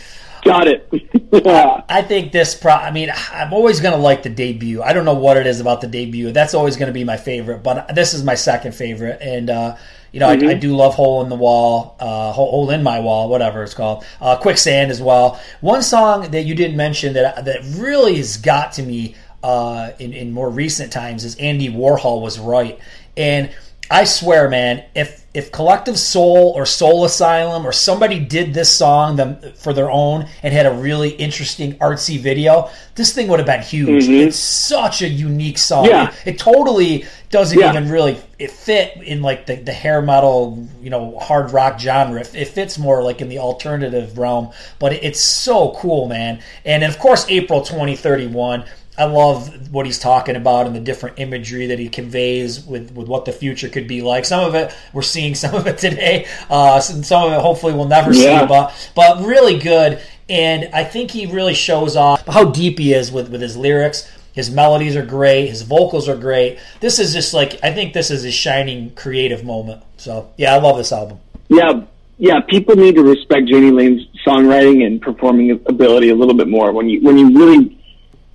Got 0.49 0.69
it. 0.69 1.85
I 1.89 2.03
think 2.03 2.33
this. 2.33 2.55
Pro- 2.55 2.73
I 2.73 2.91
mean, 2.91 3.11
I'm 3.33 3.53
always 3.53 3.81
going 3.81 3.95
to 3.95 4.01
like 4.01 4.23
the 4.23 4.31
debut. 4.31 4.83
I 4.83 4.93
don't 4.93 5.05
know 5.05 5.15
what 5.15 5.37
it 5.37 5.47
is 5.47 5.61
about 5.61 5.81
the 5.81 5.87
debut. 5.87 6.33
That's 6.33 6.55
always 6.55 6.77
going 6.77 6.87
to 6.87 6.93
be 6.93 7.05
my 7.05 7.19
favorite, 7.19 7.63
but 7.63 7.95
this 7.95 8.15
is 8.15 8.25
my 8.25 8.35
second 8.35 8.73
favorite. 8.73 9.19
And 9.21 9.51
uh, 9.51 9.77
you 10.11 10.21
know, 10.21 10.29
mm-hmm. 10.29 10.49
I, 10.49 10.53
I, 10.53 10.55
do 10.55 10.75
love 10.75 10.95
"Hole 10.95 11.23
in 11.23 11.29
the 11.29 11.37
Wall," 11.37 11.97
uh, 12.01 12.33
"Hole 12.33 12.71
in 12.71 12.83
My 12.83 13.01
Wall," 13.01 13.29
whatever 13.29 13.63
it's 13.63 13.75
called. 13.75 14.05
Uh, 14.21 14.37
"Quicksand" 14.37 14.91
as 14.91 15.03
well. 15.03 15.39
One 15.61 15.83
song 15.83 16.31
that 16.31 16.43
you 16.43 16.55
didn't 16.55 16.77
mention 16.77 17.13
that 17.13 17.45
that 17.45 17.61
really 17.77 18.17
has 18.17 18.39
got 18.39 18.73
to 18.73 18.83
me 18.83 19.17
uh, 19.43 19.91
in 19.99 20.15
in 20.15 20.33
more 20.33 20.49
recent 20.49 20.93
times 20.93 21.25
is 21.25 21.37
Andy 21.37 21.69
Warhol 21.69 22.23
was 22.23 22.39
right, 22.39 22.79
and 23.19 23.51
I 23.91 24.05
swear, 24.05 24.49
man, 24.49 24.85
if 24.95 25.27
if 25.35 25.53
Collective 25.53 25.99
Soul 25.99 26.53
or 26.57 26.65
Soul 26.65 27.05
Asylum 27.05 27.67
or 27.67 27.73
somebody 27.73 28.19
did 28.19 28.55
this 28.55 28.75
song 28.75 29.17
them 29.17 29.37
for 29.57 29.75
their 29.75 29.91
own 29.91 30.27
and 30.43 30.55
had 30.55 30.65
a 30.65 30.73
really 30.73 31.11
interesting 31.11 31.75
artsy 31.79 32.19
video, 32.19 32.71
this 32.95 33.13
thing 33.13 33.29
would 33.29 33.39
have 33.39 33.47
been 33.47 33.63
huge. 33.63 34.05
Mm-hmm. 34.05 34.29
It's 34.29 34.39
such 34.39 35.03
a 35.03 35.09
unique 35.09 35.59
song. 35.59 35.85
Yeah. 35.85 36.09
It, 36.25 36.35
it 36.35 36.39
totally 36.39 37.05
doesn't 37.31 37.59
Yeah. 37.59 37.71
even 37.71 37.91
really 37.91 38.19
it 38.39 38.51
fit 38.51 38.97
in 39.03 39.21
like 39.21 39.45
the, 39.45 39.57
the 39.57 39.73
hair 39.73 40.01
metal, 40.01 40.67
you 40.81 40.89
know, 40.89 41.19
hard 41.19 41.51
rock 41.53 41.79
genre. 41.79 42.21
It, 42.21 42.35
it 42.35 42.49
fits 42.49 42.79
more 42.79 43.03
like 43.03 43.21
in 43.21 43.29
the 43.29 43.39
alternative 43.39 44.17
realm, 44.17 44.51
but 44.79 44.95
it, 44.95 45.05
it's 45.05 45.21
so 45.21 45.75
cool, 45.77 46.09
man. 46.09 46.41
And 46.65 46.83
of 46.85 46.99
course, 46.99 47.27
April 47.29 47.61
2031. 47.61 48.65
I 48.99 49.05
love 49.05 49.73
what 49.73 49.87
he's 49.87 49.99
talking 49.99 50.35
about 50.37 50.67
and 50.67 50.75
the 50.75 50.81
different 50.81 51.19
imagery 51.19 51.67
that 51.67 51.79
he 51.79 51.89
conveys 51.89 52.61
with, 52.65 52.91
with 52.93 53.07
what 53.07 53.25
the 53.25 53.33
future 53.33 53.69
could 53.69 53.87
be 53.87 54.03
like. 54.03 54.25
Some 54.25 54.45
of 54.45 54.55
it 54.55 54.75
we're 54.93 55.03
seeing 55.03 55.35
some 55.35 55.55
of 55.55 55.67
it 55.67 55.79
today. 55.79 56.27
Uh, 56.51 56.81
some, 56.81 57.03
some 57.03 57.25
of 57.25 57.33
it 57.33 57.41
hopefully 57.41 57.73
we'll 57.75 57.87
never 57.89 58.13
Yeah. 58.13 58.41
see, 58.41 58.47
but 58.47 58.91
but 58.95 59.25
really 59.25 59.59
good. 59.59 60.01
And 60.29 60.69
I 60.75 60.85
think 60.85 61.11
he 61.11 61.27
really 61.27 61.55
shows 61.55 61.97
off 61.97 62.27
how 62.27 62.45
deep 62.51 62.79
he 62.79 62.93
is 62.93 63.11
with, 63.11 63.31
with 63.31 63.41
his 63.41 63.57
lyrics. 63.57 64.11
His 64.35 64.51
melodies 64.51 64.95
are 64.95 65.05
great. 65.05 65.49
His 65.49 65.63
vocals 65.63 66.09
are 66.09 66.17
great. 66.17 66.59
This 66.81 66.99
is 66.99 67.13
just 67.13 67.33
like 67.35 67.59
I 67.63 67.73
think 67.73 67.93
this 67.95 68.11
is 68.11 68.23
his 68.23 68.35
shining 68.35 68.91
creative 68.95 69.45
moment. 69.45 69.83
So 69.97 70.31
yeah, 70.37 70.55
I 70.55 70.59
love 70.59 70.77
this 70.77 70.93
album. 70.93 71.19
Yeah, 71.49 71.83
yeah. 72.19 72.41
People 72.41 72.77
need 72.77 72.95
to 72.97 73.03
respect 73.03 73.49
Jani 73.49 73.71
Lane's 73.71 74.07
songwriting 74.27 74.85
and 74.87 75.01
performing 75.01 75.51
ability 75.67 76.11
a 76.11 76.15
little 76.15 76.35
bit 76.35 76.47
more. 76.49 76.73
When 76.73 76.89
you 76.89 77.01
when 77.03 77.17
you 77.19 77.37
really, 77.37 77.78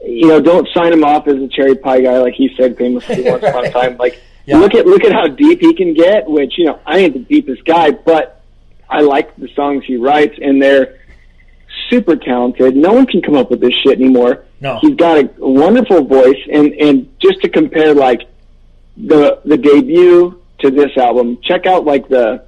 you 0.04 0.28
know, 0.28 0.42
don't 0.42 0.68
sign 0.74 0.92
him 0.94 1.04
off 1.04 1.28
as 1.28 1.36
a 1.36 1.48
cherry 1.48 1.76
pie 1.76 2.02
guy 2.02 2.18
like 2.20 2.34
he 2.34 2.50
said 2.58 2.78
famously 2.78 3.24
once 3.24 3.44
upon 3.44 3.66
a 3.66 3.72
time. 3.80 3.98
Like 3.98 4.22
Yeah. 4.46 4.58
look 4.58 4.74
at 4.76 4.86
look 4.86 5.04
at 5.04 5.12
how 5.14 5.28
deep 5.28 5.62
he 5.62 5.74
can 5.74 5.94
get. 5.94 6.28
Which 6.30 6.58
you 6.58 6.66
know, 6.66 6.80
I 6.86 7.00
ain't 7.00 7.14
the 7.14 7.20
deepest 7.20 7.64
guy, 7.66 7.92
but 7.92 8.42
I 8.90 9.02
like 9.02 9.36
the 9.38 9.48
songs 9.56 9.84
he 9.86 9.98
writes, 9.98 10.36
and 10.42 10.62
they're 10.62 11.00
super 11.90 12.16
talented. 12.16 12.76
No 12.76 12.94
one 12.94 13.06
can 13.08 13.22
come 13.22 13.36
up 13.36 13.50
with 13.50 13.62
this 13.62 13.74
shit 13.84 14.00
anymore. 14.00 14.46
No. 14.62 14.80
He's 14.82 14.96
got 14.96 15.18
a, 15.18 15.30
wonderful 15.38 16.04
voice, 16.04 16.40
and 16.52 16.74
and 16.74 17.14
just 17.20 17.42
to 17.42 17.50
compare 17.50 17.94
like 17.94 18.22
the 18.98 19.40
the 19.46 19.58
debut 19.58 20.40
to 20.60 20.72
this 20.72 20.96
album, 20.98 21.40
check 21.44 21.66
out 21.66 21.86
like 21.86 22.08
the 22.08 22.46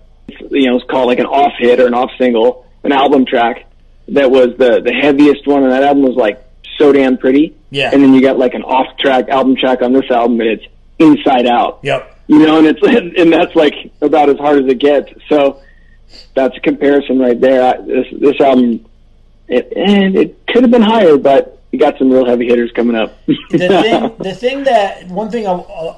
you 0.51 0.67
know 0.69 0.77
it's 0.77 0.85
called 0.89 1.07
like 1.07 1.19
an 1.19 1.25
off 1.25 1.53
hit 1.57 1.79
or 1.79 1.87
an 1.87 1.93
off 1.93 2.11
single, 2.17 2.65
an 2.83 2.91
album 2.91 3.25
track 3.25 3.65
that 4.09 4.29
was 4.29 4.49
the 4.57 4.81
the 4.81 4.93
heaviest 4.93 5.47
one 5.47 5.63
on 5.63 5.69
that 5.69 5.83
album 5.83 6.03
was 6.03 6.15
like 6.15 6.44
so 6.77 6.91
damn 6.91 7.17
pretty. 7.17 7.55
Yeah. 7.69 7.91
And 7.93 8.01
then 8.03 8.13
you 8.13 8.21
got 8.21 8.37
like 8.37 8.53
an 8.53 8.63
off 8.63 8.97
track 8.97 9.29
album 9.29 9.55
track 9.55 9.81
on 9.81 9.93
this 9.93 10.09
album, 10.09 10.39
and 10.41 10.49
it's 10.49 10.65
Inside 10.99 11.47
Out. 11.47 11.79
Yep. 11.83 12.19
You 12.27 12.39
know, 12.39 12.57
and 12.59 12.67
it's 12.67 12.81
and 13.19 13.31
that's 13.31 13.55
like 13.55 13.73
about 14.01 14.29
as 14.29 14.37
hard 14.37 14.63
as 14.63 14.71
it 14.71 14.79
gets. 14.79 15.11
So 15.29 15.61
that's 16.33 16.55
a 16.57 16.59
comparison 16.59 17.19
right 17.19 17.39
there. 17.39 17.63
I, 17.75 17.81
this 17.81 18.07
this 18.11 18.39
album, 18.41 18.85
it, 19.47 19.71
and 19.75 20.15
it 20.15 20.45
could 20.47 20.63
have 20.63 20.71
been 20.71 20.81
higher, 20.81 21.17
but 21.17 21.59
you 21.71 21.79
got 21.79 21.97
some 21.97 22.09
real 22.09 22.25
heavy 22.25 22.45
hitters 22.47 22.71
coming 22.71 22.95
up. 22.95 23.13
the 23.25 23.35
thing, 23.49 24.15
the 24.19 24.33
thing 24.33 24.63
that 24.63 25.07
one 25.09 25.29
thing 25.29 25.45
I- 25.45 25.49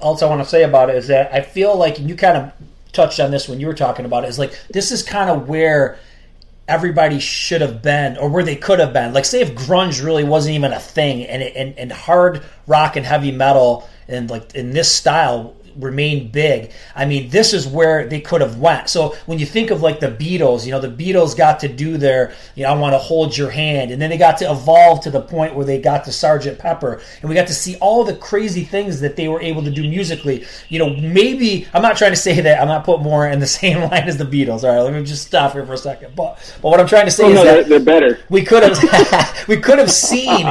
else 0.02 0.24
I 0.24 0.28
want 0.28 0.42
to 0.42 0.50
say 0.50 0.64
about 0.64 0.90
it 0.90 0.96
is 0.96 1.08
that 1.08 1.34
I 1.34 1.42
feel 1.42 1.76
like 1.76 2.00
and 2.00 2.10
you 2.10 2.16
kind 2.16 2.38
of 2.38 2.52
touched 2.94 3.20
on 3.20 3.30
this 3.30 3.48
when 3.48 3.60
you 3.60 3.68
were 3.68 3.76
talking 3.76 4.06
about 4.06 4.24
it 4.24 4.30
is 4.30 4.40
like 4.40 4.58
this 4.70 4.92
is 4.92 5.04
kind 5.04 5.30
of 5.30 5.48
where 5.48 6.00
everybody 6.68 7.20
should 7.20 7.62
have 7.62 7.82
been 7.82 8.18
or 8.18 8.30
where 8.30 8.44
they 8.44 8.56
could 8.56 8.80
have 8.80 8.94
been. 8.94 9.14
Like 9.14 9.26
say 9.26 9.42
if 9.42 9.56
grunge 9.56 10.04
really 10.04 10.24
wasn't 10.24 10.56
even 10.56 10.74
a 10.74 10.80
thing 10.80 11.26
and 11.26 11.42
and, 11.42 11.78
and 11.78 11.92
hard 11.92 12.44
rock 12.68 12.96
and 12.96 13.06
heavy 13.06 13.32
metal 13.32 13.88
and 14.08 14.30
like 14.30 14.56
in 14.56 14.72
this 14.72 14.92
style 14.92 15.56
remained 15.78 16.32
big. 16.32 16.72
I 16.96 17.06
mean, 17.06 17.30
this 17.30 17.54
is 17.54 17.68
where 17.68 18.08
they 18.08 18.20
could 18.20 18.42
have 18.42 18.58
went. 18.58 18.90
So 18.90 19.16
when 19.26 19.40
you 19.40 19.46
think 19.46 19.72
of 19.72 19.82
like 19.82 20.00
the 20.00 20.12
Beatles, 20.12 20.66
you 20.66 20.72
know, 20.72 20.80
the 20.80 20.88
Beatles 20.90 21.38
got 21.38 21.60
to 21.62 21.68
do 21.68 21.98
their, 21.98 22.34
you 22.56 22.64
know, 22.64 22.74
I 22.74 22.78
want 22.78 22.94
to 22.94 23.00
hold 23.00 23.38
your 23.38 23.50
hand, 23.50 23.92
and 23.92 24.02
then 24.02 24.10
they 24.10 24.18
got 24.18 24.38
to 24.40 24.52
evolve 24.52 25.02
to 25.02 25.12
the 25.12 25.22
point 25.22 25.56
where 25.56 25.66
they 25.66 25.80
got 25.80 26.06
to 26.06 26.12
Sergeant 26.12 26.60
Pepper, 26.60 27.02
and 27.22 27.30
we 27.30 27.36
got 27.36 27.48
to 27.48 27.54
see 27.54 27.76
all 27.78 28.04
the 28.04 28.16
crazy 28.16 28.64
things 28.64 29.00
that 29.02 29.16
they 29.16 29.28
were 29.28 29.42
able 29.42 29.64
to 29.64 29.72
do 29.72 29.84
musically. 29.84 30.46
You 30.70 30.80
know, 30.80 30.90
maybe 30.90 31.68
I'm 31.74 31.82
not 31.82 31.98
trying 31.98 32.12
to 32.12 32.18
say 32.18 32.42
that 32.42 32.62
I'm 32.62 32.68
not 32.68 32.84
putting 32.84 33.04
more 33.04 33.28
in 33.28 33.40
the 33.40 33.48
same 33.58 33.82
line 33.82 34.08
as 34.08 34.18
the 34.18 34.26
Beatles. 34.26 34.64
All 34.64 34.76
right, 34.76 34.82
let 34.82 34.94
me 34.94 35.04
just 35.04 35.28
stop 35.28 35.54
here 35.54 35.66
for 35.66 35.74
a 35.74 35.78
second. 35.78 36.16
But 36.16 36.38
but 36.62 36.70
what 36.70 36.80
I'm 36.80 36.88
trying 36.88 37.06
to 37.06 37.12
say 37.12 37.26
oh 37.26 37.30
is 37.30 37.36
no, 37.36 37.44
that 37.44 37.68
they're, 37.68 37.80
they're 37.80 38.00
better. 38.02 38.20
we 38.30 38.44
could 38.44 38.64
have 38.64 38.78
we 39.48 39.58
could 39.58 39.80
have 39.80 39.92
seen 39.92 40.48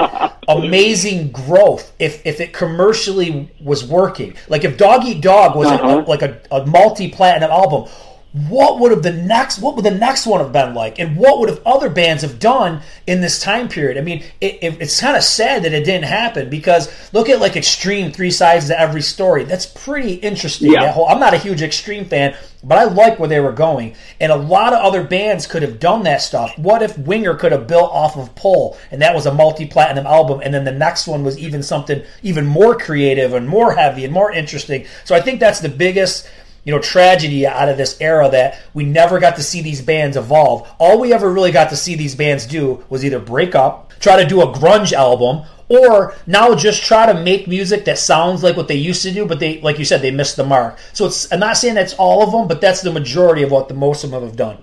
amazing 0.48 1.30
growth 1.30 1.92
if 1.98 2.24
if 2.26 2.40
it 2.40 2.52
commercially 2.52 3.50
was 3.60 3.84
working. 3.84 4.34
Like 4.48 4.64
if 4.64 4.76
Dog 4.76 5.04
Eat 5.04 5.15
Dog 5.20 5.56
was 5.56 5.66
Uh-huh. 5.68 6.04
like 6.06 6.22
a, 6.22 6.38
a 6.50 6.64
multi 6.66 7.10
platinum 7.10 7.50
album, 7.50 7.88
what 8.36 8.80
would 8.80 8.90
have 8.90 9.02
the 9.02 9.12
next 9.12 9.60
what 9.60 9.76
would 9.76 9.84
the 9.84 9.90
next 9.90 10.26
one 10.26 10.40
have 10.40 10.52
been 10.52 10.74
like, 10.74 10.98
and 10.98 11.16
what 11.16 11.38
would 11.38 11.48
have 11.48 11.62
other 11.64 11.88
bands 11.88 12.22
have 12.22 12.38
done 12.38 12.82
in 13.06 13.22
this 13.22 13.40
time 13.40 13.68
period? 13.68 13.96
I 13.96 14.02
mean, 14.02 14.24
it, 14.42 14.58
it, 14.62 14.82
it's 14.82 15.00
kind 15.00 15.16
of 15.16 15.22
sad 15.22 15.62
that 15.62 15.72
it 15.72 15.84
didn't 15.84 16.04
happen 16.04 16.50
because 16.50 16.92
look 17.14 17.30
at 17.30 17.40
like 17.40 17.56
Extreme, 17.56 18.12
three 18.12 18.30
sides 18.30 18.66
to 18.66 18.78
every 18.78 19.00
story. 19.00 19.44
That's 19.44 19.64
pretty 19.64 20.14
interesting. 20.14 20.72
Yeah. 20.72 20.92
Whole, 20.92 21.08
I'm 21.08 21.18
not 21.18 21.32
a 21.32 21.38
huge 21.38 21.62
Extreme 21.62 22.06
fan, 22.06 22.36
but 22.62 22.76
I 22.76 22.84
like 22.84 23.18
where 23.18 23.28
they 23.28 23.40
were 23.40 23.52
going. 23.52 23.94
And 24.20 24.30
a 24.30 24.36
lot 24.36 24.74
of 24.74 24.84
other 24.84 25.02
bands 25.02 25.46
could 25.46 25.62
have 25.62 25.80
done 25.80 26.02
that 26.02 26.20
stuff. 26.20 26.58
What 26.58 26.82
if 26.82 26.98
Winger 26.98 27.34
could 27.34 27.52
have 27.52 27.66
built 27.66 27.90
off 27.90 28.18
of 28.18 28.34
Pull, 28.34 28.76
and 28.90 29.00
that 29.00 29.14
was 29.14 29.24
a 29.24 29.32
multi-platinum 29.32 30.06
album, 30.06 30.40
and 30.44 30.52
then 30.52 30.64
the 30.64 30.72
next 30.72 31.06
one 31.06 31.24
was 31.24 31.38
even 31.38 31.62
something 31.62 32.02
even 32.22 32.44
more 32.44 32.76
creative 32.76 33.32
and 33.32 33.48
more 33.48 33.72
heavy 33.72 34.04
and 34.04 34.12
more 34.12 34.30
interesting. 34.30 34.84
So 35.04 35.14
I 35.14 35.20
think 35.20 35.40
that's 35.40 35.60
the 35.60 35.70
biggest 35.70 36.28
you 36.66 36.72
know 36.72 36.80
tragedy 36.80 37.46
out 37.46 37.68
of 37.70 37.78
this 37.78 37.98
era 38.00 38.28
that 38.28 38.60
we 38.74 38.84
never 38.84 39.18
got 39.18 39.36
to 39.36 39.42
see 39.42 39.62
these 39.62 39.80
bands 39.80 40.16
evolve. 40.16 40.68
All 40.78 41.00
we 41.00 41.14
ever 41.14 41.32
really 41.32 41.52
got 41.52 41.70
to 41.70 41.76
see 41.76 41.94
these 41.94 42.14
bands 42.14 42.44
do 42.44 42.84
was 42.90 43.04
either 43.04 43.20
break 43.20 43.54
up, 43.54 43.92
try 44.00 44.22
to 44.22 44.28
do 44.28 44.42
a 44.42 44.52
grunge 44.52 44.92
album, 44.92 45.46
or 45.68 46.14
now 46.26 46.54
just 46.56 46.82
try 46.82 47.10
to 47.10 47.22
make 47.22 47.46
music 47.46 47.84
that 47.84 47.98
sounds 47.98 48.42
like 48.42 48.56
what 48.56 48.66
they 48.66 48.74
used 48.74 49.02
to 49.02 49.12
do, 49.12 49.24
but 49.24 49.38
they, 49.38 49.60
like 49.60 49.78
you 49.78 49.84
said, 49.84 50.02
they 50.02 50.10
missed 50.10 50.36
the 50.36 50.44
mark. 50.44 50.78
So 50.92 51.06
it's, 51.06 51.32
I'm 51.32 51.40
not 51.40 51.56
saying 51.56 51.74
that's 51.74 51.94
all 51.94 52.22
of 52.22 52.32
them, 52.32 52.48
but 52.48 52.60
that's 52.60 52.82
the 52.82 52.92
majority 52.92 53.42
of 53.42 53.52
what 53.52 53.68
the 53.68 53.74
most 53.74 54.02
of 54.02 54.10
them 54.10 54.22
have 54.22 54.36
done. 54.36 54.58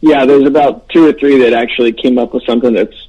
Yeah, 0.00 0.24
there's 0.24 0.46
about 0.46 0.88
two 0.88 1.06
or 1.06 1.12
three 1.12 1.38
that 1.38 1.52
actually 1.52 1.92
came 1.92 2.16
up 2.16 2.32
with 2.32 2.44
something 2.44 2.72
that's 2.72 3.08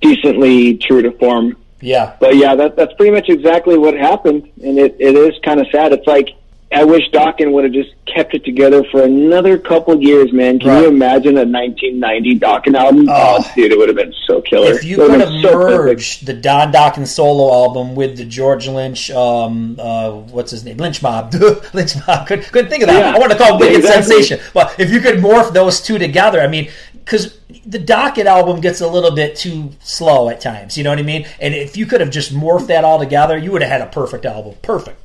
decently 0.00 0.78
true 0.78 1.02
to 1.02 1.12
form. 1.12 1.56
Yeah, 1.80 2.14
But 2.20 2.36
yeah, 2.36 2.54
that 2.54 2.76
that's 2.76 2.92
pretty 2.94 3.10
much 3.10 3.28
exactly 3.28 3.76
what 3.76 3.94
happened, 3.94 4.48
and 4.62 4.78
it, 4.78 4.96
it 5.00 5.16
is 5.16 5.36
kind 5.44 5.60
of 5.60 5.66
sad. 5.72 5.92
It's 5.92 6.06
like 6.06 6.28
I 6.74 6.84
wish 6.84 7.08
Dokken 7.10 7.52
would 7.52 7.64
have 7.64 7.72
just 7.72 7.90
kept 8.06 8.34
it 8.34 8.44
together 8.44 8.82
for 8.90 9.02
another 9.02 9.58
couple 9.58 10.00
years, 10.02 10.32
man. 10.32 10.58
Can 10.58 10.68
Right. 10.68 10.82
you 10.82 10.88
imagine 10.88 11.36
a 11.38 11.44
1990 11.44 12.38
Dokken 12.38 12.74
album? 12.74 13.08
Oh. 13.10 13.36
Oh, 13.40 13.52
dude, 13.54 13.72
it 13.72 13.78
would 13.78 13.88
have 13.88 13.96
been 13.96 14.14
so 14.26 14.40
killer. 14.40 14.72
if 14.72 14.84
you 14.84 14.96
could 14.96 15.20
have 15.20 15.28
been 15.30 15.42
so 15.42 15.58
merged 15.58 16.26
the 16.26 16.32
Don 16.32 16.72
Dokken 16.72 17.06
solo 17.06 17.52
album 17.52 17.94
with 17.94 18.16
the 18.16 18.24
George 18.24 18.68
Lynch, 18.68 19.10
um, 19.10 19.76
uh, 19.78 20.10
what's 20.10 20.50
his 20.50 20.64
name, 20.64 20.76
Lynch 20.78 21.02
Mob, 21.02 21.32
Lynch 21.74 21.94
Mob, 22.06 22.26
couldn't, 22.26 22.50
couldn't 22.52 22.70
think 22.70 22.82
of 22.82 22.88
that. 22.88 22.98
Yeah. 22.98 23.14
I 23.14 23.18
want 23.18 23.32
to 23.32 23.38
call 23.38 23.56
it 23.56 23.60
Wicked 23.60 23.76
Exactly. 23.76 24.02
Sensation, 24.22 24.40
but 24.54 24.74
if 24.78 24.90
you 24.90 25.00
could 25.00 25.16
morph 25.16 25.52
those 25.52 25.80
two 25.80 25.98
together, 25.98 26.40
I 26.40 26.46
mean, 26.48 26.70
because 27.04 27.38
the 27.66 27.78
Dokken 27.78 28.24
album 28.26 28.60
gets 28.60 28.80
a 28.80 28.88
little 28.88 29.10
bit 29.14 29.36
too 29.36 29.70
slow 29.80 30.28
at 30.28 30.40
times, 30.40 30.78
you 30.78 30.84
know 30.84 30.90
what 30.90 30.98
I 30.98 31.02
mean? 31.02 31.26
And 31.40 31.54
if 31.54 31.76
you 31.76 31.86
could 31.86 32.00
have 32.00 32.10
just 32.10 32.32
morphed 32.34 32.68
that 32.68 32.84
all 32.84 32.98
together, 32.98 33.36
you 33.36 33.52
would 33.52 33.62
have 33.62 33.70
had 33.70 33.80
a 33.80 33.86
perfect 33.90 34.24
album, 34.24 34.54
perfect. 34.62 34.98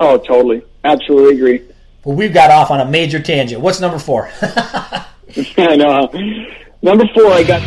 Oh, 0.00 0.18
totally, 0.18 0.62
absolutely 0.84 1.36
agree. 1.36 1.62
Well, 2.04 2.16
we've 2.16 2.34
got 2.34 2.50
off 2.50 2.70
on 2.70 2.80
a 2.80 2.84
major 2.84 3.20
tangent. 3.20 3.60
What's 3.60 3.80
number 3.80 3.98
four? 3.98 4.30
I 5.56 5.76
know. 5.76 6.10
Number 6.82 7.06
four, 7.14 7.32
I 7.32 7.42
got. 7.42 7.62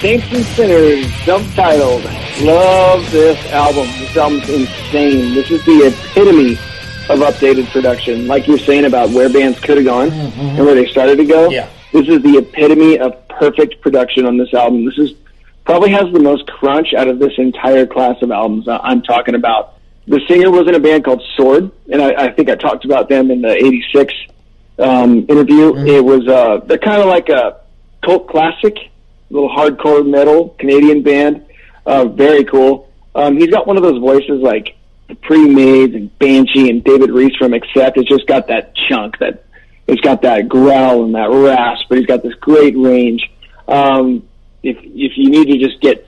Saints 0.00 0.26
and 0.32 0.44
Sinners, 0.44 1.06
subtitled. 1.24 2.02
Love 2.44 3.08
this 3.12 3.38
album. 3.52 3.86
This 4.00 4.16
album's 4.16 4.48
insane. 4.48 5.32
This 5.32 5.48
is 5.52 5.64
the 5.64 5.86
epitome 5.86 6.54
of 7.08 7.20
updated 7.20 7.70
production. 7.70 8.26
Like 8.26 8.48
you're 8.48 8.58
saying 8.58 8.84
about 8.84 9.10
where 9.10 9.32
bands 9.32 9.60
could 9.60 9.76
have 9.76 9.86
gone 9.86 10.10
mm-hmm. 10.10 10.40
and 10.40 10.58
where 10.58 10.74
they 10.74 10.86
started 10.86 11.18
to 11.18 11.24
go. 11.24 11.50
Yeah. 11.50 11.68
This 11.92 12.08
is 12.08 12.22
the 12.22 12.38
epitome 12.38 12.98
of 12.98 13.28
perfect 13.28 13.80
production 13.82 14.24
on 14.24 14.38
this 14.38 14.52
album. 14.54 14.86
This 14.86 14.98
is 14.98 15.14
probably 15.64 15.90
has 15.90 16.10
the 16.12 16.20
most 16.20 16.46
crunch 16.46 16.94
out 16.94 17.06
of 17.06 17.18
this 17.18 17.32
entire 17.38 17.86
class 17.86 18.16
of 18.22 18.30
albums 18.30 18.66
I'm 18.68 19.02
talking 19.02 19.34
about. 19.34 19.74
The 20.08 20.20
singer 20.26 20.50
was 20.50 20.66
in 20.66 20.74
a 20.74 20.80
band 20.80 21.04
called 21.04 21.22
Sword, 21.36 21.70
and 21.90 22.02
I, 22.02 22.24
I 22.24 22.32
think 22.32 22.50
I 22.50 22.56
talked 22.56 22.84
about 22.84 23.08
them 23.08 23.30
in 23.30 23.42
the 23.42 23.54
'86 23.54 24.14
um, 24.78 25.26
interview. 25.28 25.76
It 25.76 26.04
was 26.04 26.26
uh, 26.26 26.64
they're 26.66 26.78
kind 26.78 27.00
of 27.00 27.08
like 27.08 27.28
a 27.28 27.60
cult 28.02 28.28
classic, 28.28 28.76
little 29.30 29.50
hardcore 29.50 30.08
metal 30.08 30.56
Canadian 30.58 31.02
band. 31.02 31.44
Uh, 31.86 32.06
very 32.06 32.44
cool. 32.44 32.90
Um, 33.14 33.36
he's 33.36 33.50
got 33.50 33.66
one 33.66 33.76
of 33.76 33.82
those 33.82 34.00
voices 34.00 34.40
like 34.40 34.76
the 35.08 35.14
Pretty 35.14 35.48
Maids 35.48 35.94
and 35.94 36.16
Banshee 36.18 36.70
and 36.70 36.82
David 36.82 37.10
Reece 37.10 37.36
from 37.36 37.52
Accept. 37.52 37.98
It's 37.98 38.08
just 38.08 38.26
got 38.26 38.48
that 38.48 38.74
chunk 38.88 39.18
that 39.18 39.44
it's 39.92 40.00
got 40.00 40.22
that 40.22 40.48
growl 40.48 41.04
and 41.04 41.14
that 41.14 41.28
rasp, 41.30 41.84
but 41.88 41.98
he's 41.98 42.06
got 42.06 42.22
this 42.22 42.34
great 42.34 42.76
range. 42.76 43.30
Um, 43.68 44.26
if 44.62 44.78
if 44.80 45.12
you 45.16 45.28
need 45.28 45.48
to 45.48 45.58
just 45.58 45.80
get 45.80 46.06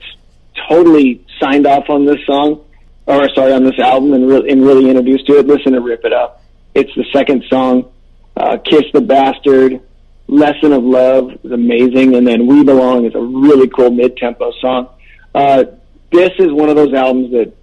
totally 0.67 1.23
signed 1.39 1.67
off 1.67 1.89
on 1.89 2.05
this 2.05 2.19
song, 2.25 2.65
or 3.05 3.29
sorry, 3.35 3.53
on 3.53 3.63
this 3.63 3.77
album 3.77 4.13
and, 4.13 4.27
re- 4.27 4.49
and 4.49 4.65
really 4.65 4.89
introduced 4.89 5.27
to 5.27 5.37
it, 5.37 5.45
listen 5.45 5.73
to 5.73 5.81
Rip 5.81 6.03
It 6.03 6.13
Up. 6.13 6.41
It's 6.73 6.93
the 6.95 7.05
second 7.13 7.43
song. 7.47 7.91
Uh, 8.35 8.57
Kiss 8.57 8.83
the 8.91 9.01
Bastard, 9.01 9.81
Lesson 10.27 10.73
of 10.73 10.83
Love 10.83 11.31
is 11.43 11.51
amazing, 11.51 12.15
and 12.15 12.27
then 12.27 12.47
We 12.47 12.63
Belong 12.63 13.05
is 13.05 13.13
a 13.13 13.21
really 13.21 13.67
cool 13.69 13.91
mid-tempo 13.91 14.51
song. 14.59 14.89
Uh, 15.33 15.65
this 16.11 16.31
is 16.39 16.51
one 16.51 16.69
of 16.69 16.75
those 16.75 16.93
albums 16.93 17.31
that 17.31 17.53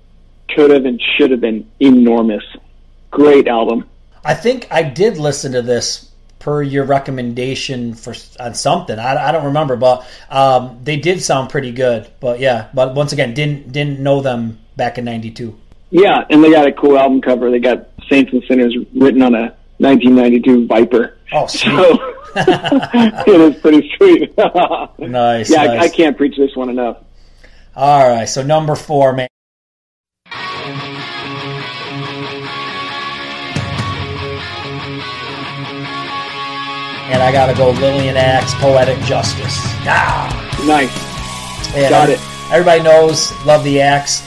could 0.54 0.70
have 0.70 0.84
and 0.84 1.02
should 1.16 1.32
have 1.32 1.40
been 1.40 1.68
enormous. 1.80 2.44
Great 3.10 3.48
album. 3.48 3.88
I 4.24 4.34
think 4.34 4.68
I 4.70 4.84
did 4.84 5.18
listen 5.18 5.52
to 5.52 5.62
this 5.62 6.11
per 6.43 6.61
your 6.61 6.84
recommendation 6.84 7.95
for 7.95 8.14
on 8.40 8.55
something. 8.55 8.99
I, 8.99 9.28
I 9.28 9.32
don't 9.32 9.45
remember, 9.45 9.76
but 9.76 10.05
um, 10.28 10.80
they 10.82 10.97
did 10.97 11.22
sound 11.22 11.51
pretty 11.51 11.70
good. 11.70 12.11
But 12.18 12.40
yeah, 12.40 12.68
but 12.74 12.95
once 12.95 13.12
again, 13.12 13.32
didn't 13.32 13.70
didn't 13.70 14.01
know 14.01 14.20
them 14.20 14.59
back 14.76 14.99
in 14.99 15.05
'92. 15.05 15.57
Yeah, 15.90 16.24
and 16.28 16.43
they 16.43 16.51
got 16.51 16.66
a 16.66 16.72
cool 16.72 16.99
album 16.99 17.20
cover. 17.20 17.49
They 17.51 17.61
got 17.61 17.88
Saints 18.11 18.32
and 18.32 18.43
Sinners 18.49 18.76
written 18.93 19.22
on 19.22 19.36
a 19.36 19.55
1992 19.78 20.66
Viper. 20.66 21.16
Oh, 21.32 21.47
sweet. 21.49 21.70
So 21.70 22.14
it 22.34 23.40
is 23.40 23.61
pretty 23.61 23.93
sweet. 23.97 24.36
nice. 24.99 25.49
Yeah, 25.49 25.62
I. 25.62 25.78
I 25.78 25.88
can't 25.88 26.16
preach 26.16 26.36
this 26.36 26.57
one 26.57 26.70
enough. 26.70 26.99
All 27.76 28.09
right, 28.09 28.28
so 28.28 28.43
number 28.43 28.74
four, 28.74 29.12
man. 29.12 29.28
And 37.12 37.22
I 37.22 37.30
gotta 37.30 37.54
go 37.54 37.70
Lillian 37.70 38.16
Axe, 38.16 38.54
Poetic 38.54 38.98
Justice. 39.00 39.54
Ah, 39.84 40.28
Nice. 40.66 41.74
and 41.76 41.90
Got 41.90 42.08
it. 42.08 42.18
Everybody 42.50 42.82
knows, 42.82 43.30
love 43.44 43.62
the 43.64 43.80
Axe. 43.82 44.22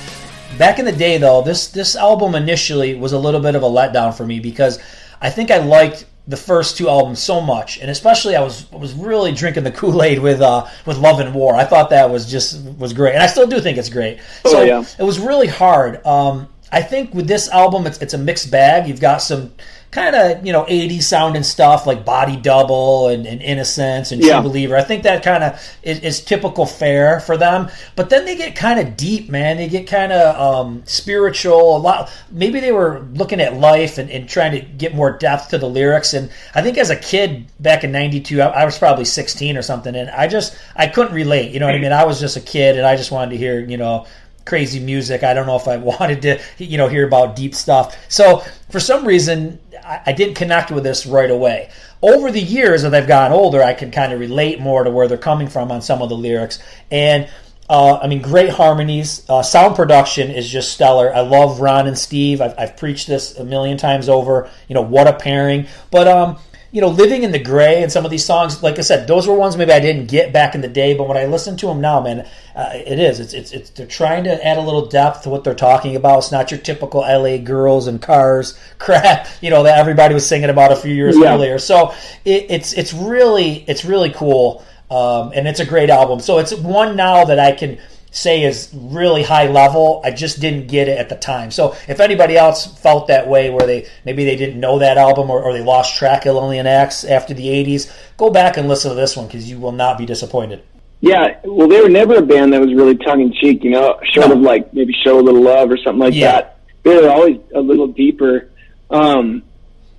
Back 0.59 0.77
in 0.79 0.85
the 0.85 0.91
day, 0.91 1.17
though, 1.17 1.41
this 1.41 1.67
this 1.67 1.95
album 1.95 2.35
initially 2.35 2.95
was 2.95 3.11
a 3.13 3.19
little 3.19 3.41
bit 3.41 3.55
of 3.55 3.63
a 3.63 3.67
letdown 3.67 4.13
for 4.15 4.25
me 4.25 4.39
because 4.39 4.79
I 5.19 5.29
think 5.29 5.49
I 5.51 5.57
liked 5.57 6.05
the 6.27 6.37
first 6.37 6.77
two 6.77 6.87
albums 6.87 7.19
so 7.19 7.41
much, 7.41 7.79
and 7.79 7.89
especially 7.89 8.35
I 8.35 8.41
was 8.43 8.71
was 8.71 8.93
really 8.93 9.31
drinking 9.31 9.63
the 9.63 9.71
Kool 9.71 10.01
Aid 10.03 10.19
with 10.19 10.41
uh, 10.41 10.65
with 10.85 10.97
Love 10.97 11.19
and 11.19 11.33
War. 11.33 11.55
I 11.55 11.65
thought 11.65 11.89
that 11.89 12.09
was 12.09 12.29
just 12.29 12.61
was 12.77 12.93
great, 12.93 13.15
and 13.15 13.23
I 13.23 13.27
still 13.27 13.47
do 13.47 13.59
think 13.59 13.77
it's 13.77 13.89
great. 13.89 14.19
Oh, 14.45 14.51
so 14.51 14.61
yeah. 14.63 14.83
it 14.99 15.03
was 15.03 15.19
really 15.19 15.47
hard. 15.47 16.05
Um, 16.05 16.47
I 16.71 16.81
think 16.81 17.13
with 17.13 17.27
this 17.27 17.49
album, 17.49 17.85
it's 17.87 18.01
it's 18.01 18.13
a 18.13 18.17
mixed 18.17 18.49
bag. 18.51 18.87
You've 18.87 19.01
got 19.01 19.17
some 19.21 19.53
kind 19.95 20.13
of 20.13 20.45
you 20.45 20.51
know 20.51 20.65
80s 20.65 21.03
sounding 21.03 21.41
stuff 21.41 21.87
like 21.87 22.03
Body 22.03 22.35
Double 22.35 23.07
and, 23.07 23.25
and 23.25 23.41
Innocence 23.41 24.11
and 24.11 24.21
Yeah. 24.21 24.41
True 24.41 24.49
Believer. 24.49 24.75
I 24.75 24.83
think 24.83 25.03
that 25.03 25.23
kind 25.23 25.41
of 25.41 25.77
is, 25.83 25.99
is 26.01 26.21
typical 26.21 26.65
fare 26.65 27.21
for 27.21 27.37
them. 27.37 27.69
But 27.95 28.09
then 28.09 28.25
they 28.25 28.35
get 28.35 28.57
kind 28.57 28.77
of 28.79 28.97
deep, 28.97 29.29
man. 29.29 29.55
They 29.55 29.69
get 29.69 29.87
kind 29.87 30.11
of 30.11 30.35
um, 30.35 30.83
spiritual. 30.85 31.77
A 31.77 31.79
lot. 31.79 32.11
Maybe 32.29 32.59
they 32.59 32.73
were 32.73 33.07
looking 33.13 33.39
at 33.39 33.55
life 33.55 33.97
and, 33.97 34.11
and 34.11 34.27
trying 34.27 34.51
to 34.51 34.59
get 34.59 34.93
more 34.93 35.17
depth 35.17 35.49
to 35.49 35.57
the 35.57 35.69
lyrics. 35.69 36.13
And 36.13 36.29
I 36.53 36.61
think 36.61 36.77
as 36.77 36.89
a 36.89 36.97
kid 36.97 37.45
back 37.61 37.85
in 37.85 37.93
'92, 37.93 38.41
I, 38.41 38.47
I 38.47 38.65
was 38.65 38.77
probably 38.77 39.05
16 39.05 39.55
or 39.55 39.61
something, 39.61 39.95
and 39.95 40.09
I 40.09 40.27
just 40.27 40.57
I 40.75 40.87
couldn't 40.87 41.13
relate. 41.13 41.53
You 41.53 41.61
know 41.61 41.67
what 41.67 41.75
I 41.75 41.79
mean? 41.79 41.93
I 41.93 42.03
was 42.03 42.19
just 42.19 42.35
a 42.35 42.41
kid, 42.41 42.77
and 42.77 42.85
I 42.85 42.97
just 42.97 43.11
wanted 43.11 43.31
to 43.31 43.37
hear 43.37 43.61
you 43.61 43.77
know 43.77 44.05
crazy 44.45 44.79
music. 44.79 45.23
I 45.23 45.33
don't 45.33 45.47
know 45.47 45.55
if 45.55 45.67
I 45.67 45.77
wanted 45.99 46.21
to, 46.23 46.41
you 46.57 46.77
know, 46.77 46.87
hear 46.87 47.05
about 47.05 47.35
deep 47.35 47.55
stuff. 47.55 47.97
So 48.09 48.43
for 48.69 48.79
some 48.79 49.05
reason, 49.05 49.59
I, 49.83 50.01
I 50.07 50.11
didn't 50.13 50.35
connect 50.35 50.71
with 50.71 50.83
this 50.83 51.05
right 51.05 51.31
away. 51.31 51.69
Over 52.01 52.31
the 52.31 52.41
years, 52.41 52.83
as 52.83 52.93
I've 52.93 53.07
gotten 53.07 53.35
older, 53.35 53.63
I 53.63 53.73
can 53.73 53.91
kind 53.91 54.13
of 54.13 54.19
relate 54.19 54.59
more 54.59 54.83
to 54.83 54.91
where 54.91 55.07
they're 55.07 55.17
coming 55.17 55.47
from 55.47 55.71
on 55.71 55.81
some 55.81 56.01
of 56.01 56.09
the 56.09 56.15
lyrics. 56.15 56.59
And 56.91 57.29
uh, 57.67 57.97
I 57.97 58.07
mean, 58.07 58.21
great 58.21 58.49
harmonies. 58.49 59.27
Uh, 59.27 59.41
sound 59.41 59.75
production 59.75 60.29
is 60.29 60.47
just 60.47 60.71
stellar. 60.71 61.13
I 61.13 61.21
love 61.21 61.59
Ron 61.59 61.87
and 61.87 61.97
Steve. 61.97 62.41
I've, 62.41 62.53
I've 62.59 62.77
preached 62.77 63.07
this 63.07 63.37
a 63.39 63.43
million 63.43 63.77
times 63.77 64.07
over. 64.07 64.49
You 64.67 64.75
know, 64.75 64.81
what 64.81 65.07
a 65.07 65.13
pairing. 65.13 65.67
But 65.89 66.07
um, 66.07 66.37
you 66.75 66.81
know, 66.81 66.89
living 66.89 67.23
in 67.23 67.31
the 67.31 67.39
gray 67.39 67.83
and 67.83 67.89
some 67.89 68.03
of 68.03 68.11
these 68.11 68.25
songs, 68.25 68.61
like 68.61 68.77
I 68.77 68.81
said, 68.81 69.07
those 69.07 69.29
were 69.29 69.33
ones 69.33 69.55
maybe 69.55 69.71
I 69.71 69.79
didn't 69.79 70.07
get 70.07 70.33
back 70.33 70.55
in 70.55 70.59
the 70.59 70.67
day. 70.67 70.93
But 70.93 71.07
when 71.07 71.15
I 71.15 71.23
listen 71.23 71.55
to 71.55 71.67
them 71.67 71.79
now, 71.79 72.01
man, 72.01 72.27
uh, 72.53 72.69
it 72.73 72.99
is. 72.99 73.21
It's, 73.21 73.33
it's 73.33 73.53
it's 73.53 73.69
they're 73.69 73.87
trying 73.87 74.25
to 74.25 74.45
add 74.45 74.57
a 74.57 74.61
little 74.61 74.85
depth 74.87 75.23
to 75.23 75.29
what 75.29 75.45
they're 75.45 75.55
talking 75.55 75.95
about. 75.95 76.17
It's 76.17 76.33
not 76.33 76.51
your 76.51 76.59
typical 76.59 76.99
LA 76.99 77.37
girls 77.37 77.87
and 77.87 78.01
cars 78.01 78.59
crap, 78.77 79.29
you 79.39 79.49
know, 79.51 79.63
that 79.63 79.79
everybody 79.79 80.13
was 80.13 80.27
singing 80.27 80.49
about 80.49 80.73
a 80.73 80.75
few 80.75 80.93
years 80.93 81.17
Yeah. 81.17 81.33
earlier. 81.33 81.59
So 81.59 81.93
it, 82.25 82.47
it's 82.49 82.73
it's 82.73 82.93
really 82.93 83.63
it's 83.69 83.85
really 83.85 84.09
cool, 84.09 84.61
um, 84.91 85.31
and 85.33 85.47
it's 85.47 85.61
a 85.61 85.65
great 85.65 85.89
album. 85.89 86.19
So 86.19 86.39
it's 86.39 86.53
one 86.53 86.97
now 86.97 87.23
that 87.23 87.39
I 87.39 87.53
can 87.53 87.77
say 88.15 88.43
is 88.43 88.69
really 88.73 89.23
high 89.23 89.47
level. 89.47 90.01
I 90.03 90.11
just 90.11 90.39
didn't 90.39 90.67
get 90.67 90.87
it 90.87 90.97
at 90.97 91.09
the 91.09 91.15
time. 91.17 91.51
So 91.51 91.75
if 91.87 91.99
anybody 91.99 92.37
else 92.37 92.65
felt 92.79 93.07
that 93.07 93.27
way, 93.27 93.49
where 93.49 93.67
they 93.67 93.87
maybe 94.05 94.23
they 94.23 94.37
didn't 94.37 94.59
know 94.59 94.79
that 94.79 94.97
album 94.97 95.29
or, 95.29 95.43
or 95.43 95.51
they 95.53 95.61
lost 95.61 95.97
track 95.97 96.25
of 96.25 96.35
Lillian 96.35 96.65
Axe 96.65 97.03
after 97.03 97.33
the 97.33 97.47
'80s, 97.47 97.91
go 98.17 98.29
back 98.29 98.55
and 98.57 98.67
listen 98.69 98.89
to 98.89 98.95
this 98.95 99.17
one 99.17 99.27
because 99.27 99.49
you 99.49 99.59
will 99.59 99.73
not 99.73 99.97
be 99.97 100.05
disappointed. 100.05 100.63
Yeah, 101.01 101.37
well, 101.43 101.67
they 101.67 101.81
were 101.81 101.89
never 101.89 102.15
a 102.15 102.21
band 102.21 102.53
that 102.53 102.61
was 102.61 102.73
really 102.73 102.95
tongue 102.95 103.21
in 103.21 103.33
cheek, 103.33 103.63
you 103.63 103.71
know, 103.71 103.99
short 104.13 104.29
No. 104.29 104.35
of 104.35 104.39
like 104.39 104.73
maybe 104.73 104.93
show 105.03 105.19
a 105.19 105.21
little 105.21 105.43
love 105.43 105.69
or 105.69 105.77
something 105.77 105.99
like 105.99 106.15
Yeah. 106.15 106.31
that. 106.31 106.57
They 106.83 106.95
were 106.95 107.09
always 107.09 107.37
a 107.53 107.59
little 107.59 107.87
deeper. 107.87 108.49
Um, 108.89 109.43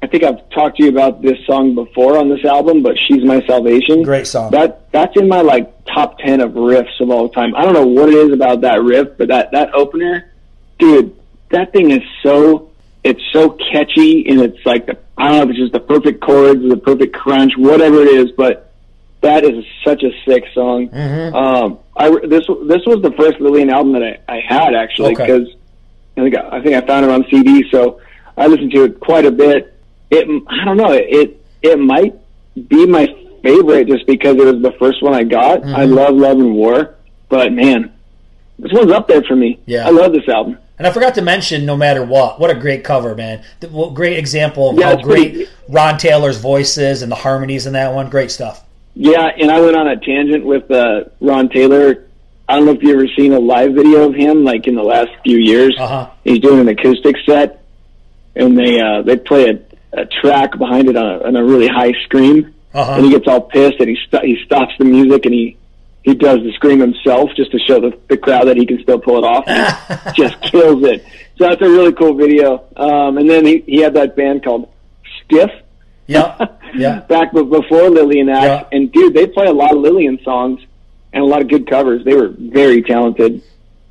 I 0.07 0.09
think 0.09 0.23
I've 0.23 0.49
talked 0.51 0.77
to 0.77 0.85
you 0.85 0.89
about 0.89 1.21
this 1.21 1.37
song 1.47 1.75
before 1.75 2.17
on 2.17 2.29
this 2.29 2.45
album, 2.45 2.81
but 2.81 2.97
"She's 3.09 3.25
My 3.25 3.45
Salvation." 3.45 4.05
Great 4.05 4.29
song. 4.29 4.53
That 4.53 4.93
that's 4.93 5.17
in 5.17 5.27
my 5.27 5.41
like 5.41 5.85
top 5.87 6.21
ten 6.21 6.41
of 6.41 6.53
riffs 6.53 7.01
of 7.01 7.11
all 7.11 7.29
time. 7.29 7.57
I 7.57 7.65
don't 7.65 7.75
know 7.75 7.89
what 7.89 8.09
it 8.09 8.15
is 8.15 8.33
about 8.33 8.61
that 8.61 8.85
riff, 8.85 9.19
but 9.19 9.27
that 9.29 9.51
that 9.51 9.75
opener, 9.75 10.31
dude, 10.79 11.17
that 11.51 11.73
thing 11.73 11.91
is 11.91 12.03
so 12.23 12.71
it's 13.03 13.21
so 13.33 13.51
catchy 13.51 14.29
and 14.29 14.41
it's 14.41 14.65
like 14.65 14.87
the 14.87 14.97
I 15.19 15.31
don't 15.31 15.39
know 15.39 15.43
if 15.43 15.51
it's 15.51 15.59
just 15.59 15.73
the 15.73 15.81
perfect 15.81 16.21
chords, 16.21 16.63
the 16.63 16.77
perfect 16.77 17.13
crunch, 17.13 17.55
whatever 17.57 18.01
it 18.03 18.09
is, 18.09 18.31
but 18.31 18.73
that 19.23 19.45
is 19.45 19.65
such 19.85 20.05
a 20.05 20.11
sick 20.25 20.45
song. 20.55 20.89
Mm-hmm. 20.89 21.35
Um, 21.35 21.79
I 21.97 22.11
this 22.11 22.47
this 22.69 22.87
was 22.87 23.03
the 23.03 23.13
first 23.19 23.41
Lillian 23.41 23.71
album 23.71 23.95
that 23.95 24.05
I, 24.05 24.37
I 24.37 24.41
had 24.41 24.73
actually 24.73 25.15
Okay. 25.15 25.27
because 25.27 25.53
I 26.17 26.21
think 26.21 26.37
I 26.37 26.63
think 26.63 26.77
I 26.77 26.87
found 26.87 27.07
it 27.07 27.11
on 27.11 27.25
CD, 27.29 27.69
so 27.73 28.01
I 28.37 28.47
listened 28.47 28.71
to 28.71 28.85
it 28.85 29.01
quite 29.01 29.25
a 29.25 29.33
bit. 29.33 29.73
It 30.11 30.29
I 30.49 30.65
don't 30.65 30.77
know 30.77 30.93
it 30.93 31.43
it 31.63 31.79
might 31.79 32.15
be 32.69 32.87
my 32.87 33.07
favorite 33.43 33.89
just 33.89 34.07
because 34.07 34.37
it 34.37 34.45
was 34.45 34.63
the 34.63 34.73
first 34.79 35.03
one 35.03 35.15
I 35.15 35.25
got. 35.25 35.61
Mm-hmm. 35.61 35.75
I 35.75 35.85
love 35.85 36.15
Love 36.15 36.39
and 36.39 36.55
War, 36.55 36.95
but 37.29 37.53
man, 37.53 37.93
this 38.59 38.73
one's 38.73 38.93
up 38.93 39.09
there 39.09 39.23
for 39.23 39.37
me. 39.37 39.61
Yeah. 39.67 39.87
I 39.87 39.91
love 39.91 40.13
this 40.13 40.29
album. 40.29 40.59
And 40.79 40.87
I 40.87 40.93
forgot 40.93 41.15
to 41.15 41.23
mention, 41.23 41.65
no 41.65 41.75
matter 41.77 42.05
what, 42.05 42.39
what 42.39 42.51
a 42.51 42.55
great 42.55 42.85
cover, 42.85 43.15
man! 43.15 43.43
The, 43.61 43.69
what 43.71 43.95
great 43.95 44.19
example 44.19 44.71
of 44.71 44.79
Yeah, 44.79 44.87
how 44.87 44.93
it's 44.93 45.03
pretty- 45.03 45.31
great 45.33 45.51
Ron 45.69 45.97
Taylor's 45.99 46.39
voice 46.39 46.77
is 46.77 47.01
and 47.03 47.11
the 47.11 47.17
harmonies 47.17 47.67
in 47.67 47.73
that 47.73 47.95
one. 47.95 48.11
Great 48.11 48.31
stuff. 48.31 48.63
Yeah, 48.95 49.27
and 49.27 49.51
I 49.51 49.61
went 49.61 49.77
on 49.77 49.89
a 49.89 49.97
tangent 49.97 50.45
with 50.45 50.71
uh, 50.71 51.05
Ron 51.21 51.49
Taylor. 51.49 52.07
I 52.49 52.57
don't 52.57 52.67
know 52.67 52.73
if 52.73 52.83
you've 52.83 52.95
ever 52.95 53.09
seen 53.17 53.33
a 53.33 53.39
live 53.39 53.73
video 53.75 54.09
of 54.09 54.15
him, 54.15 54.45
like 54.45 54.67
in 54.67 54.75
the 54.75 54.83
last 54.83 55.11
few 55.25 55.39
years. 55.39 55.75
Uh-huh. 55.79 56.11
He's 56.25 56.39
doing 56.41 56.61
an 56.61 56.69
acoustic 56.69 57.17
set, 57.27 57.63
and 58.35 58.57
they 58.59 58.79
uh, 58.81 59.03
they 59.03 59.17
play 59.17 59.49
a, 59.49 59.59
a 59.97 60.07
track 60.07 60.57
behind 60.59 60.89
it 60.89 60.97
on 60.97 61.07
a, 61.07 61.25
on 61.27 61.37
a 61.37 61.45
really 61.45 61.69
high 61.69 61.93
scream, 62.05 62.55
Uh-huh. 62.75 62.93
and 62.97 63.05
he 63.07 63.11
gets 63.11 63.27
all 63.27 63.41
pissed 63.41 63.81
and 63.81 63.89
he 63.89 63.97
st- 64.07 64.25
he 64.25 64.45
stops 64.45 64.73
the 64.79 64.85
music 64.85 65.25
and 65.25 65.35
he 65.35 65.57
he 66.03 66.15
does 66.15 66.39
the 66.45 66.53
scream 66.53 66.79
himself 66.79 67.31
just 67.37 67.51
to 67.51 67.59
show 67.59 67.81
the, 67.81 67.99
the 68.09 68.17
crowd 68.17 68.45
that 68.47 68.57
he 68.57 68.65
can 68.65 68.81
still 68.81 68.99
pull 69.01 69.19
it 69.19 69.25
off. 69.25 69.43
And 69.49 69.67
he 70.17 70.23
just 70.23 70.41
kills 70.43 70.85
it. 70.85 71.05
So 71.37 71.49
that's 71.49 71.61
a 71.61 71.69
really 71.69 71.93
cool 71.93 72.15
video. 72.15 72.65
Um, 72.77 73.19
and 73.19 73.29
then 73.29 73.45
he, 73.45 73.65
he 73.67 73.79
had 73.81 73.95
that 73.95 74.15
band 74.15 74.45
called 74.45 74.71
Stiff 75.25 75.51
Yeah, 76.07 76.37
Yeah. 76.77 77.01
back 77.01 77.33
before 77.33 77.91
Lillian 77.91 78.29
Axe. 78.29 78.45
Yeah. 78.71 78.79
And 78.79 78.93
dude, 78.93 79.15
they 79.15 79.27
play 79.27 79.47
a 79.47 79.53
lot 79.53 79.73
of 79.75 79.79
Lillian 79.83 80.21
songs 80.23 80.61
and 81.13 81.25
a 81.25 81.27
lot 81.27 81.41
of 81.43 81.49
good 81.49 81.67
covers. 81.69 82.05
They 82.05 82.15
were 82.15 82.29
very 82.39 82.83
talented. 82.83 83.43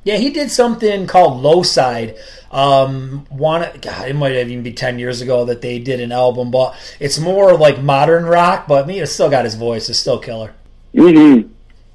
Yeah, 0.04 0.16
he 0.16 0.30
did 0.30 0.50
something 0.50 1.06
called 1.06 1.42
Low 1.42 1.62
Side. 1.62 2.16
Um, 2.56 3.26
one, 3.28 3.68
God, 3.82 4.08
it 4.08 4.16
might 4.16 4.34
have 4.34 4.48
even 4.48 4.62
be 4.62 4.72
ten 4.72 4.98
years 4.98 5.20
ago 5.20 5.44
that 5.44 5.60
they 5.60 5.78
did 5.78 6.00
an 6.00 6.10
album, 6.10 6.50
but 6.50 6.74
it's 6.98 7.18
more 7.18 7.54
like 7.54 7.82
modern 7.82 8.24
rock. 8.24 8.66
But 8.66 8.86
me, 8.86 8.98
it's 8.98 9.12
still 9.12 9.28
got 9.28 9.44
his 9.44 9.54
voice. 9.56 9.90
It's 9.90 9.98
still 9.98 10.18
killer. 10.18 10.54
hmm 10.94 11.42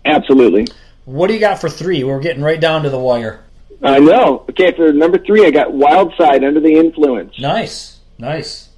Absolutely. 0.06 0.68
What 1.06 1.28
do 1.28 1.34
you 1.34 1.40
got 1.40 1.60
for 1.60 1.68
three? 1.68 2.04
We're 2.04 2.20
getting 2.20 2.44
right 2.44 2.62
down 2.62 2.84
to 2.84 2.92
the 2.92 3.00
wire. 3.00 3.44
I 3.82 3.98
know. 3.98 4.46
Okay, 4.52 4.72
for 4.76 4.94
number 4.94 5.18
three, 5.18 5.48
I 5.48 5.50
got 5.50 5.74
Wild 5.74 6.14
Side 6.16 6.44
Under 6.44 6.60
the 6.60 6.76
Influence. 6.76 7.40
Nice, 7.40 8.00
nice. 8.20 8.70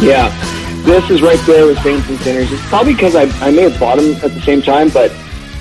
Yeah. 0.00 0.51
This 0.84 1.08
is 1.10 1.22
right 1.22 1.38
there 1.46 1.66
with 1.66 1.78
Saints 1.82 2.08
and 2.08 2.18
Sinners. 2.18 2.50
It's 2.52 2.66
probably 2.68 2.94
because 2.94 3.14
I, 3.14 3.22
I 3.46 3.50
may 3.50 3.62
have 3.62 3.78
bought 3.78 3.96
them 3.98 4.12
at 4.16 4.34
the 4.34 4.40
same 4.42 4.60
time, 4.62 4.88
but 4.88 5.12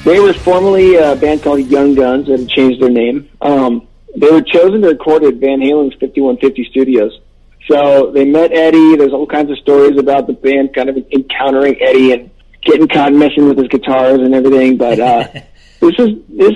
They 0.04 0.20
were 0.20 0.34
formerly 0.34 0.96
a 0.96 1.16
band 1.16 1.44
called 1.44 1.60
Young 1.68 1.94
Guns 1.94 2.28
had 2.28 2.50
changed 2.50 2.82
their 2.82 2.90
name. 2.90 3.30
Um, 3.40 3.88
they 4.16 4.32
were 4.32 4.42
chosen 4.42 4.82
to 4.82 4.90
record 4.90 5.24
at 5.24 5.36
Van 5.36 5.62
Halen's 5.62 5.94
5150 5.94 6.66
Studios. 6.72 7.20
So 7.68 8.12
they 8.12 8.26
met 8.26 8.52
Eddie. 8.52 8.96
There's 8.96 9.14
all 9.14 9.28
kinds 9.28 9.52
of 9.52 9.60
stories 9.60 10.00
about 10.00 10.26
the 10.26 10.34
band 10.34 10.74
kind 10.74 10.90
of 10.90 10.98
encountering 11.12 11.80
Eddie 11.80 12.14
and 12.14 12.32
getting 12.64 12.88
caught 12.88 13.14
messing 13.14 13.48
with 13.48 13.60
his 13.60 13.68
guitars 13.68 14.20
and 14.20 14.34
everything. 14.34 14.78
But 14.78 15.00
uh, 15.00 15.28
this 15.80 15.94
is 16.00 16.10
this 16.30 16.54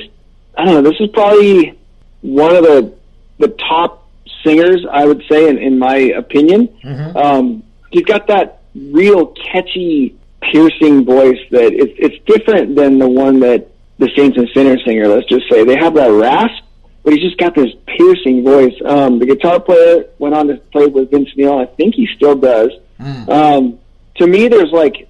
I 0.57 0.65
don't 0.65 0.83
know. 0.83 0.89
This 0.89 0.99
is 0.99 1.09
probably 1.13 1.77
one 2.21 2.55
of 2.55 2.63
the 2.63 2.93
the 3.37 3.49
top 3.69 4.09
singers 4.43 4.83
I 4.91 5.05
would 5.05 5.23
say 5.29 5.47
in, 5.49 5.59
in 5.59 5.77
my 5.77 5.97
opinion. 5.97 6.67
Mm-hmm. 6.83 7.15
Um, 7.15 7.63
he's 7.95 8.05
got 8.05 8.27
that 8.27 8.61
real 8.75 9.27
catchy, 9.51 10.17
piercing 10.41 11.05
voice 11.05 11.39
that 11.51 11.73
it's 11.73 11.93
it's 11.97 12.25
different 12.25 12.75
than 12.75 12.99
the 12.99 13.09
one 13.09 13.39
that 13.39 13.69
the 13.97 14.09
Saints 14.15 14.37
and 14.37 14.49
Sinners 14.53 14.83
singer. 14.85 15.07
Let's 15.07 15.27
just 15.27 15.49
say 15.49 15.63
they 15.63 15.77
have 15.77 15.95
that 15.95 16.11
rasp 16.11 16.65
but 17.05 17.13
he's 17.13 17.21
just 17.21 17.37
got 17.37 17.53
this 17.53 17.69
piercing 17.85 18.43
voice. 18.43 18.73
Um, 18.83 19.19
the 19.19 19.27
guitar 19.27 19.59
player 19.59 20.05
went 20.17 20.33
on 20.33 20.47
to 20.47 20.55
play 20.55 20.87
with 20.87 21.11
Vince 21.11 21.29
Neil. 21.37 21.59
I 21.59 21.67
think 21.67 21.93
he 21.93 22.07
still 22.15 22.35
does. 22.35 22.71
Mm. 22.99 23.29
Um, 23.29 23.79
to 24.15 24.25
me, 24.25 24.47
there's 24.47 24.71
like 24.71 25.07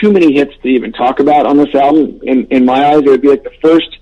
too 0.00 0.12
many 0.12 0.34
hits 0.34 0.52
to 0.62 0.68
even 0.68 0.92
talk 0.92 1.18
about 1.18 1.46
on 1.46 1.56
this 1.56 1.74
album. 1.74 2.20
In 2.24 2.46
in 2.48 2.66
my 2.66 2.88
eyes, 2.88 2.98
it 2.98 3.08
would 3.08 3.22
be 3.22 3.28
like 3.28 3.42
the 3.42 3.54
first 3.62 3.98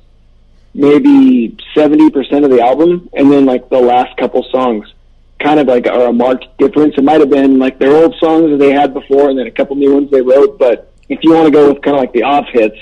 maybe 0.74 1.56
seventy 1.76 2.10
percent 2.10 2.44
of 2.44 2.50
the 2.50 2.60
album, 2.60 3.08
and 3.12 3.30
then 3.30 3.46
like 3.46 3.68
the 3.68 3.80
last 3.80 4.16
couple 4.16 4.42
songs, 4.50 4.92
kind 5.38 5.60
of 5.60 5.66
like 5.66 5.86
are 5.86 6.08
a 6.08 6.12
marked 6.12 6.46
difference. 6.58 6.94
It 6.96 7.04
might 7.04 7.20
have 7.20 7.30
been 7.30 7.58
like 7.58 7.78
their 7.78 7.94
old 7.94 8.14
songs 8.18 8.50
that 8.50 8.58
they 8.58 8.72
had 8.72 8.92
before, 8.94 9.30
and 9.30 9.38
then 9.38 9.46
a 9.46 9.50
couple 9.50 9.76
new 9.76 9.94
ones 9.94 10.10
they 10.10 10.20
wrote. 10.20 10.58
But 10.58 10.92
if 11.08 11.20
you 11.22 11.32
want 11.32 11.46
to 11.46 11.52
go 11.52 11.72
with 11.72 11.82
kind 11.82 11.96
of 11.96 12.00
like 12.00 12.12
the 12.12 12.24
off 12.24 12.46
hits, 12.52 12.76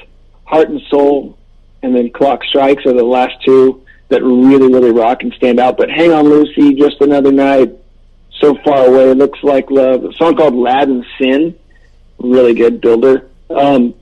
Heart 0.44 0.70
and 0.70 0.80
Soul, 0.88 1.38
and 1.82 1.94
then 1.94 2.10
Clock 2.10 2.44
Strikes 2.44 2.86
are 2.86 2.92
the 2.92 3.04
last 3.04 3.34
two 3.44 3.84
that 4.08 4.22
really, 4.22 4.72
really 4.72 4.92
rock 4.92 5.22
and 5.22 5.32
stand 5.34 5.58
out. 5.58 5.76
But 5.76 5.90
Hang 5.90 6.12
On 6.12 6.28
Lucy, 6.28 6.74
Just 6.74 7.00
Another 7.00 7.32
Night, 7.32 7.72
So 8.40 8.56
Far 8.64 8.86
Away, 8.86 9.12
Looks 9.14 9.42
Like 9.42 9.70
Love, 9.70 10.04
a 10.04 10.12
song 10.14 10.36
called 10.36 10.54
Lad 10.54 10.88
in 10.88 11.04
Sin, 11.18 11.58
really 12.18 12.54
good 12.54 12.80
builder. 12.80 13.28
Um, 13.50 13.94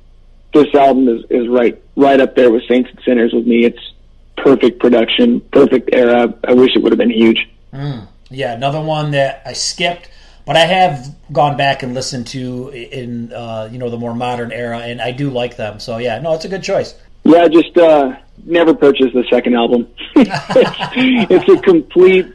this 0.52 0.72
album 0.74 1.08
is, 1.08 1.24
is 1.30 1.48
right 1.48 1.80
right 1.96 2.20
up 2.20 2.34
there 2.34 2.50
with 2.50 2.62
Saints 2.68 2.90
and 2.90 3.00
Sinners 3.04 3.32
with 3.32 3.46
me. 3.46 3.64
It's 3.64 3.92
perfect 4.36 4.80
production, 4.80 5.40
perfect 5.40 5.90
era. 5.92 6.32
I 6.44 6.54
wish 6.54 6.76
it 6.76 6.82
would 6.82 6.92
have 6.92 6.98
been 6.98 7.10
huge. 7.10 7.48
Mm, 7.72 8.06
yeah, 8.30 8.54
another 8.54 8.80
one 8.80 9.12
that 9.12 9.42
I 9.44 9.52
skipped, 9.52 10.08
but 10.46 10.56
I 10.56 10.66
have 10.66 11.14
gone 11.32 11.56
back 11.56 11.82
and 11.82 11.94
listened 11.94 12.26
to 12.28 12.68
in 12.68 13.32
uh, 13.32 13.68
you 13.70 13.78
know 13.78 13.90
the 13.90 13.98
more 13.98 14.14
modern 14.14 14.52
era, 14.52 14.78
and 14.78 15.00
I 15.00 15.12
do 15.12 15.30
like 15.30 15.56
them. 15.56 15.80
So 15.80 15.98
yeah, 15.98 16.18
no, 16.20 16.34
it's 16.34 16.44
a 16.44 16.48
good 16.48 16.62
choice. 16.62 16.94
Yeah, 17.24 17.48
just 17.48 17.76
uh, 17.76 18.16
never 18.44 18.74
purchase 18.74 19.12
the 19.14 19.24
second 19.30 19.54
album. 19.54 19.88
it's 20.16 21.48
a 21.48 21.62
complete, 21.62 22.26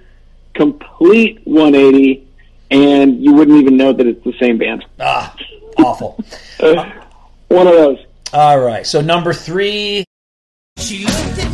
complete 0.56 1.42
180, 1.46 2.28
and 2.72 3.24
you 3.24 3.34
wouldn't 3.34 3.60
even 3.62 3.78
know 3.78 3.94
that 3.94 4.08
it's 4.08 4.24
the 4.24 4.34
same 4.40 4.58
band. 4.58 4.86
Ah, 5.00 5.36
awful. 5.78 6.24
uh, 6.60 6.90
one 7.50 7.68
of 7.68 7.74
those. 7.74 8.00
All 8.34 8.60
right, 8.60 8.86
so 8.86 9.02
number 9.02 9.34
three. 9.34 10.04
She 10.78 11.06
looked 11.06 11.40
at 11.40 11.49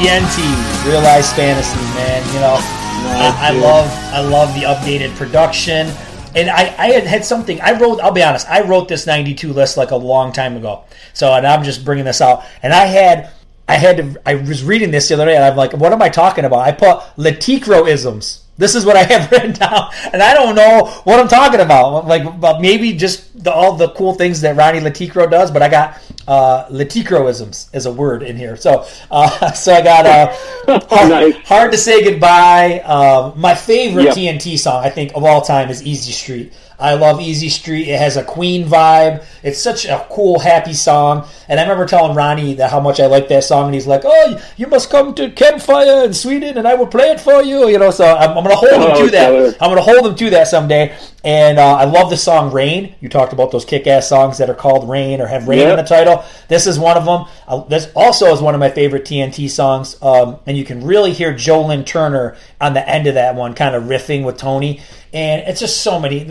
TNT, 0.00 0.86
Realized 0.86 1.36
Fantasy, 1.36 1.76
man. 1.94 2.26
You 2.32 2.40
know, 2.40 2.56
I, 2.56 3.48
I 3.48 3.50
love 3.50 3.86
I 4.14 4.22
love 4.22 4.54
the 4.54 4.62
updated 4.62 5.14
production. 5.16 5.88
And 6.34 6.48
I, 6.48 6.74
I 6.78 6.86
had 6.92 7.04
had 7.06 7.22
something 7.22 7.60
I 7.60 7.78
wrote. 7.78 8.00
I'll 8.00 8.10
be 8.10 8.22
honest. 8.22 8.48
I 8.48 8.62
wrote 8.62 8.88
this 8.88 9.06
'92 9.06 9.52
list 9.52 9.76
like 9.76 9.90
a 9.90 9.96
long 9.96 10.32
time 10.32 10.56
ago. 10.56 10.84
So, 11.12 11.34
and 11.34 11.46
I'm 11.46 11.62
just 11.64 11.84
bringing 11.84 12.06
this 12.06 12.22
out. 12.22 12.44
And 12.62 12.72
I 12.72 12.86
had, 12.86 13.30
I 13.68 13.74
had 13.74 13.96
to. 13.98 14.22
I 14.24 14.36
was 14.36 14.64
reading 14.64 14.90
this 14.90 15.08
the 15.08 15.14
other 15.16 15.26
day, 15.26 15.36
and 15.36 15.44
I'm 15.44 15.54
like, 15.54 15.74
"What 15.74 15.92
am 15.92 16.00
I 16.00 16.08
talking 16.08 16.46
about?" 16.46 16.60
I 16.60 16.72
put 16.72 17.00
Laticroisms. 17.18 18.40
This 18.56 18.74
is 18.74 18.86
what 18.86 18.96
I 18.96 19.02
have 19.12 19.30
written 19.30 19.52
down, 19.52 19.90
and 20.14 20.22
I 20.22 20.32
don't 20.32 20.54
know 20.54 20.86
what 21.04 21.20
I'm 21.20 21.28
talking 21.28 21.60
about. 21.60 22.06
Like, 22.06 22.40
but 22.40 22.62
maybe 22.62 22.94
just 22.94 23.44
the, 23.44 23.52
all 23.52 23.74
the 23.74 23.90
cool 23.90 24.14
things 24.14 24.40
that 24.40 24.56
Ronni 24.56 24.82
Le 24.82 24.92
Tekrø 24.92 25.30
does. 25.30 25.50
But 25.50 25.60
I 25.60 25.68
got 25.68 26.00
uh, 26.28 26.66
Laticroisms 26.68 27.68
as 27.72 27.86
a 27.86 27.92
word 27.92 28.22
in 28.22 28.36
here, 28.36 28.56
so 28.56 28.86
uh, 29.10 29.52
so 29.52 29.74
I 29.74 29.82
got 29.82 30.06
uh, 30.06 30.80
hard, 30.88 31.08
nice. 31.10 31.34
hard 31.46 31.72
to 31.72 31.78
say 31.78 32.04
goodbye. 32.04 32.80
Uh, 32.84 33.32
my 33.36 33.54
favorite 33.54 34.04
yep. 34.04 34.16
TNT 34.16 34.58
song, 34.58 34.84
I 34.84 34.90
think, 34.90 35.12
of 35.14 35.24
all 35.24 35.40
time 35.40 35.70
is 35.70 35.82
Easy 35.82 36.12
Street. 36.12 36.52
I 36.80 36.94
love 36.94 37.20
Easy 37.20 37.48
Street. 37.48 37.88
It 37.88 37.98
has 37.98 38.16
a 38.16 38.24
Queen 38.24 38.66
vibe. 38.66 39.24
It's 39.42 39.60
such 39.60 39.84
a 39.84 40.06
cool, 40.10 40.38
happy 40.38 40.72
song. 40.72 41.26
And 41.48 41.60
I 41.60 41.62
remember 41.62 41.86
telling 41.86 42.16
Ronnie 42.16 42.54
that 42.54 42.70
how 42.70 42.80
much 42.80 43.00
I 43.00 43.06
like 43.06 43.28
that 43.28 43.44
song, 43.44 43.66
and 43.66 43.74
he's 43.74 43.86
like, 43.86 44.02
"Oh, 44.04 44.40
you 44.56 44.66
must 44.66 44.90
come 44.90 45.14
to 45.14 45.30
Campfire 45.30 46.04
in 46.04 46.14
Sweden, 46.14 46.56
and 46.56 46.66
I 46.66 46.74
will 46.74 46.86
play 46.86 47.10
it 47.10 47.20
for 47.20 47.42
you." 47.42 47.68
You 47.68 47.78
know, 47.78 47.90
so 47.90 48.04
I'm, 48.04 48.30
I'm 48.30 48.44
going 48.44 48.48
to 48.48 48.56
hold 48.56 48.72
him 48.72 48.96
to 48.96 49.02
oh, 49.02 49.08
that. 49.08 49.62
I'm 49.62 49.70
going 49.70 49.76
to 49.76 49.92
hold 49.92 50.06
him 50.06 50.14
to 50.14 50.30
that 50.30 50.48
someday. 50.48 50.96
And 51.22 51.58
uh, 51.58 51.76
I 51.76 51.84
love 51.84 52.08
the 52.08 52.16
song 52.16 52.52
"Rain." 52.52 52.94
You 53.00 53.08
talked 53.08 53.32
about 53.32 53.50
those 53.50 53.64
kick-ass 53.64 54.08
songs 54.08 54.38
that 54.38 54.48
are 54.48 54.54
called 54.54 54.88
"Rain" 54.88 55.20
or 55.20 55.26
have 55.26 55.48
"Rain" 55.48 55.60
yep. 55.60 55.78
in 55.78 55.84
the 55.84 55.88
title. 55.88 56.24
This 56.48 56.66
is 56.66 56.78
one 56.78 56.96
of 56.96 57.04
them. 57.04 57.26
Uh, 57.46 57.64
this 57.64 57.90
also 57.94 58.32
is 58.32 58.40
one 58.40 58.54
of 58.54 58.60
my 58.60 58.70
favorite 58.70 59.04
TNT 59.04 59.50
songs, 59.50 60.00
um, 60.02 60.38
and 60.46 60.56
you 60.56 60.64
can 60.64 60.84
really 60.84 61.12
hear 61.12 61.34
Joe 61.34 61.66
Lynn 61.66 61.84
Turner 61.84 62.36
on 62.60 62.74
the 62.74 62.88
end 62.88 63.06
of 63.06 63.14
that 63.14 63.34
one, 63.34 63.54
kind 63.54 63.74
of 63.74 63.84
riffing 63.84 64.24
with 64.24 64.36
Tony 64.36 64.80
and 65.12 65.42
it's 65.48 65.60
just 65.60 65.82
so 65.82 65.98
many. 65.98 66.24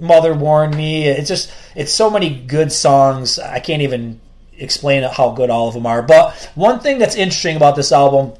Mother 0.00 0.34
warned 0.34 0.76
me. 0.76 1.04
It's 1.04 1.28
just 1.28 1.52
it's 1.74 1.92
so 1.92 2.10
many 2.10 2.30
good 2.30 2.72
songs. 2.72 3.38
I 3.38 3.60
can't 3.60 3.82
even 3.82 4.20
explain 4.56 5.02
how 5.02 5.30
good 5.30 5.50
all 5.50 5.68
of 5.68 5.74
them 5.74 5.86
are. 5.86 6.02
But 6.02 6.34
one 6.54 6.80
thing 6.80 6.98
that's 6.98 7.16
interesting 7.16 7.56
about 7.56 7.76
this 7.76 7.92
album, 7.92 8.32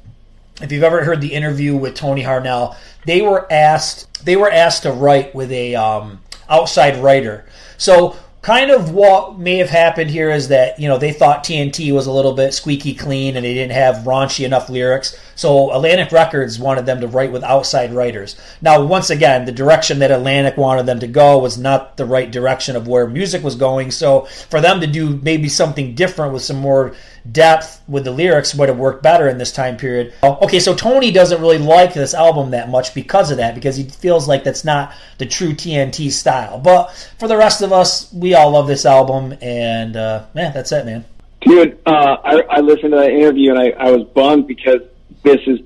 if 0.61 0.72
you've 0.72 0.82
ever 0.82 1.05
heard 1.05 1.20
the 1.20 1.32
interview 1.32 1.76
with 1.76 1.95
Tony 1.95 2.22
Harnell, 2.22 2.76
they 3.07 3.22
were 3.22 3.51
asked 3.53 4.24
they 4.24 4.36
were 4.36 4.51
asked 4.51 4.84
to 4.84 4.93
write 4.93 5.34
with 5.34 5.51
a 5.53 5.74
um, 5.74 6.20
outside 6.49 6.97
writer. 6.97 7.45
So 7.76 8.16
kind 8.43 8.72
of 8.72 8.90
what 8.90 9.38
may 9.38 9.59
have 9.59 9.70
happened 9.70 10.11
here 10.11 10.28
is 10.28 10.49
that 10.49 10.78
you 10.78 10.88
know 10.88 10.99
they 10.99 11.12
thought 11.12 11.45
TNT 11.45 11.95
was 11.95 12.07
a 12.07 12.12
little 12.12 12.34
bit 12.34 12.53
squeaky 12.53 12.93
clean 12.93 13.36
and 13.36 13.45
they 13.45 13.55
didn't 13.55 13.72
have 13.72 14.05
raunchy 14.05 14.45
enough 14.45 14.68
lyrics. 14.68 15.16
So 15.36 15.72
Atlantic 15.72 16.12
Records 16.12 16.59
wanted 16.59 16.84
them 16.84 17.01
to 17.01 17.07
write 17.07 17.32
with 17.32 17.45
outside 17.45 17.95
writers. 17.95 18.36
Now, 18.61 18.84
once 18.84 19.11
again, 19.11 19.45
the 19.45 19.53
direction 19.53 20.01
that 20.01 20.11
Atlantic 20.11 20.57
wanted 20.57 20.86
them 20.86 21.01
to 21.01 21.07
go 21.07 21.38
was 21.38 21.57
not 21.57 21.97
the 21.97 22.05
right 22.05 22.30
direction 22.30 22.76
of 22.76 22.88
where 22.88 23.07
music 23.07 23.43
was 23.43 23.55
going. 23.55 23.90
So 23.93 24.22
for 24.51 24.61
them 24.61 24.80
to 24.80 24.86
do 24.86 25.20
maybe 25.22 25.49
something 25.49 25.95
different 25.95 26.32
with 26.32 26.43
some 26.43 26.59
more 26.59 26.95
depth 27.30 27.82
with 27.86 28.04
the 28.04 28.10
lyrics 28.10 28.54
would 28.54 28.68
have 28.68 28.78
worked 28.78 29.02
better 29.02 29.28
in 29.28 29.38
this 29.38 29.52
time 29.52 29.76
period. 29.76 30.12
Okay, 30.22 30.58
so 30.58 30.74
Tony 30.74 31.10
doesn't 31.10 31.40
really 31.40 31.58
like 31.58 31.94
this 31.94 32.14
album 32.14 32.50
that 32.50 32.68
much 32.68 32.94
because 32.94 33.30
of 33.30 33.36
that, 33.36 33.54
because 33.54 33.76
he 33.76 33.84
feels 33.84 34.26
like 34.26 34.44
that's 34.44 34.64
not 34.64 34.92
the 35.18 35.26
true 35.26 35.52
TNT 35.52 36.10
style. 36.10 36.58
But 36.58 36.92
for 37.18 37.28
the 37.28 37.36
rest 37.36 37.62
of 37.62 37.72
us, 37.72 38.12
we 38.12 38.34
all 38.34 38.50
love 38.50 38.66
this 38.66 38.84
album, 38.84 39.34
and 39.40 39.96
uh, 39.96 40.24
man, 40.34 40.52
that's 40.52 40.72
it, 40.72 40.84
man. 40.84 41.04
Dude, 41.42 41.78
uh, 41.86 42.16
I, 42.24 42.40
I 42.48 42.60
listened 42.60 42.92
to 42.92 42.98
that 42.98 43.10
interview 43.10 43.50
and 43.50 43.58
I, 43.58 43.70
I 43.70 43.90
was 43.90 44.04
bummed 44.04 44.46
because 44.46 44.80
this 45.24 45.40
is 45.46 45.60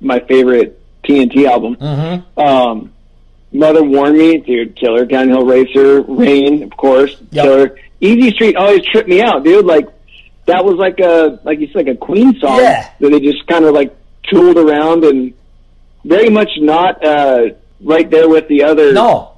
my 0.00 0.20
favorite 0.20 0.80
TNT 1.04 1.46
album. 1.46 1.76
Mm-hmm. 1.76 2.40
Um, 2.40 2.92
Mother 3.52 3.82
warned 3.82 4.16
me, 4.16 4.38
dude. 4.38 4.76
Killer, 4.76 5.04
Downhill 5.04 5.44
Racer, 5.44 6.02
Rain, 6.02 6.62
of 6.62 6.76
course. 6.76 7.16
Yep. 7.30 7.44
Killer, 7.44 7.78
Easy 8.00 8.30
Street 8.30 8.56
always 8.56 8.84
tripped 8.84 9.08
me 9.08 9.20
out, 9.20 9.44
dude. 9.44 9.64
Like 9.64 9.88
that 10.48 10.64
was 10.64 10.76
like 10.76 10.98
a 11.00 11.38
like 11.44 11.60
you 11.60 11.68
said, 11.68 11.86
like 11.86 11.94
a 11.94 11.98
Queen 11.98 12.38
song 12.40 12.58
yeah. 12.58 12.90
that 13.00 13.10
they 13.10 13.20
just 13.20 13.46
kind 13.46 13.64
of 13.64 13.74
like 13.74 13.94
tooled 14.24 14.58
around 14.58 15.04
and 15.04 15.32
very 16.04 16.30
much 16.30 16.50
not 16.58 17.04
uh, 17.04 17.50
right 17.80 18.10
there 18.10 18.28
with 18.28 18.48
the 18.48 18.64
other 18.64 18.92
no. 18.92 19.36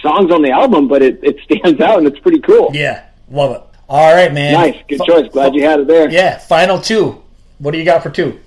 songs 0.00 0.30
on 0.30 0.42
the 0.42 0.50
album, 0.50 0.88
but 0.88 1.02
it, 1.02 1.20
it 1.22 1.36
stands 1.44 1.80
out 1.80 1.98
and 1.98 2.06
it's 2.06 2.18
pretty 2.20 2.40
cool. 2.40 2.70
Yeah, 2.72 3.04
love 3.30 3.56
it. 3.56 3.62
All 3.88 4.14
right, 4.14 4.32
man. 4.32 4.52
Nice, 4.54 4.76
good 4.88 5.00
F- 5.00 5.06
choice. 5.06 5.32
Glad 5.32 5.54
you 5.54 5.64
had 5.64 5.80
it 5.80 5.86
there. 5.86 6.10
Yeah, 6.10 6.38
final 6.38 6.80
two. 6.80 7.22
What 7.58 7.72
do 7.72 7.78
you 7.78 7.84
got 7.84 8.02
for 8.02 8.10
two? 8.10 8.40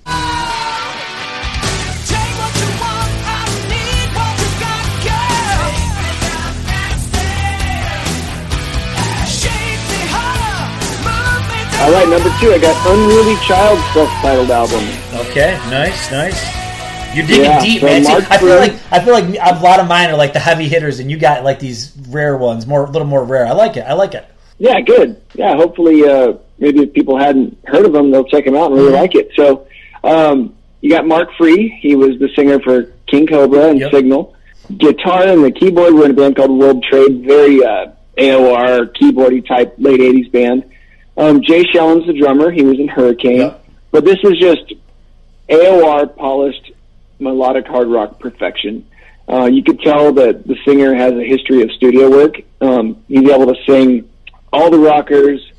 All 11.86 11.92
right, 11.92 12.08
number 12.08 12.30
two, 12.40 12.50
I 12.50 12.58
got 12.58 12.74
Unruly 12.84 13.36
Child 13.46 13.78
self-titled 13.94 14.50
album. 14.50 14.82
Okay, 15.28 15.56
nice, 15.70 16.10
nice. 16.10 17.14
You're 17.14 17.24
digging 17.24 17.44
yeah, 17.44 17.60
deep, 17.60 17.80
so 17.80 17.86
man. 17.86 18.04
See, 18.04 18.12
I 18.12 18.38
feel 18.38 18.56
like 18.56 18.72
I 18.90 19.04
feel 19.04 19.14
like 19.14 19.26
a 19.26 19.62
lot 19.62 19.78
of 19.78 19.86
mine 19.86 20.10
are 20.10 20.16
like 20.16 20.32
the 20.32 20.40
heavy 20.40 20.66
hitters, 20.66 20.98
and 20.98 21.08
you 21.08 21.16
got 21.16 21.44
like 21.44 21.60
these 21.60 21.96
rare 22.08 22.36
ones, 22.36 22.66
more 22.66 22.86
a 22.86 22.90
little 22.90 23.06
more 23.06 23.22
rare. 23.22 23.46
I 23.46 23.52
like 23.52 23.76
it. 23.76 23.82
I 23.82 23.92
like 23.92 24.14
it. 24.14 24.26
Yeah, 24.58 24.80
good. 24.80 25.22
Yeah, 25.34 25.54
hopefully, 25.54 26.04
uh, 26.04 26.32
maybe 26.58 26.80
if 26.80 26.92
people 26.92 27.16
hadn't 27.16 27.56
heard 27.64 27.86
of 27.86 27.92
them, 27.92 28.10
they'll 28.10 28.24
check 28.24 28.46
them 28.46 28.56
out 28.56 28.72
and 28.72 28.74
really 28.74 28.88
mm-hmm. 28.88 29.02
like 29.02 29.14
it. 29.14 29.30
So, 29.36 29.68
um, 30.02 30.56
you 30.80 30.90
got 30.90 31.06
Mark 31.06 31.28
Free. 31.38 31.68
He 31.68 31.94
was 31.94 32.18
the 32.18 32.28
singer 32.34 32.58
for 32.58 32.92
King 33.06 33.28
Cobra 33.28 33.68
and 33.68 33.78
Yep. 33.78 33.92
Signal. 33.92 34.34
Guitar 34.76 35.28
and 35.28 35.44
the 35.44 35.52
keyboard 35.52 35.94
We 35.94 36.00
were 36.00 36.06
in 36.06 36.10
a 36.10 36.14
band 36.14 36.34
called 36.34 36.50
World 36.50 36.82
Trade, 36.82 37.24
very 37.24 37.64
uh, 37.64 37.92
AOR 38.18 38.92
keyboardy 39.00 39.46
type 39.46 39.76
late 39.78 40.00
'80s 40.00 40.32
band. 40.32 40.64
Um, 41.16 41.42
Jay 41.42 41.64
Schellen's 41.72 42.06
the 42.06 42.12
drummer; 42.12 42.50
he 42.50 42.62
was 42.62 42.78
in 42.78 42.88
Hurricane. 42.88 43.38
Yep. 43.38 43.64
But 43.90 44.04
this 44.04 44.18
was 44.22 44.38
just 44.38 44.74
AOR 45.48 46.14
polished 46.16 46.72
melodic 47.18 47.66
hard 47.66 47.88
rock 47.88 48.18
perfection. 48.18 48.86
Uh, 49.28 49.46
you 49.46 49.62
could 49.62 49.80
tell 49.80 50.12
that 50.12 50.46
the 50.46 50.56
singer 50.64 50.94
has 50.94 51.12
a 51.12 51.24
history 51.24 51.62
of 51.62 51.70
studio 51.72 52.10
work. 52.10 52.36
Um, 52.60 53.02
he's 53.08 53.28
able 53.28 53.46
to 53.46 53.56
sing 53.66 54.08
all 54.52 54.70
the 54.70 54.78
rockers, 54.78 55.52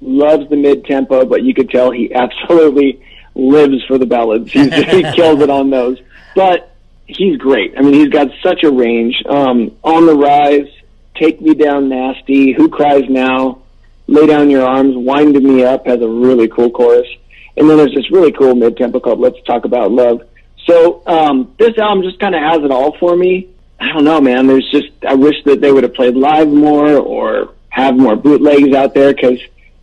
loves 0.00 0.48
the 0.48 0.56
mid 0.56 0.84
tempo, 0.84 1.24
but 1.24 1.42
you 1.42 1.54
could 1.54 1.70
tell 1.70 1.90
he 1.90 2.12
absolutely 2.14 3.02
lives 3.34 3.84
for 3.86 3.98
the 3.98 4.06
ballads. 4.06 4.50
He's, 4.50 4.72
he 4.74 5.02
kills 5.12 5.40
it 5.40 5.50
on 5.50 5.70
those. 5.70 5.98
But 6.34 6.74
he's 7.06 7.36
great. 7.38 7.74
I 7.76 7.82
mean, 7.82 7.94
he's 7.94 8.08
got 8.08 8.28
such 8.42 8.64
a 8.64 8.70
range. 8.70 9.22
Um, 9.28 9.76
on 9.84 10.06
the 10.06 10.14
rise, 10.14 10.68
take 11.14 11.40
me 11.40 11.54
down 11.54 11.88
nasty. 11.88 12.52
Who 12.52 12.68
cries 12.68 13.08
now? 13.08 13.62
Lay 14.08 14.26
down 14.26 14.50
your 14.50 14.66
arms. 14.66 14.96
Wind 14.96 15.34
me 15.42 15.64
up 15.64 15.86
has 15.86 16.00
a 16.00 16.08
really 16.08 16.48
cool 16.48 16.70
chorus. 16.70 17.08
And 17.56 17.68
then 17.68 17.78
there's 17.78 17.94
this 17.94 18.10
really 18.10 18.32
cool 18.32 18.54
mid 18.54 18.76
tempo 18.76 19.00
called 19.00 19.18
Let's 19.18 19.42
Talk 19.44 19.64
About 19.64 19.90
Love. 19.90 20.22
So 20.66 21.02
um, 21.06 21.54
this 21.58 21.76
album 21.78 22.02
just 22.04 22.18
kind 22.18 22.34
of 22.34 22.42
has 22.42 22.62
it 22.62 22.70
all 22.70 22.96
for 22.98 23.16
me. 23.16 23.48
I 23.78 23.92
don't 23.92 24.04
know, 24.04 24.20
man. 24.20 24.46
There's 24.46 24.68
just 24.70 24.88
I 25.06 25.14
wish 25.14 25.36
that 25.44 25.60
they 25.60 25.72
would 25.72 25.84
have 25.84 25.94
played 25.94 26.16
live 26.16 26.48
more 26.48 26.96
or 26.96 27.54
have 27.68 27.96
more 27.96 28.16
bootlegs 28.16 28.74
out 28.74 28.94
there 28.94 29.14
because 29.14 29.38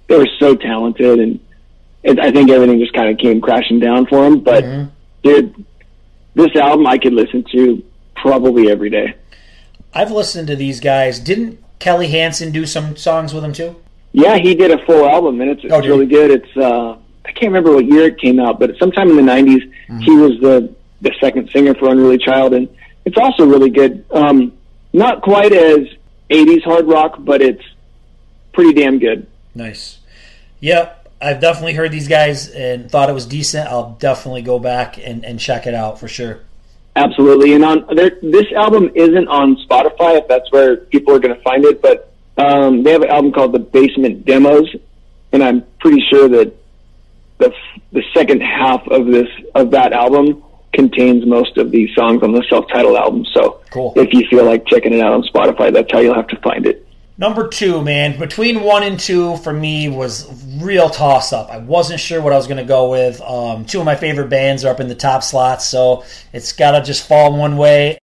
they 0.08 0.18
were 0.18 0.28
so 0.40 0.56
talented, 0.56 1.20
and 1.20 1.40
it, 2.02 2.20
I 2.20 2.32
think 2.32 2.50
everything 2.50 2.80
just 2.80 2.94
kind 2.94 3.10
of 3.10 3.18
came 3.18 3.40
crashing 3.40 3.80
down 3.80 4.08
for 4.08 4.24
them. 4.24 4.40
But 4.40 4.64
dude, 5.24 5.66
this 6.34 6.56
album 6.56 6.88
I 6.88 6.98
could 6.98 7.14
listen 7.14 7.46
to 7.52 7.84
probably 8.16 8.70
every 8.70 8.90
day. 8.90 9.16
I've 9.94 10.12
listened 10.12 10.48
to 10.48 10.56
these 10.56 10.80
guys. 10.80 11.20
Didn't 11.20 11.64
Kelly 11.80 12.08
Hansen 12.08 12.52
do 12.52 12.66
some 12.66 12.96
songs 12.98 13.34
with 13.34 13.44
them 13.44 13.54
too? 13.54 13.76
Yeah, 14.14 14.38
he 14.38 14.54
did 14.56 14.72
a 14.72 14.84
full 14.86 15.08
album, 15.10 15.42
and 15.42 15.50
it's, 15.50 15.62
Oh, 15.70 15.80
it's 15.80 15.88
really 15.88 16.06
good. 16.06 16.32
It's 16.32 16.58
uh, 16.58 16.98
I 17.26 17.32
can't 17.32 17.52
remember 17.52 17.74
what 17.74 17.86
year 17.86 18.06
it 18.08 18.20
came 18.20 18.40
out, 18.40 18.60
but 18.60 18.78
sometime 18.78 19.10
in 19.10 19.16
the 19.18 19.24
'90s, 19.24 19.72
he 20.04 20.12
was 20.12 20.40
the 20.40 20.74
the 21.02 21.12
second 21.20 21.50
singer 21.52 21.74
for 21.74 21.90
Unruly 21.90 22.18
Child, 22.20 22.54
and 22.54 22.70
it's 23.06 23.18
also 23.18 23.46
really 23.46 23.70
good. 23.72 24.06
Um, 24.12 24.54
not 24.94 25.22
quite 25.22 25.52
as 25.52 25.88
'80s 26.30 26.64
hard 26.64 26.88
rock, 26.88 27.16
but 27.20 27.42
it's 27.42 27.64
pretty 28.54 28.74
damn 28.74 29.00
good. 29.00 29.26
Nice. 29.56 29.98
Yep, 30.60 31.10
I've 31.22 31.42
definitely 31.42 31.74
heard 31.74 31.92
these 31.92 32.08
guys 32.08 32.50
and 32.50 32.90
thought 32.90 33.10
it 33.10 33.14
was 33.14 33.26
decent. 33.26 33.68
I'll 33.68 33.98
definitely 34.00 34.44
go 34.44 34.60
back 34.60 34.98
and, 34.98 35.26
and 35.26 35.40
check 35.40 35.68
it 35.68 35.74
out 35.74 36.00
for 36.00 36.08
sure. 36.08 36.40
Absolutely, 36.96 37.54
and 37.54 37.66
on 37.66 37.88
there, 37.96 38.12
this 38.22 38.46
album 38.56 38.92
isn't 38.94 39.28
on 39.28 39.56
Spotify 39.68 40.20
if 40.20 40.28
that's 40.28 40.52
where 40.52 40.78
people 40.78 41.16
are 41.16 41.20
going 41.20 41.36
to 41.36 41.42
find 41.42 41.66
it, 41.66 41.82
but 41.82 42.13
um, 42.38 42.84
they 42.84 42.92
have 42.92 43.02
an 43.02 43.10
album 43.10 43.32
called 43.32 43.54
The 43.54 43.60
Basement 43.60 44.26
Demos, 44.26 44.68
and 45.32 45.44
I'm 45.44 45.64
pretty 45.80 46.04
sure 46.10 46.28
that 46.30 46.54
the 47.38 47.54
the 47.92 48.04
second 48.14 48.42
half 48.42 48.88
of 48.88 49.06
this 49.08 49.28
of 49.56 49.72
that 49.72 49.94
album 49.94 50.44
contains 50.74 51.26
most 51.26 51.58
of 51.58 51.72
the 51.72 51.88
songs 51.94 52.24
on 52.24 52.32
the 52.32 52.44
self-titled 52.50 52.98
album. 52.98 53.26
So 53.34 53.62
Cool. 53.70 53.94
if 53.96 54.12
you 54.14 54.28
feel 54.28 54.46
like 54.46 54.66
checking 54.66 54.94
it 54.94 55.02
out 55.02 55.14
on 55.14 55.22
Spotify, 55.24 55.72
that's 55.72 55.92
how 55.92 56.00
you'll 56.00 56.16
have 56.16 56.28
to 56.30 56.38
find 56.42 56.66
it. 56.66 56.88
Number 57.16 57.48
two, 57.48 57.84
man, 57.84 58.18
between 58.18 58.62
one 58.64 58.82
and 58.82 59.00
two 59.00 59.38
for 59.38 59.54
me 59.54 59.88
was 59.88 60.28
real 60.60 60.90
toss 60.90 61.32
up. 61.32 61.52
I 61.52 61.60
wasn't 61.60 62.00
sure 62.00 62.20
what 62.20 62.34
I 62.34 62.38
was 62.38 62.48
going 62.48 62.58
to 62.58 62.64
go 62.64 62.90
with. 62.90 63.22
Um, 63.22 63.66
two 63.66 63.80
of 63.80 63.86
my 63.86 63.96
favorite 63.96 64.30
bands 64.30 64.66
are 64.66 64.72
up 64.74 64.80
in 64.80 64.88
the 64.88 64.96
top 64.96 65.22
slots, 65.22 65.66
so 65.66 66.04
it's 66.34 66.54
got 66.54 66.72
to 66.72 66.82
just 66.82 67.08
fall 67.08 67.38
one 67.38 67.56
way. 67.56 68.00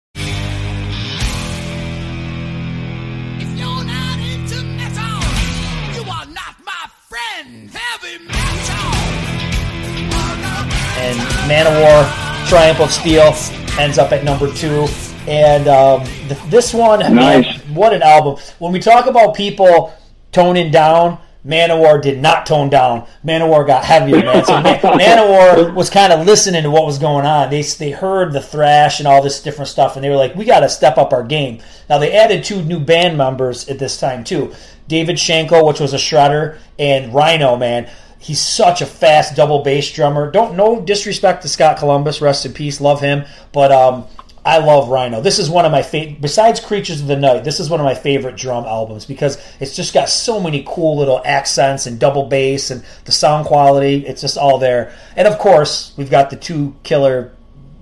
Manowar 11.68 12.48
Triumph 12.48 12.80
of 12.82 12.92
Steel 12.92 13.34
ends 13.80 13.98
up 13.98 14.12
at 14.12 14.24
number 14.24 14.54
two. 14.54 14.86
And 15.28 15.68
um, 15.68 16.04
th- 16.06 16.40
this 16.52 16.72
one, 16.72 17.00
man, 17.00 17.16
Nice. 17.16 17.60
what 17.70 17.94
an 17.94 18.04
album! 18.04 18.38
When 18.60 18.72
we 18.72 18.80
talk 18.80 19.08
about 19.08 19.34
people 19.36 19.92
toning 20.32 20.70
down, 20.72 21.18
Manowar 21.44 22.00
did 22.02 22.22
not 22.22 22.46
tone 22.46 22.70
down. 22.70 23.08
Manowar 23.26 23.66
got 23.66 23.84
heavier, 23.84 24.24
man. 24.24 24.46
So 24.46 24.54
Man- 24.62 24.80
Manowar 24.82 25.74
was 25.74 25.90
kind 25.90 26.14
of 26.14 26.28
listening 26.28 26.62
to 26.62 26.70
what 26.70 26.86
was 26.86 27.00
going 27.00 27.26
on. 27.26 27.50
They 27.50 27.64
they 27.64 27.90
heard 27.90 28.34
the 28.34 28.42
thrash 28.42 29.00
and 29.00 29.08
all 29.08 29.24
this 29.24 29.42
different 29.42 29.68
stuff, 29.70 29.96
and 29.96 30.04
they 30.06 30.10
were 30.12 30.16
like, 30.16 30.36
"We 30.36 30.46
got 30.46 30.60
to 30.60 30.70
step 30.70 30.98
up 31.00 31.12
our 31.12 31.24
game." 31.24 31.60
Now 31.90 31.98
they 31.98 32.14
added 32.14 32.44
two 32.44 32.62
new 32.62 32.80
band 32.80 33.18
members 33.18 33.68
at 33.68 33.80
this 33.80 34.00
time 34.00 34.24
too. 34.24 34.54
David 34.88 35.16
Shankle, 35.18 35.66
which 35.68 35.80
was 35.80 35.94
a 35.94 35.98
shredder, 35.98 36.60
and 36.78 37.14
Rhino, 37.14 37.58
man. 37.58 37.90
He's 38.20 38.42
such 38.42 38.82
a 38.82 38.86
fast 38.86 39.36
double 39.36 39.64
bass 39.64 39.92
drummer. 39.92 40.32
Don't 40.32 40.56
no 40.56 40.82
disrespect 40.82 41.44
to 41.44 41.50
Scott 41.50 41.78
Columbus, 41.78 42.22
rest 42.22 42.46
in 42.46 42.54
peace, 42.54 42.82
love 42.82 43.00
him. 43.00 43.26
But 43.52 43.72
um, 43.72 44.06
I 44.48 44.60
love 44.60 44.88
Rhino. 44.88 45.20
This 45.20 45.40
is 45.40 45.50
one 45.50 45.66
of 45.66 45.74
my 45.74 45.82
favorite. 45.82 46.22
Besides 46.22 46.62
Creatures 46.62 47.02
of 47.02 47.08
the 47.08 47.18
Night, 47.18 47.44
this 47.44 47.60
is 47.60 47.70
one 47.70 47.82
of 47.82 47.84
my 47.84 47.94
favorite 47.94 48.38
drum 48.38 48.64
albums 48.64 49.06
because 49.06 49.38
it's 49.60 49.76
just 49.76 49.94
got 49.94 50.08
so 50.08 50.40
many 50.40 50.64
cool 50.66 50.98
little 50.98 51.22
accents 51.26 51.86
and 51.86 52.00
double 52.00 52.24
bass 52.24 52.72
and 52.72 52.82
the 53.04 53.12
sound 53.12 53.46
quality. 53.46 54.08
It's 54.08 54.22
just 54.22 54.38
all 54.38 54.58
there. 54.58 54.96
And 55.18 55.28
of 55.28 55.38
course, 55.38 55.94
we've 55.98 56.10
got 56.10 56.30
the 56.30 56.38
two 56.38 56.76
killer 56.84 57.34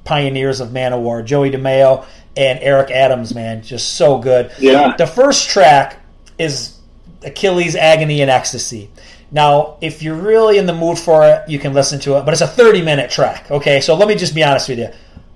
pioneers 0.06 0.60
of 0.60 0.70
Manowar, 0.70 1.24
Joey 1.24 1.52
DeMaio 1.52 2.04
and 2.36 2.58
Eric 2.62 2.90
Adams. 2.90 3.36
Man, 3.36 3.62
just 3.62 3.94
so 3.94 4.18
good. 4.18 4.52
Yeah. 4.60 4.96
The 4.98 5.08
first 5.08 5.50
track 5.50 6.00
is 6.40 6.80
Achilles' 7.24 7.76
Agony 7.76 8.22
and 8.22 8.32
Ecstasy. 8.32 8.90
Now, 9.32 9.78
if 9.82 10.02
you're 10.02 10.16
really 10.16 10.58
in 10.58 10.66
the 10.66 10.74
mood 10.74 10.98
for 10.98 11.26
it, 11.26 11.48
you 11.50 11.60
can 11.60 11.74
listen 11.74 12.00
to 12.02 12.18
it, 12.18 12.26
but 12.26 12.34
it's 12.34 12.42
a 12.42 12.48
30 12.48 12.82
minute 12.82 13.10
track. 13.10 13.50
Okay, 13.52 13.82
so 13.82 13.96
let 13.96 14.08
me 14.08 14.16
just 14.16 14.36
be 14.36 14.44
honest 14.44 14.70
with 14.70 14.80
you. 14.80 14.90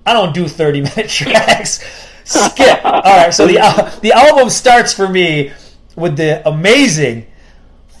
I 0.06 0.12
don't 0.12 0.34
do 0.34 0.48
30 0.48 0.82
minute 0.82 1.08
tracks. 1.08 1.84
Skip. 2.24 2.84
All 2.84 3.02
right, 3.02 3.34
so 3.34 3.46
the 3.46 3.98
the 4.02 4.12
album 4.12 4.50
starts 4.50 4.92
for 4.92 5.08
me 5.08 5.52
with 5.96 6.16
the 6.16 6.46
amazing 6.48 7.26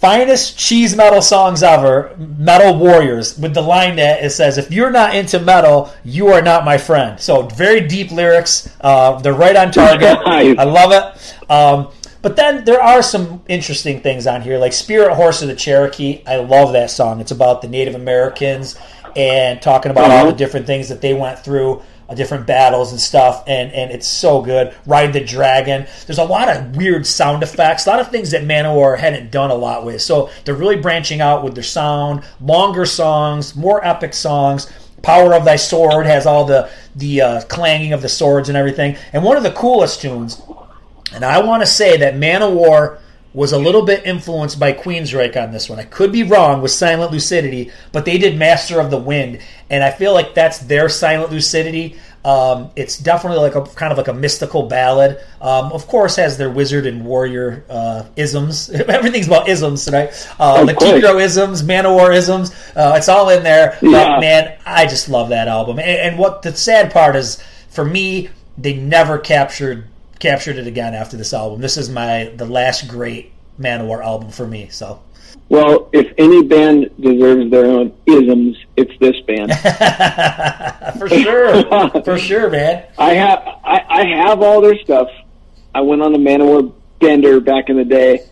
finest 0.00 0.58
cheese 0.58 0.96
metal 0.96 1.20
songs 1.20 1.62
ever, 1.62 2.16
Metal 2.16 2.78
Warriors, 2.78 3.38
with 3.38 3.52
the 3.52 3.60
line 3.60 3.96
that 3.96 4.24
it 4.24 4.30
says, 4.30 4.56
"If 4.56 4.70
you're 4.70 4.90
not 4.90 5.14
into 5.14 5.38
metal, 5.40 5.92
you 6.04 6.28
are 6.28 6.40
not 6.42 6.64
my 6.64 6.78
friend." 6.78 7.20
So 7.20 7.42
very 7.42 7.82
deep 7.86 8.10
lyrics. 8.10 8.70
Uh, 8.80 9.18
they're 9.20 9.34
right 9.34 9.56
on 9.56 9.70
target. 9.72 10.18
Nice. 10.30 10.56
I 10.58 10.64
love 10.64 10.92
it. 10.92 11.50
Um, 11.50 11.88
but 12.22 12.36
then 12.36 12.64
there 12.64 12.82
are 12.82 13.02
some 13.02 13.42
interesting 13.48 14.00
things 14.00 14.26
on 14.26 14.42
here, 14.42 14.58
like 14.58 14.72
"Spirit 14.72 15.14
Horse 15.14 15.42
of 15.42 15.48
the 15.48 15.54
Cherokee." 15.54 16.22
I 16.26 16.36
love 16.36 16.72
that 16.72 16.90
song. 16.90 17.20
It's 17.20 17.30
about 17.32 17.62
the 17.62 17.68
Native 17.68 17.94
Americans 17.94 18.76
and 19.16 19.60
talking 19.60 19.90
about 19.90 20.10
all 20.10 20.18
Uh-huh. 20.18 20.26
the 20.30 20.36
different 20.36 20.66
things 20.66 20.88
that 20.88 21.00
they 21.00 21.14
went 21.14 21.38
through 21.40 21.82
uh, 22.08 22.14
different 22.14 22.46
battles 22.46 22.90
and 22.92 23.00
stuff, 23.00 23.44
and 23.46 23.72
and 23.72 23.90
it's 23.90 24.06
so 24.06 24.42
good. 24.42 24.74
Ride 24.86 25.12
the 25.12 25.20
Dragon. 25.20 25.86
There's 26.06 26.18
a 26.18 26.24
lot 26.24 26.48
of 26.48 26.76
weird 26.76 27.06
sound 27.06 27.42
effects, 27.42 27.86
a 27.86 27.90
lot 27.90 28.00
of 28.00 28.10
things 28.10 28.30
that 28.32 28.42
Manowar 28.44 28.98
hadn't 28.98 29.30
done 29.30 29.50
a 29.50 29.54
lot 29.54 29.84
with. 29.84 30.02
So 30.02 30.28
they're 30.44 30.54
really 30.54 30.76
branching 30.76 31.20
out 31.20 31.44
with 31.44 31.54
their 31.54 31.62
sound, 31.64 32.22
longer 32.40 32.84
songs, 32.86 33.54
more 33.56 33.84
epic 33.86 34.12
songs. 34.14 34.68
Power 35.02 35.34
of 35.34 35.44
Thy 35.44 35.56
Sword 35.56 36.06
has 36.06 36.26
all 36.26 36.44
the 36.44 36.68
the 36.94 37.20
uh, 37.22 37.40
clanging 37.42 37.92
of 37.92 38.02
the 38.02 38.08
swords 38.08 38.48
and 38.48 38.58
everything. 38.58 38.96
And 39.12 39.22
one 39.24 39.36
of 39.36 39.42
the 39.44 39.52
coolest 39.52 40.00
tunes, 40.02 40.42
and 41.14 41.24
I 41.24 41.42
want 41.42 41.62
to 41.62 41.66
say 41.66 41.98
that 41.98 42.14
Manowar 42.14 42.98
was 43.32 43.52
a 43.52 43.58
little 43.58 43.82
bit 43.82 44.04
influenced 44.04 44.58
by 44.58 44.72
Queensryche 44.72 45.40
on 45.40 45.52
this 45.52 45.68
one. 45.68 45.78
I 45.78 45.84
could 45.84 46.10
be 46.10 46.24
wrong 46.24 46.62
with 46.62 46.72
Silent 46.72 47.12
Lucidity, 47.12 47.70
but 47.92 48.04
they 48.04 48.18
did 48.18 48.36
Master 48.36 48.80
of 48.80 48.90
the 48.90 48.98
Wind, 48.98 49.40
and 49.68 49.84
I 49.84 49.92
feel 49.92 50.12
like 50.12 50.34
that's 50.34 50.58
their 50.58 50.88
Silent 50.88 51.30
Lucidity. 51.30 51.96
Um, 52.24 52.70
it's 52.76 52.98
definitely 52.98 53.38
like 53.38 53.54
a 53.54 53.62
kind 53.62 53.92
of 53.92 53.98
like 53.98 54.08
a 54.08 54.12
mystical 54.12 54.64
ballad. 54.64 55.20
Um, 55.40 55.72
of 55.72 55.86
course, 55.86 56.16
has 56.16 56.36
their 56.36 56.50
wizard 56.50 56.86
and 56.86 57.04
warrior 57.04 57.64
uh, 57.70 58.04
isms. 58.16 58.68
Everything's 58.70 59.28
about 59.28 59.48
isms 59.48 59.84
tonight. 59.84 60.28
Uh, 60.38 60.60
Of 60.60 60.66
the. 60.66 60.74
Kikro 60.74 61.20
isms, 61.20 61.62
Manowar 61.62 62.14
isms. 62.14 62.50
Uh, 62.74 62.94
it's 62.96 63.08
all 63.08 63.30
in 63.30 63.42
there. 63.42 63.78
But 63.80 64.20
man, 64.20 64.58
I 64.66 64.86
just 64.86 65.08
love 65.08 65.30
that 65.30 65.48
album. 65.48 65.78
And, 65.78 65.88
and 65.88 66.18
what 66.18 66.42
the 66.42 66.54
sad 66.54 66.92
part 66.92 67.16
is, 67.16 67.42
for 67.70 67.84
me, 67.84 68.28
they 68.58 68.74
never 68.74 69.18
captured 69.18 69.86
captured 70.20 70.56
it 70.56 70.66
again 70.66 70.94
after 70.94 71.16
this 71.16 71.34
album. 71.34 71.60
This 71.60 71.76
is 71.76 71.90
my 71.90 72.32
the 72.36 72.46
last 72.46 72.86
great 72.86 73.32
Manowar 73.58 74.04
album 74.04 74.30
for 74.30 74.46
me. 74.46 74.68
So 74.70 75.02
Well, 75.48 75.88
if 75.92 76.12
any 76.16 76.42
band 76.46 76.90
deserves 77.00 77.50
their 77.50 77.66
own 77.66 77.92
isms, 78.06 78.56
it's 78.76 78.96
this 79.00 79.16
band. 79.26 79.52
for 80.98 81.08
sure, 81.08 82.02
for 82.04 82.18
sure, 82.18 82.50
man. 82.50 82.84
I 82.98 83.14
have 83.14 83.38
I, 83.64 83.80
I 83.88 84.04
have 84.24 84.42
all 84.42 84.60
their 84.60 84.78
stuff. 84.78 85.08
I 85.74 85.80
went 85.80 86.02
on 86.02 86.12
the 86.12 86.18
Manowar 86.18 86.72
bender 87.00 87.40
back 87.40 87.68
in 87.68 87.76
the 87.76 87.84
day, 87.84 88.28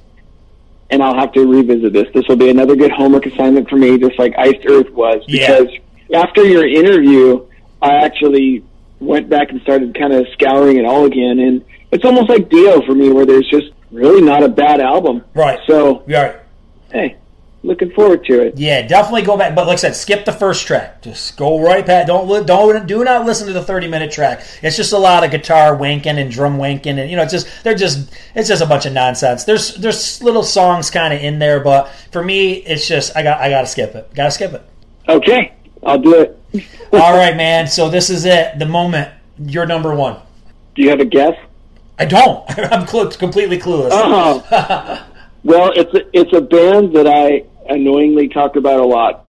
and 0.91 1.03
I'll 1.03 1.19
have 1.19 1.33
to 1.33 1.47
revisit 1.47 1.93
this. 1.93 2.07
This 2.15 2.25
will 2.29 2.37
be 2.37 2.51
another 2.51 2.77
good 2.77 2.91
homework 2.91 3.27
assignment 3.27 3.69
for 3.69 3.77
me, 3.77 3.99
just 3.99 4.19
like 4.19 4.35
Iced 4.37 4.67
Earth 4.69 4.91
was. 4.91 5.23
Yeah. 5.27 5.61
Because 5.61 5.75
after 6.15 6.45
your 6.45 6.67
interview, 6.67 7.47
I 7.81 8.05
actually 8.05 8.65
went 9.01 9.29
back 9.29 9.51
and 9.51 9.61
started 9.63 9.97
kind 9.97 10.13
of 10.13 10.27
scouring 10.33 10.77
it 10.77 10.85
all 10.85 11.05
again, 11.05 11.39
and 11.39 11.65
it's 11.91 12.05
almost 12.05 12.29
like 12.29 12.49
Dio 12.49 12.81
for 12.83 12.95
me, 12.95 13.11
where 13.11 13.27
there's 13.27 13.49
just 13.49 13.67
really 13.91 14.23
not 14.23 14.43
a 14.43 14.49
bad 14.49 14.81
album. 14.81 15.25
Right. 15.35 15.59
So 15.67 16.03
Right. 16.07 16.37
hey, 16.93 17.17
looking 17.63 17.91
forward 17.93 18.25
to 18.27 18.41
it. 18.43 18.59
Yeah, 18.59 18.87
definitely 18.87 19.23
go 19.23 19.37
back. 19.37 19.55
But 19.55 19.67
like 19.67 19.75
I 19.75 19.77
said, 19.77 19.97
skip 19.97 20.25
the 20.25 20.33
first 20.33 20.67
track. 20.67 21.03
Just 21.03 21.37
go 21.37 21.59
right 21.61 21.85
past. 21.85 22.07
Don't 22.07 22.29
li- 22.29 22.45
don't 22.45 22.87
do 22.87 23.03
not 23.05 23.25
listen 23.27 23.47
to 23.49 23.53
the 23.53 23.63
thirty 23.63 23.89
minute 23.89 24.11
track. 24.13 24.43
It's 24.63 24.77
just 24.77 24.93
a 24.93 24.99
lot 24.99 25.25
of 25.25 25.31
guitar 25.31 25.77
wanking 25.77 26.21
and 26.21 26.31
drum 26.31 26.59
wanking, 26.59 26.99
and 26.99 27.11
you 27.11 27.17
know, 27.17 27.23
it's 27.23 27.33
just 27.33 27.49
they're 27.65 27.75
just 27.75 28.11
it's 28.35 28.49
just 28.49 28.63
a 28.63 28.67
bunch 28.67 28.87
of 28.87 28.93
nonsense. 28.93 29.45
There's 29.45 29.75
there's 29.77 30.23
little 30.23 30.43
songs 30.43 30.91
kind 30.91 31.13
of 31.15 31.21
in 31.21 31.39
there, 31.39 31.61
but 31.61 31.89
for 32.13 32.23
me, 32.23 32.53
it's 32.55 32.87
just 32.87 33.17
I 33.17 33.23
got 33.23 33.41
I 33.41 33.49
got 33.51 33.63
to 33.63 33.67
skip 33.67 33.95
it. 33.95 34.13
Got 34.15 34.27
to 34.27 34.31
skip 34.31 34.53
it. 34.53 34.63
Okay, 35.09 35.53
I'll 35.83 35.99
do 35.99 36.15
it. 36.21 36.35
All 36.93 37.17
right, 37.17 37.37
man. 37.37 37.67
So 37.67 37.89
this 37.89 38.11
is 38.11 38.25
it. 38.27 38.59
The 38.59 38.67
moment. 38.67 39.11
You're 39.41 39.67
number 39.67 39.95
one. 39.95 40.17
Do 40.75 40.83
you 40.83 40.91
have 40.91 40.99
a 41.01 41.05
guess? 41.05 41.35
I 41.99 42.05
don't. 42.05 42.45
I'm 42.73 42.87
cl- 42.87 43.11
completely 43.11 43.59
clueless. 43.59 43.91
Oh. 43.93 45.05
well, 45.45 45.73
it's 45.75 45.93
a, 45.95 46.01
it's 46.13 46.33
a 46.37 46.41
band 46.41 46.95
that 46.95 47.07
I 47.07 47.45
annoyingly 47.73 48.29
talk 48.29 48.57
about 48.57 48.81
a 48.81 48.85
lot. 48.87 49.25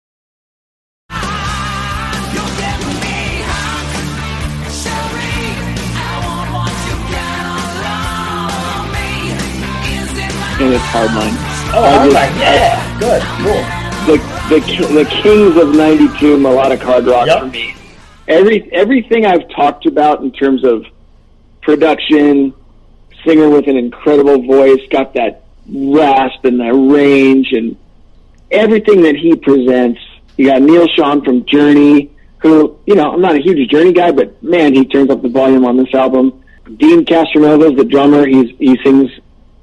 And 10.61 10.75
it's 10.75 10.83
Hardline. 10.87 11.37
Oh, 11.73 11.85
I 11.85 12.09
right. 12.09 12.35
Yeah. 12.37 12.99
Good. 12.99 13.23
Cool. 13.45 13.62
the 14.07 14.19
the 14.49 14.95
the 15.05 15.05
kings 15.23 15.57
of 15.57 15.73
'92 15.75 16.37
melodic 16.37 16.81
hard 16.81 17.07
rock 17.07 17.29
Yep. 17.29 17.39
for 17.41 17.47
me. 17.47 17.75
Every 18.27 18.69
everything 18.73 19.25
I've 19.25 19.49
talked 19.51 19.87
about 19.87 20.21
in 20.23 20.33
terms 20.33 20.64
of 20.64 20.85
production, 21.62 22.53
singer 23.29 23.49
with 23.49 23.68
an 23.68 23.76
incredible 23.76 24.43
voice, 24.43 24.81
got 24.91 25.14
that 25.14 25.43
rasp 25.68 26.45
and 26.45 26.61
that 26.61 26.72
range, 26.72 27.49
and 27.53 27.76
everything 28.51 29.03
that 29.03 29.16
he 29.16 29.37
presents. 29.37 30.01
You 30.37 30.47
got 30.47 30.62
Neal 30.62 30.87
Schon 30.89 31.24
from 31.24 31.45
Journey, 31.47 32.11
who 32.39 32.79
you 32.87 32.95
know 32.95 33.12
I'm 33.12 33.20
not 33.20 33.37
a 33.37 33.43
huge 33.43 33.70
Journey 33.70 33.93
guy, 33.93 34.12
but 34.12 34.43
man, 34.43 34.74
he 34.74 34.87
turns 34.87 35.11
up 35.11 35.22
the 35.22 35.29
volume 35.29 35.64
on 35.64 35.76
this 35.76 35.93
album. 35.95 36.43
Dean 36.76 37.05
Castronova's 37.05 37.76
the 37.76 37.85
drummer. 37.85 38.26
He's 38.26 38.57
he 38.59 38.79
sings 38.85 39.11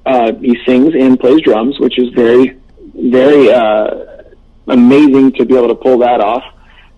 uh, 0.06 0.34
he 0.34 0.58
sings 0.66 0.94
and 0.94 1.20
plays 1.20 1.42
drums, 1.42 1.80
which 1.80 1.98
is 1.98 2.14
very 2.14 2.58
very 2.94 3.52
uh, 3.52 4.24
amazing 4.68 5.34
to 5.34 5.46
be 5.46 5.56
able 5.56 5.70
to 5.70 5.76
pull 5.76 6.00
that 6.00 6.22
off. 6.22 6.44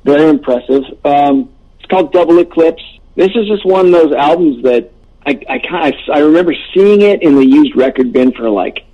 Very 0.03 0.29
impressive. 0.29 0.83
Um, 1.05 1.49
it's 1.79 1.89
called 1.89 2.13
Double 2.13 2.39
Eclipse. 2.39 2.83
This 3.15 3.29
is 3.35 3.47
just 3.47 3.65
one 3.65 3.87
of 3.87 3.91
those 3.91 4.13
albums 4.13 4.63
that 4.63 4.91
I, 5.27 5.37
I 5.49 5.59
kind 5.59 5.93
of, 5.93 5.99
I 6.13 6.19
remember 6.19 6.53
seeing 6.73 7.01
it 7.01 7.21
in 7.21 7.35
the 7.35 7.45
used 7.45 7.75
record 7.75 8.13
bin 8.13 8.31
for 8.31 8.49
like 8.49 8.85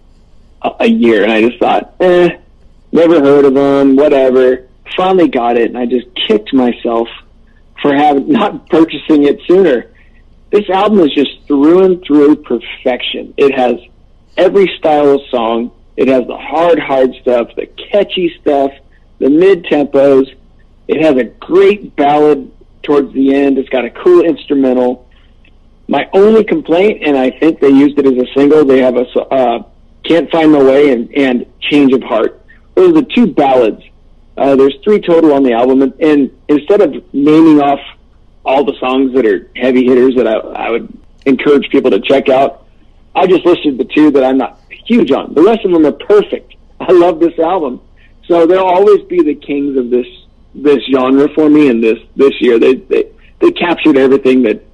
a, 0.64 0.72
a 0.80 0.88
year, 0.88 1.22
and 1.22 1.32
I 1.32 1.48
just 1.48 1.60
thought, 1.60 1.94
eh, 2.00 2.38
never 2.92 3.22
heard 3.22 3.46
of 3.46 3.54
them, 3.54 3.96
whatever. 3.96 4.68
Finally 4.98 5.28
got 5.28 5.58
it, 5.58 5.68
and 5.68 5.78
I 5.78 5.86
just 5.86 6.08
kicked 6.28 6.52
myself 6.52 7.08
for 7.84 7.94
having 7.94 8.30
not 8.30 8.68
purchasing 8.68 9.26
it 9.26 9.42
sooner. 9.48 9.92
This 10.50 10.68
album 10.72 11.02
is 11.02 11.14
just 11.14 11.46
through 11.46 11.86
and 11.86 12.04
through 12.04 12.38
perfection. 12.38 13.36
It 13.38 13.54
has 13.54 13.76
every 14.36 14.76
style 14.80 15.10
of 15.10 15.22
song. 15.30 15.72
It 15.98 16.08
has 16.08 16.26
the 16.26 16.38
hard, 16.38 16.80
hard 16.80 17.14
stuff, 17.22 17.50
the 17.56 17.68
catchy 17.68 18.36
stuff, 18.42 18.72
the 19.20 19.30
mid 19.30 19.66
tempos. 19.66 20.36
It 20.88 21.04
has 21.04 21.16
a 21.18 21.26
great 21.26 21.96
ballad 21.96 22.52
towards 22.82 23.14
the 23.14 23.36
end. 23.36 23.60
It's 23.60 23.70
got 23.70 23.86
a 23.86 23.92
cool 23.92 24.22
instrumental. 24.22 25.08
My 25.94 26.10
only 26.12 26.44
complaint, 26.44 27.04
and 27.06 27.16
I 27.16 27.30
think 27.30 27.60
they 27.60 27.70
used 27.70 28.00
it 28.00 28.08
as 28.08 28.14
a 28.14 28.26
single, 28.36 28.66
they 28.66 28.82
have 28.82 28.96
a 28.96 29.06
uh, 29.32 29.64
"Can't 30.04 30.28
Find 30.32 30.52
My 30.52 30.64
Way" 30.64 30.92
and, 30.92 31.16
and 31.16 31.46
"Change 31.70 31.94
of 31.94 32.02
Heart." 32.02 32.44
Those 32.74 32.90
are 32.90 33.02
the 33.02 33.08
two 33.14 33.28
ballads. 33.28 33.84
Uh, 34.36 34.56
there's 34.56 34.76
three 34.84 35.00
total 35.00 35.34
on 35.34 35.44
the 35.44 35.54
album, 35.54 35.84
and, 35.84 35.94
and 36.02 36.32
instead 36.48 36.82
of 36.82 36.96
naming 37.14 37.62
off 37.62 37.80
all 38.44 38.64
the 38.64 38.74
songs 38.80 39.14
that 39.14 39.24
are 39.28 39.52
heavy 39.56 39.86
hitters 39.86 40.16
that 40.16 40.26
I, 40.26 40.38
I 40.66 40.72
would 40.72 40.92
encourage 41.28 41.70
people 41.70 41.92
to 41.92 42.00
check 42.00 42.28
out, 42.28 42.66
I 43.14 43.28
just 43.28 43.46
listed 43.46 43.78
the 43.78 43.86
two 43.86 44.10
that 44.14 44.24
I'm 44.24 44.40
not 44.40 44.60
huge 44.88 45.12
on. 45.12 45.36
The 45.36 45.44
rest 45.44 45.64
of 45.64 45.74
them 45.74 45.86
are 45.86 45.92
perfect. 45.92 46.56
I 46.80 46.92
love 46.92 47.20
this 47.20 47.38
album, 47.38 47.80
so 48.28 48.48
they'll 48.48 48.66
always 48.66 49.04
be 49.04 49.22
the 49.22 49.36
kings 49.36 49.78
of 49.78 49.92
this 49.92 50.08
this 50.56 50.80
genre 50.92 51.30
for 51.36 51.52
me. 51.52 51.70
And 51.70 51.84
this 51.84 52.00
this 52.16 52.34
year, 52.42 52.58
they 52.58 52.74
they 52.74 53.12
they 53.42 53.52
captured 53.52 53.96
everything 53.96 54.42
that 54.42 54.73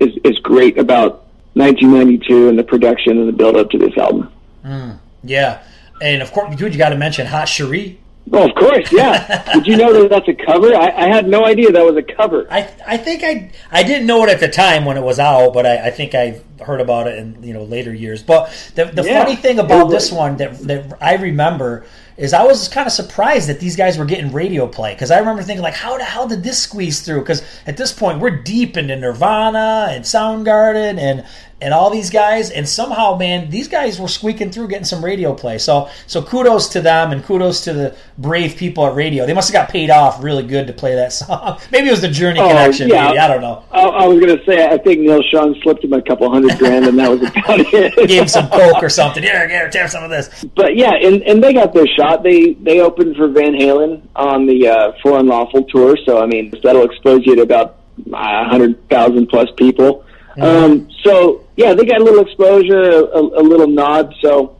is 0.00 0.16
is 0.24 0.38
great 0.38 0.78
about 0.78 1.26
1992 1.54 2.48
and 2.48 2.58
the 2.58 2.64
production 2.64 3.18
and 3.18 3.28
the 3.28 3.32
build 3.32 3.56
up 3.56 3.70
to 3.70 3.78
this 3.78 3.96
album. 3.96 4.32
Mm, 4.64 4.98
yeah. 5.22 5.62
And 6.02 6.22
of 6.22 6.32
course, 6.32 6.56
dude, 6.56 6.72
you 6.72 6.78
got 6.78 6.90
to 6.90 6.96
mention 6.96 7.26
Hot 7.26 7.48
Cherie. 7.48 8.00
Oh, 8.32 8.48
of 8.48 8.54
course, 8.54 8.92
yeah. 8.92 9.52
Did 9.54 9.66
you 9.66 9.76
know 9.76 9.92
that 9.92 10.08
that's 10.08 10.28
a 10.28 10.34
cover? 10.34 10.74
I, 10.74 10.88
I 10.90 11.08
had 11.08 11.28
no 11.28 11.44
idea 11.44 11.72
that 11.72 11.84
was 11.84 11.96
a 11.96 12.02
cover. 12.02 12.46
I 12.50 12.70
I 12.86 12.96
think 12.96 13.22
I 13.22 13.50
I 13.70 13.82
didn't 13.82 14.06
know 14.06 14.22
it 14.24 14.30
at 14.30 14.40
the 14.40 14.48
time 14.48 14.84
when 14.84 14.96
it 14.96 15.02
was 15.02 15.18
out, 15.18 15.52
but 15.52 15.66
I, 15.66 15.88
I 15.88 15.90
think 15.90 16.14
I 16.14 16.40
heard 16.62 16.80
about 16.80 17.06
it 17.08 17.18
in 17.18 17.42
you 17.42 17.52
know 17.52 17.64
later 17.64 17.92
years. 17.94 18.22
But 18.22 18.50
the 18.74 18.86
the 18.86 19.02
Yeah. 19.02 19.22
funny 19.24 19.36
thing 19.36 19.58
about 19.58 19.90
this 19.90 20.10
one 20.12 20.36
that 20.38 20.58
that 20.66 20.98
I 21.00 21.14
remember 21.14 21.84
is 22.16 22.34
I 22.34 22.42
was 22.44 22.68
kind 22.68 22.86
of 22.86 22.92
surprised 22.92 23.48
that 23.48 23.60
these 23.60 23.76
guys 23.76 23.96
were 23.96 24.04
getting 24.04 24.30
radio 24.30 24.66
play 24.66 24.92
because 24.92 25.10
I 25.10 25.18
remember 25.20 25.42
thinking 25.42 25.62
like, 25.62 25.74
how 25.74 25.96
the 25.96 26.04
hell 26.04 26.28
did 26.28 26.42
this 26.42 26.58
squeeze 26.58 27.00
through? 27.00 27.20
Because 27.20 27.42
at 27.66 27.76
this 27.78 27.92
point 27.92 28.20
we're 28.20 28.42
deep 28.42 28.76
into 28.76 28.94
Nirvana 28.96 29.88
and 29.90 30.04
Soundgarden 30.04 30.98
and 30.98 31.24
and 31.62 31.74
all 31.74 31.90
these 31.90 32.08
guys, 32.08 32.50
and 32.50 32.66
somehow, 32.66 33.18
man, 33.18 33.50
these 33.50 33.68
guys 33.68 34.00
were 34.00 34.08
squeaking 34.08 34.50
through, 34.50 34.66
getting 34.68 34.86
some 34.86 35.04
radio 35.04 35.34
play. 35.34 35.58
So, 35.58 35.90
so 36.06 36.22
kudos 36.22 36.70
to 36.70 36.80
them, 36.80 37.12
and 37.12 37.22
kudos 37.22 37.60
to 37.64 37.74
the 37.74 37.94
brave 38.16 38.56
people 38.56 38.86
at 38.86 38.94
radio. 38.94 39.26
They 39.26 39.34
must 39.34 39.52
have 39.52 39.66
got 39.66 39.68
paid 39.70 39.90
off 39.90 40.22
really 40.24 40.42
good 40.42 40.68
to 40.68 40.72
play 40.72 40.94
that 40.94 41.12
song. 41.20 41.60
Maybe 41.70 41.88
it 41.88 41.90
was 41.90 42.00
the 42.00 42.08
Journey 42.08 42.40
Oh, 42.40 42.48
connection. 42.48 42.88
yeah. 42.88 43.08
Maybe 43.08 43.18
I 43.18 43.28
don't 43.28 43.42
know. 43.42 43.62
I, 43.72 43.82
I 43.82 44.06
was 44.06 44.18
going 44.20 44.38
to 44.38 44.42
say, 44.46 44.66
I 44.68 44.78
think 44.78 45.00
Neal 45.00 45.20
Schon 45.30 45.54
slipped 45.62 45.84
him 45.84 45.92
a 45.92 46.00
couple 46.00 46.30
hundred 46.30 46.49
grand, 46.58 46.86
and 46.86 46.98
that 46.98 47.10
was 47.10 47.20
about 47.20 47.60
it. 47.74 48.08
Gave 48.08 48.22
him 48.22 48.28
some 48.28 48.48
coke 48.48 48.82
or 48.82 48.88
something. 48.88 49.22
Here, 49.22 49.48
here, 49.48 49.70
have 49.72 49.90
some 49.90 50.04
of 50.04 50.10
this. 50.10 50.44
But 50.54 50.76
yeah, 50.76 50.92
and 50.94 51.22
and 51.22 51.42
they 51.42 51.52
got 51.52 51.72
their 51.72 51.86
shot. 51.86 52.22
They 52.22 52.54
they 52.54 52.80
opened 52.80 53.16
for 53.16 53.28
Van 53.28 53.52
Halen 53.52 54.02
on 54.16 54.46
the 54.46 54.68
uh, 54.68 54.92
For 55.02 55.18
Unlawful 55.18 55.64
tour, 55.64 55.96
so 56.04 56.22
I 56.22 56.26
mean 56.26 56.52
that'll 56.62 56.84
expose 56.84 57.26
you 57.26 57.36
to 57.36 57.42
about 57.42 57.76
a 58.12 58.44
hundred 58.44 58.88
thousand 58.88 59.28
plus 59.28 59.48
people. 59.56 60.04
Um, 60.40 60.90
so 61.02 61.44
yeah, 61.56 61.74
they 61.74 61.84
got 61.84 62.00
a 62.00 62.04
little 62.04 62.22
exposure, 62.22 62.80
a, 62.80 63.04
a, 63.04 63.42
a 63.42 63.44
little 63.44 63.66
nod. 63.66 64.14
So 64.20 64.56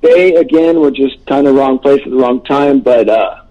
they 0.00 0.34
again 0.34 0.80
were 0.80 0.90
just 0.90 1.24
kind 1.26 1.46
of 1.46 1.54
wrong 1.54 1.78
place 1.78 2.00
at 2.04 2.10
the 2.10 2.16
wrong 2.16 2.44
time. 2.44 2.80
But 2.80 3.08
uh, 3.08 3.42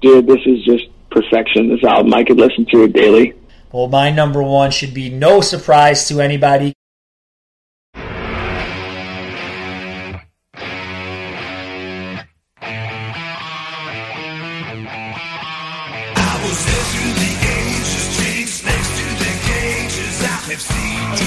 dude, 0.00 0.26
this 0.26 0.40
is 0.46 0.64
just 0.64 0.86
perfection. 1.10 1.68
This 1.68 1.84
album, 1.84 2.14
I 2.14 2.24
could 2.24 2.38
listen 2.38 2.66
to 2.72 2.84
it 2.84 2.92
daily. 2.92 3.34
Well, 3.72 3.88
my 3.88 4.10
number 4.10 4.42
one 4.42 4.70
should 4.70 4.94
be 4.94 5.10
no 5.10 5.40
surprise 5.40 6.08
to 6.08 6.20
anybody. 6.20 6.74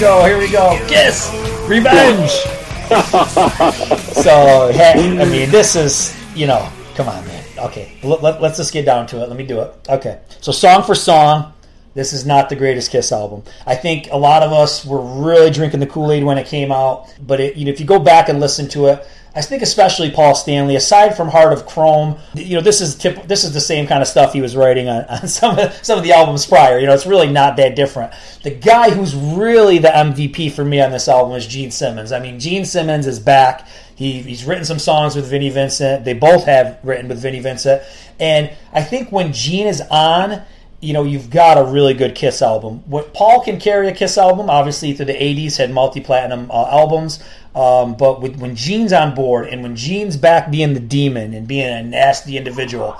Here 0.02 0.36
we 0.36 0.50
go. 0.50 0.76
Kiss. 0.88 1.30
Revenge. 1.68 2.28
so, 4.20 4.72
hey, 4.72 5.16
I 5.16 5.24
mean, 5.24 5.48
this 5.48 5.76
is, 5.76 6.12
you 6.34 6.48
know, 6.48 6.68
come 6.96 7.08
on, 7.08 7.24
man. 7.24 7.44
Okay, 7.56 7.92
let, 8.02 8.20
let, 8.20 8.42
let's 8.42 8.56
just 8.56 8.72
get 8.72 8.84
down 8.84 9.06
to 9.06 9.22
it. 9.22 9.28
Let 9.28 9.38
me 9.38 9.46
do 9.46 9.60
it. 9.60 9.72
Okay. 9.88 10.18
So, 10.40 10.50
song 10.50 10.82
for 10.82 10.96
song, 10.96 11.51
this 11.94 12.12
is 12.12 12.24
not 12.24 12.48
the 12.48 12.56
greatest 12.56 12.90
Kiss 12.90 13.12
album. 13.12 13.42
I 13.66 13.74
think 13.74 14.08
a 14.10 14.16
lot 14.16 14.42
of 14.42 14.52
us 14.52 14.84
were 14.84 15.00
really 15.00 15.50
drinking 15.50 15.80
the 15.80 15.86
Kool 15.86 16.10
Aid 16.10 16.24
when 16.24 16.38
it 16.38 16.46
came 16.46 16.72
out, 16.72 17.14
but 17.20 17.40
it, 17.40 17.56
you 17.56 17.64
know, 17.64 17.70
if 17.70 17.80
you 17.80 17.86
go 17.86 17.98
back 17.98 18.28
and 18.28 18.40
listen 18.40 18.68
to 18.70 18.86
it, 18.86 19.06
I 19.34 19.40
think 19.40 19.62
especially 19.62 20.10
Paul 20.10 20.34
Stanley, 20.34 20.76
aside 20.76 21.16
from 21.16 21.28
Heart 21.28 21.54
of 21.54 21.66
Chrome, 21.66 22.18
you 22.34 22.54
know, 22.54 22.60
this 22.60 22.82
is 22.82 22.94
tip, 22.94 23.26
this 23.26 23.44
is 23.44 23.54
the 23.54 23.60
same 23.60 23.86
kind 23.86 24.02
of 24.02 24.08
stuff 24.08 24.34
he 24.34 24.42
was 24.42 24.54
writing 24.54 24.88
on, 24.88 25.04
on 25.06 25.26
some 25.28 25.58
of 25.58 25.72
some 25.84 25.98
of 25.98 26.04
the 26.04 26.12
albums 26.12 26.44
prior. 26.44 26.78
You 26.78 26.86
know, 26.86 26.92
it's 26.92 27.06
really 27.06 27.30
not 27.30 27.56
that 27.56 27.74
different. 27.74 28.12
The 28.42 28.50
guy 28.50 28.90
who's 28.90 29.14
really 29.14 29.78
the 29.78 29.88
MVP 29.88 30.52
for 30.52 30.64
me 30.64 30.82
on 30.82 30.90
this 30.90 31.08
album 31.08 31.34
is 31.34 31.46
Gene 31.46 31.70
Simmons. 31.70 32.12
I 32.12 32.20
mean, 32.20 32.40
Gene 32.40 32.66
Simmons 32.66 33.06
is 33.06 33.18
back. 33.18 33.66
He, 33.94 34.20
he's 34.20 34.44
written 34.44 34.64
some 34.64 34.78
songs 34.78 35.16
with 35.16 35.26
Vinnie 35.26 35.50
Vincent. 35.50 36.04
They 36.04 36.14
both 36.14 36.44
have 36.44 36.78
written 36.82 37.08
with 37.08 37.20
Vinnie 37.20 37.40
Vincent, 37.40 37.82
and 38.20 38.50
I 38.72 38.82
think 38.82 39.12
when 39.12 39.32
Gene 39.32 39.66
is 39.66 39.80
on, 39.90 40.42
you 40.82 40.92
know, 40.92 41.04
you've 41.04 41.30
got 41.30 41.56
a 41.56 41.64
really 41.64 41.94
good 41.94 42.14
Kiss 42.14 42.42
album. 42.42 42.82
What 42.86 43.14
Paul 43.14 43.40
can 43.42 43.60
carry 43.60 43.88
a 43.88 43.94
Kiss 43.94 44.18
album, 44.18 44.50
obviously 44.50 44.92
through 44.92 45.06
the 45.06 45.14
'80s 45.14 45.56
had 45.56 45.70
multi-platinum 45.70 46.50
uh, 46.50 46.66
albums, 46.68 47.22
um, 47.54 47.94
but 47.94 48.20
with, 48.20 48.36
when 48.36 48.56
Gene's 48.56 48.92
on 48.92 49.14
board 49.14 49.46
and 49.48 49.62
when 49.62 49.76
Gene's 49.76 50.16
back 50.16 50.50
being 50.50 50.74
the 50.74 50.80
demon 50.80 51.34
and 51.34 51.46
being 51.46 51.68
a 51.68 51.82
nasty 51.82 52.36
individual, 52.36 52.96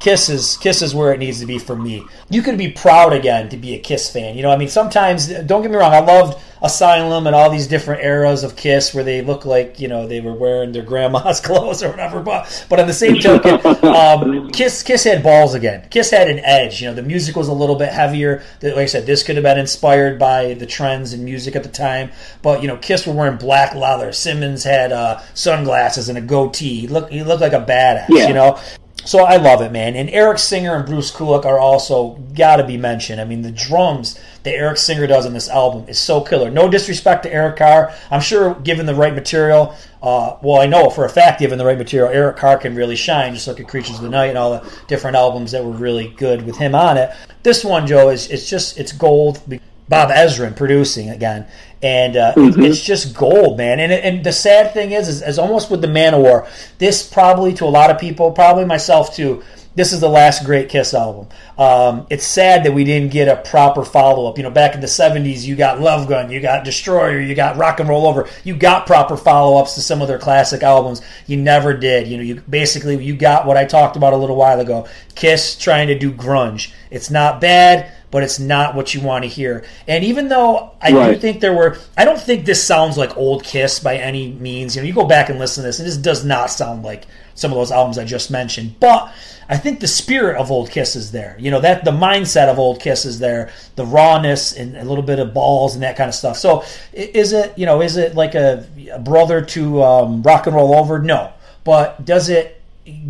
Kiss 0.00 0.28
is 0.28 0.56
Kiss 0.58 0.82
is 0.82 0.94
where 0.94 1.12
it 1.12 1.18
needs 1.18 1.40
to 1.40 1.46
be 1.46 1.58
for 1.58 1.76
me. 1.76 2.04
You 2.30 2.42
could 2.42 2.58
be 2.58 2.70
proud 2.70 3.12
again 3.12 3.48
to 3.50 3.56
be 3.56 3.74
a 3.74 3.78
Kiss 3.78 4.10
fan. 4.10 4.36
You 4.36 4.42
know, 4.42 4.50
I 4.50 4.56
mean, 4.56 4.68
sometimes 4.68 5.28
don't 5.28 5.62
get 5.62 5.70
me 5.70 5.76
wrong, 5.76 5.92
I 5.92 6.00
loved 6.00 6.40
Asylum 6.60 7.26
and 7.26 7.36
all 7.36 7.50
these 7.50 7.68
different 7.68 8.02
eras 8.02 8.42
of 8.42 8.56
Kiss 8.56 8.92
where 8.92 9.04
they 9.04 9.22
look 9.22 9.44
like 9.44 9.78
you 9.78 9.86
know 9.86 10.08
they 10.08 10.20
were 10.20 10.32
wearing 10.32 10.72
their 10.72 10.82
grandma's 10.82 11.40
clothes 11.44 11.82
or 11.82 11.90
whatever. 11.90 12.20
But 12.20 12.66
but 12.68 12.80
on 12.80 12.86
the 12.86 12.92
same 12.92 13.18
token, 13.20 13.60
um, 13.86 14.50
Kiss 14.50 14.82
Kiss 14.82 15.04
had 15.04 15.22
balls 15.22 15.54
again. 15.54 15.86
Kiss 15.90 16.10
had 16.10 16.28
an 16.28 16.40
edge. 16.40 16.80
You 16.80 16.88
know, 16.88 16.94
the 16.94 17.02
music 17.02 17.36
was 17.36 17.48
a 17.48 17.52
little 17.52 17.76
bit 17.76 17.92
heavier. 17.92 18.42
Like 18.62 18.76
I 18.76 18.86
said, 18.86 19.06
this 19.06 19.22
could 19.22 19.36
have 19.36 19.44
been 19.44 19.58
inspired 19.58 20.18
by 20.18 20.54
the 20.54 20.66
trends 20.66 21.12
in 21.12 21.24
music 21.24 21.54
at 21.54 21.62
the 21.62 21.68
time. 21.68 22.10
But 22.42 22.60
you 22.60 22.68
know, 22.68 22.76
Kiss 22.76 23.06
were 23.06 23.14
wearing 23.14 23.38
black 23.38 23.74
leather. 23.74 24.12
Simmons 24.12 24.64
had 24.64 24.92
uh, 24.92 25.20
sunglasses 25.34 26.08
and 26.08 26.18
a 26.18 26.22
goatee. 26.22 26.80
He 26.80 26.88
looked 26.88 27.12
he 27.12 27.22
looked 27.22 27.40
like 27.40 27.52
a 27.52 27.64
badass. 27.64 28.06
Yeah. 28.08 28.28
You 28.28 28.34
know. 28.34 28.58
So 29.04 29.20
I 29.20 29.36
love 29.36 29.62
it, 29.62 29.72
man. 29.72 29.96
And 29.96 30.10
Eric 30.10 30.38
Singer 30.38 30.76
and 30.76 30.84
Bruce 30.84 31.10
Kulick 31.10 31.46
are 31.46 31.58
also 31.58 32.16
got 32.34 32.56
to 32.56 32.64
be 32.64 32.76
mentioned. 32.76 33.20
I 33.20 33.24
mean, 33.24 33.40
the 33.40 33.50
drums 33.50 34.20
that 34.42 34.52
Eric 34.52 34.76
Singer 34.76 35.06
does 35.06 35.24
on 35.24 35.32
this 35.32 35.48
album 35.48 35.88
is 35.88 35.98
so 35.98 36.20
killer. 36.20 36.50
No 36.50 36.68
disrespect 36.68 37.22
to 37.22 37.32
Eric 37.32 37.56
Carr. 37.56 37.94
I'm 38.10 38.20
sure, 38.20 38.54
given 38.56 38.84
the 38.84 38.94
right 38.94 39.14
material, 39.14 39.74
uh, 40.02 40.36
well, 40.42 40.60
I 40.60 40.66
know 40.66 40.90
for 40.90 41.04
a 41.04 41.08
fact, 41.08 41.40
given 41.40 41.58
the 41.58 41.64
right 41.64 41.78
material, 41.78 42.12
Eric 42.12 42.36
Carr 42.36 42.58
can 42.58 42.74
really 42.74 42.96
shine. 42.96 43.34
Just 43.34 43.46
look 43.46 43.60
at 43.60 43.68
Creatures 43.68 43.96
of 43.96 44.02
the 44.02 44.10
Night 44.10 44.26
and 44.26 44.36
all 44.36 44.52
the 44.52 44.70
different 44.88 45.16
albums 45.16 45.52
that 45.52 45.64
were 45.64 45.70
really 45.70 46.08
good 46.08 46.44
with 46.44 46.56
him 46.56 46.74
on 46.74 46.98
it. 46.98 47.10
This 47.42 47.64
one, 47.64 47.86
Joe, 47.86 48.10
is 48.10 48.28
it's 48.28 48.48
just 48.48 48.78
it's 48.78 48.92
gold. 48.92 49.40
Bob 49.88 50.10
Ezrin 50.10 50.54
producing 50.54 51.08
again, 51.08 51.46
and 51.82 52.16
uh, 52.16 52.32
it- 52.36 52.58
it's 52.58 52.82
just 52.82 53.14
gold, 53.16 53.56
man. 53.58 53.80
And 53.80 53.92
and 53.92 54.24
the 54.24 54.32
sad 54.32 54.72
thing 54.74 54.92
is, 54.92 55.08
is, 55.08 55.22
is 55.22 55.38
almost 55.38 55.70
with 55.70 55.80
the 55.80 55.88
Manowar, 55.88 56.48
this 56.78 57.02
probably 57.08 57.52
to 57.54 57.64
a 57.64 57.66
lot 57.66 57.90
of 57.90 57.98
people, 57.98 58.32
probably 58.32 58.64
myself 58.64 59.14
too. 59.14 59.42
This 59.74 59.92
is 59.92 60.00
the 60.00 60.08
last 60.08 60.44
great 60.44 60.68
Kiss 60.68 60.92
album. 60.92 61.28
Um, 61.56 62.08
it's 62.10 62.26
sad 62.26 62.64
that 62.64 62.74
we 62.74 62.82
didn't 62.82 63.12
get 63.12 63.28
a 63.28 63.36
proper 63.48 63.84
follow 63.84 64.28
up. 64.28 64.36
You 64.36 64.42
know, 64.42 64.50
back 64.50 64.74
in 64.74 64.80
the 64.80 64.88
'70s, 64.88 65.44
you 65.44 65.54
got 65.54 65.80
Love 65.80 66.08
Gun, 66.08 66.32
you 66.32 66.40
got 66.40 66.64
Destroyer, 66.64 67.20
you 67.20 67.32
got 67.36 67.56
Rock 67.56 67.78
and 67.78 67.88
Roll 67.88 68.08
Over. 68.08 68.28
You 68.42 68.56
got 68.56 68.88
proper 68.88 69.16
follow 69.16 69.56
ups 69.60 69.74
to 69.74 69.80
some 69.80 70.02
of 70.02 70.08
their 70.08 70.18
classic 70.18 70.64
albums. 70.64 71.00
You 71.28 71.36
never 71.36 71.74
did. 71.74 72.08
You 72.08 72.16
know, 72.16 72.22
you 72.24 72.42
basically 72.50 73.00
you 73.04 73.14
got 73.14 73.46
what 73.46 73.56
I 73.56 73.66
talked 73.66 73.94
about 73.96 74.12
a 74.12 74.16
little 74.16 74.34
while 74.34 74.58
ago. 74.58 74.88
Kiss 75.14 75.56
trying 75.56 75.86
to 75.88 75.98
do 75.98 76.12
grunge. 76.12 76.72
It's 76.90 77.10
not 77.10 77.40
bad 77.40 77.92
but 78.10 78.22
it's 78.22 78.38
not 78.38 78.74
what 78.74 78.94
you 78.94 79.00
want 79.00 79.24
to 79.24 79.28
hear. 79.28 79.64
And 79.86 80.04
even 80.04 80.28
though 80.28 80.72
I 80.80 80.90
do 80.90 81.18
think 81.18 81.40
there 81.40 81.54
were, 81.54 81.78
I 81.96 82.04
don't 82.04 82.20
think 82.20 82.46
this 82.46 82.62
sounds 82.62 82.96
like 82.96 83.16
old 83.16 83.44
Kiss 83.44 83.80
by 83.80 83.96
any 83.96 84.32
means. 84.32 84.74
You 84.74 84.82
know, 84.82 84.88
you 84.88 84.94
go 84.94 85.06
back 85.06 85.28
and 85.28 85.38
listen 85.38 85.62
to 85.62 85.68
this, 85.68 85.78
and 85.78 85.86
this 85.86 85.96
does 85.96 86.24
not 86.24 86.50
sound 86.50 86.82
like 86.82 87.04
some 87.34 87.52
of 87.52 87.58
those 87.58 87.70
albums 87.70 87.98
I 87.98 88.04
just 88.04 88.30
mentioned. 88.30 88.80
But 88.80 89.12
I 89.48 89.56
think 89.56 89.80
the 89.80 89.88
spirit 89.88 90.36
of 90.36 90.50
old 90.50 90.70
Kiss 90.70 90.96
is 90.96 91.12
there. 91.12 91.36
You 91.38 91.50
know, 91.50 91.60
that 91.60 91.84
the 91.84 91.90
mindset 91.90 92.48
of 92.48 92.58
old 92.58 92.80
Kiss 92.80 93.04
is 93.04 93.18
there, 93.18 93.50
the 93.76 93.86
rawness 93.86 94.52
and 94.52 94.76
a 94.76 94.84
little 94.84 95.04
bit 95.04 95.18
of 95.18 95.34
balls 95.34 95.74
and 95.74 95.82
that 95.82 95.96
kind 95.96 96.08
of 96.08 96.14
stuff. 96.14 96.36
So 96.36 96.64
is 96.92 97.32
it, 97.32 97.56
you 97.58 97.66
know, 97.66 97.82
is 97.82 97.96
it 97.96 98.14
like 98.14 98.34
a, 98.34 98.66
a 98.92 98.98
brother 98.98 99.42
to 99.42 99.82
um, 99.82 100.22
Rock 100.22 100.46
and 100.46 100.56
Roll 100.56 100.74
Over? 100.74 100.98
No. 100.98 101.32
But 101.64 102.04
does 102.04 102.28
it 102.30 102.57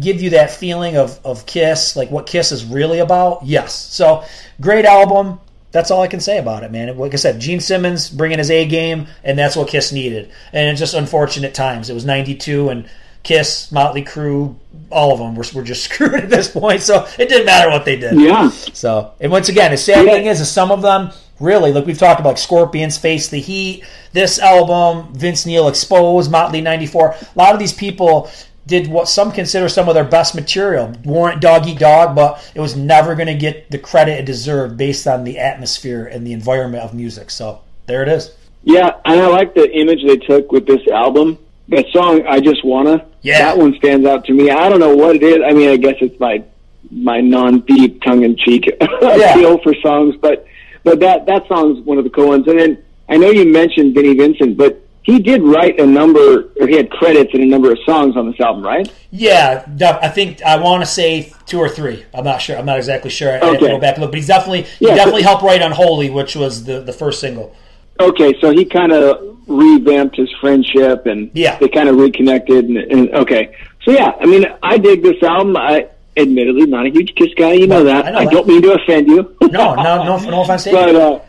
give 0.01 0.21
you 0.23 0.31
that 0.31 0.51
feeling 0.51 0.97
of, 0.97 1.19
of 1.25 1.47
Kiss, 1.47 1.97
like 1.97 2.11
what 2.11 2.27
Kiss 2.27 2.53
is 2.53 2.65
really 2.65 2.99
about? 2.99 3.45
Yes. 3.45 3.75
So 3.75 4.25
great 4.61 4.85
album. 4.85 5.41
That's 5.71 5.91
all 5.91 6.01
I 6.03 6.09
can 6.09 6.21
say 6.21 6.39
about 6.39 6.65
it, 6.65 6.73
man. 6.73 6.97
Like 6.97 7.13
I 7.13 7.17
said, 7.17 7.41
Gene 7.41 7.61
Simmons 7.61 8.09
bringing 8.09 8.39
his 8.39 8.51
A 8.51 8.65
game, 8.67 9.07
and 9.23 9.39
that's 9.39 9.55
what 9.55 9.69
Kiss 9.69 9.93
needed. 9.93 10.31
And 10.53 10.71
it's 10.71 10.81
just 10.81 10.95
unfortunate 10.95 11.53
times. 11.55 11.91
It 11.91 11.95
was 11.95 12.07
'92, 12.07 12.71
and 12.71 12.89
Kiss, 13.23 13.71
Motley 13.71 14.03
Crue, 14.03 14.55
all 14.91 15.13
of 15.13 15.19
them 15.19 15.35
were, 15.35 15.45
were 15.55 15.63
just 15.63 15.85
screwed 15.93 16.15
at 16.15 16.31
this 16.31 16.49
point. 16.51 16.81
So 16.81 17.07
it 17.19 17.29
didn't 17.29 17.45
matter 17.47 17.71
what 17.71 17.85
they 17.85 17.97
did. 17.97 18.19
Yeah. 18.19 18.49
So, 18.49 19.13
and 19.21 19.31
once 19.31 19.51
again, 19.51 19.71
the 19.71 19.77
sad 19.77 20.07
Yeah. 20.07 20.13
thing 20.13 20.27
is, 20.27 20.41
is 20.41 20.51
some 20.51 20.71
of 20.71 20.81
them 20.81 21.11
really, 21.39 21.71
like 21.73 21.85
we've 21.85 21.99
talked 21.99 22.21
about, 22.21 22.39
Scorpions, 22.39 22.97
Face 22.97 23.29
the 23.29 23.39
Heat, 23.39 23.85
this 24.15 24.39
album, 24.39 25.13
Vince 25.13 25.45
Neil 25.45 25.69
Exposed, 25.69 26.31
Motley 26.31 26.63
'94. 26.63 27.11
A 27.11 27.17
lot 27.39 27.53
of 27.53 27.59
these 27.59 27.75
people 27.75 28.31
did 28.69 28.87
what 28.87 29.09
some 29.09 29.33
consider 29.33 29.69
some 29.69 29.89
of 29.89 29.95
their 29.95 30.05
best 30.05 30.35
material. 30.35 30.93
Warrant 31.05 31.41
Dog 31.41 31.67
Eat 31.67 31.79
Dog, 31.81 32.15
but 32.15 32.49
it 32.55 32.61
was 32.61 32.77
never 32.77 33.15
going 33.17 33.27
to 33.27 33.35
get 33.35 33.71
the 33.71 33.79
credit 33.79 34.21
it 34.21 34.25
deserved 34.27 34.77
based 34.77 35.07
on 35.09 35.25
the 35.25 35.39
atmosphere 35.39 36.07
and 36.07 36.25
the 36.27 36.33
environment 36.33 36.85
of 36.85 36.95
music. 36.95 37.31
So 37.31 37.63
there 37.87 38.03
it 38.03 38.09
is. 38.09 38.33
Yeah, 38.63 38.91
and 39.05 39.21
I 39.21 39.27
like 39.29 39.55
the 39.55 39.69
image 39.75 40.05
they 40.07 40.19
took 40.19 40.53
with 40.53 40.67
this 40.67 40.87
album. 40.89 41.39
That 41.69 41.87
song, 41.93 42.27
"I 42.27 42.41
Just 42.41 42.65
Wanna," 42.65 43.05
Yeah. 43.23 43.39
that 43.39 43.59
one 43.59 43.75
stands 43.77 44.07
out 44.07 44.25
to 44.27 44.33
me. 44.33 44.51
I 44.51 44.69
don't 44.69 44.81
know 44.81 44.95
what 44.95 45.17
it 45.17 45.23
is. 45.23 45.41
I 45.45 45.53
mean, 45.53 45.71
I 45.71 45.77
guess 45.77 45.97
it's 46.01 46.19
my 46.21 46.43
my 46.91 47.21
non-deep, 47.21 48.03
tongue-in-cheek 48.03 48.67
appeal 48.81 49.59
for 49.59 49.75
songs, 49.83 50.15
but 50.21 50.47
but 50.85 51.01
that 51.01 51.27
that 51.27 51.47
song's 51.49 51.81
one 51.85 51.99
of 51.99 52.05
the 52.05 52.11
cool 52.11 52.29
ones. 52.29 52.47
And 52.47 52.59
then 52.59 52.79
I 53.09 53.17
know 53.17 53.31
you 53.31 53.45
mentioned 53.51 53.95
Vinnie 53.95 54.15
Vincent, 54.15 54.57
but 54.57 54.83
he 55.09 55.19
did 55.19 55.43
write 55.43 55.81
a 55.81 55.87
number, 55.87 56.51
or 56.61 56.67
he 56.69 56.77
had 56.77 56.91
credits 56.91 57.31
in 57.33 57.41
a 57.43 57.47
number 57.47 57.73
of 57.73 57.79
songs 57.87 58.15
on 58.15 58.31
this 58.31 58.39
album, 58.41 58.63
right? 58.63 58.87
Yeah, 59.11 59.65
I 60.03 60.09
think 60.11 60.43
I 60.43 60.57
want 60.59 60.83
to 60.83 60.87
say 60.87 61.33
two 61.47 61.59
or 61.59 61.71
three. 61.71 62.05
I'm 62.13 62.25
not 62.25 62.43
sure. 62.43 62.59
I'm 62.59 62.67
not 62.67 62.77
exactly 62.77 63.09
sure. 63.09 63.31
I 63.33 63.43
have 63.43 63.59
to 63.59 63.67
go 63.69 63.79
back 63.79 63.95
and 63.95 64.03
look, 64.03 64.11
but 64.13 64.19
he's 64.19 64.27
definitely 64.27 64.63
he 64.79 64.87
Yeah, 64.87 64.97
definitely 64.97 65.23
so- 65.23 65.29
helped 65.29 65.45
write 65.45 65.63
"Unholy," 65.63 66.11
which 66.11 66.37
was 66.37 66.65
the 66.65 66.81
the 66.81 66.93
first 66.93 67.21
single. 67.21 67.57
Okay, 67.99 68.35
so 68.43 68.51
he 68.51 68.67
kind 68.67 68.93
of 68.93 69.39
revamped 69.47 70.15
his 70.17 70.29
friendship, 70.43 71.07
and 71.07 71.31
Yeah. 71.33 71.59
they 71.59 71.69
kind 71.69 71.89
of 71.89 71.97
reconnected. 71.97 72.67
And, 72.67 72.77
and 72.77 73.11
okay, 73.15 73.57
so 73.87 73.93
yeah, 73.93 74.13
I 74.21 74.27
mean, 74.27 74.45
I 74.63 74.77
dig 74.77 75.03
this 75.03 75.23
album. 75.23 75.57
I 75.57 75.87
admittedly 76.19 76.67
not 76.67 76.85
a 76.85 76.91
huge 76.91 77.15
Kiss 77.15 77.33
guy, 77.35 77.53
you 77.55 77.67
know 77.67 77.83
that. 77.85 78.05
I 78.05 78.11
know 78.11 78.19
I, 78.19 78.25
that. 78.25 78.33
don't 78.35 78.47
mean 78.47 78.61
to 78.61 78.73
offend 78.75 79.09
you. 79.09 79.35
No, 79.41 79.75
no, 79.75 80.05
no, 80.05 80.19
no 80.19 80.43
offense. 80.43 80.65
but 80.71 80.95
uh, 80.95 81.21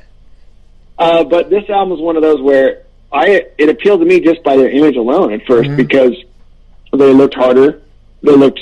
uh, 0.98 1.24
but 1.24 1.50
this 1.50 1.70
album 1.70 1.94
is 1.98 2.02
one 2.02 2.18
of 2.18 2.24
those 2.24 2.42
where 2.42 2.84
I 3.12 3.46
it 3.58 3.70
appealed 3.70 4.00
to 4.02 4.06
me 4.06 4.20
just 4.20 4.44
by 4.44 4.56
their 4.56 4.70
image 4.70 4.96
alone 4.96 5.34
at 5.34 5.42
1st 5.46 5.66
Mm-hmm. 5.66 5.76
because 5.78 6.16
they 6.94 7.14
looked 7.14 7.36
harder, 7.36 7.82
they 8.24 8.36
looked 8.36 8.60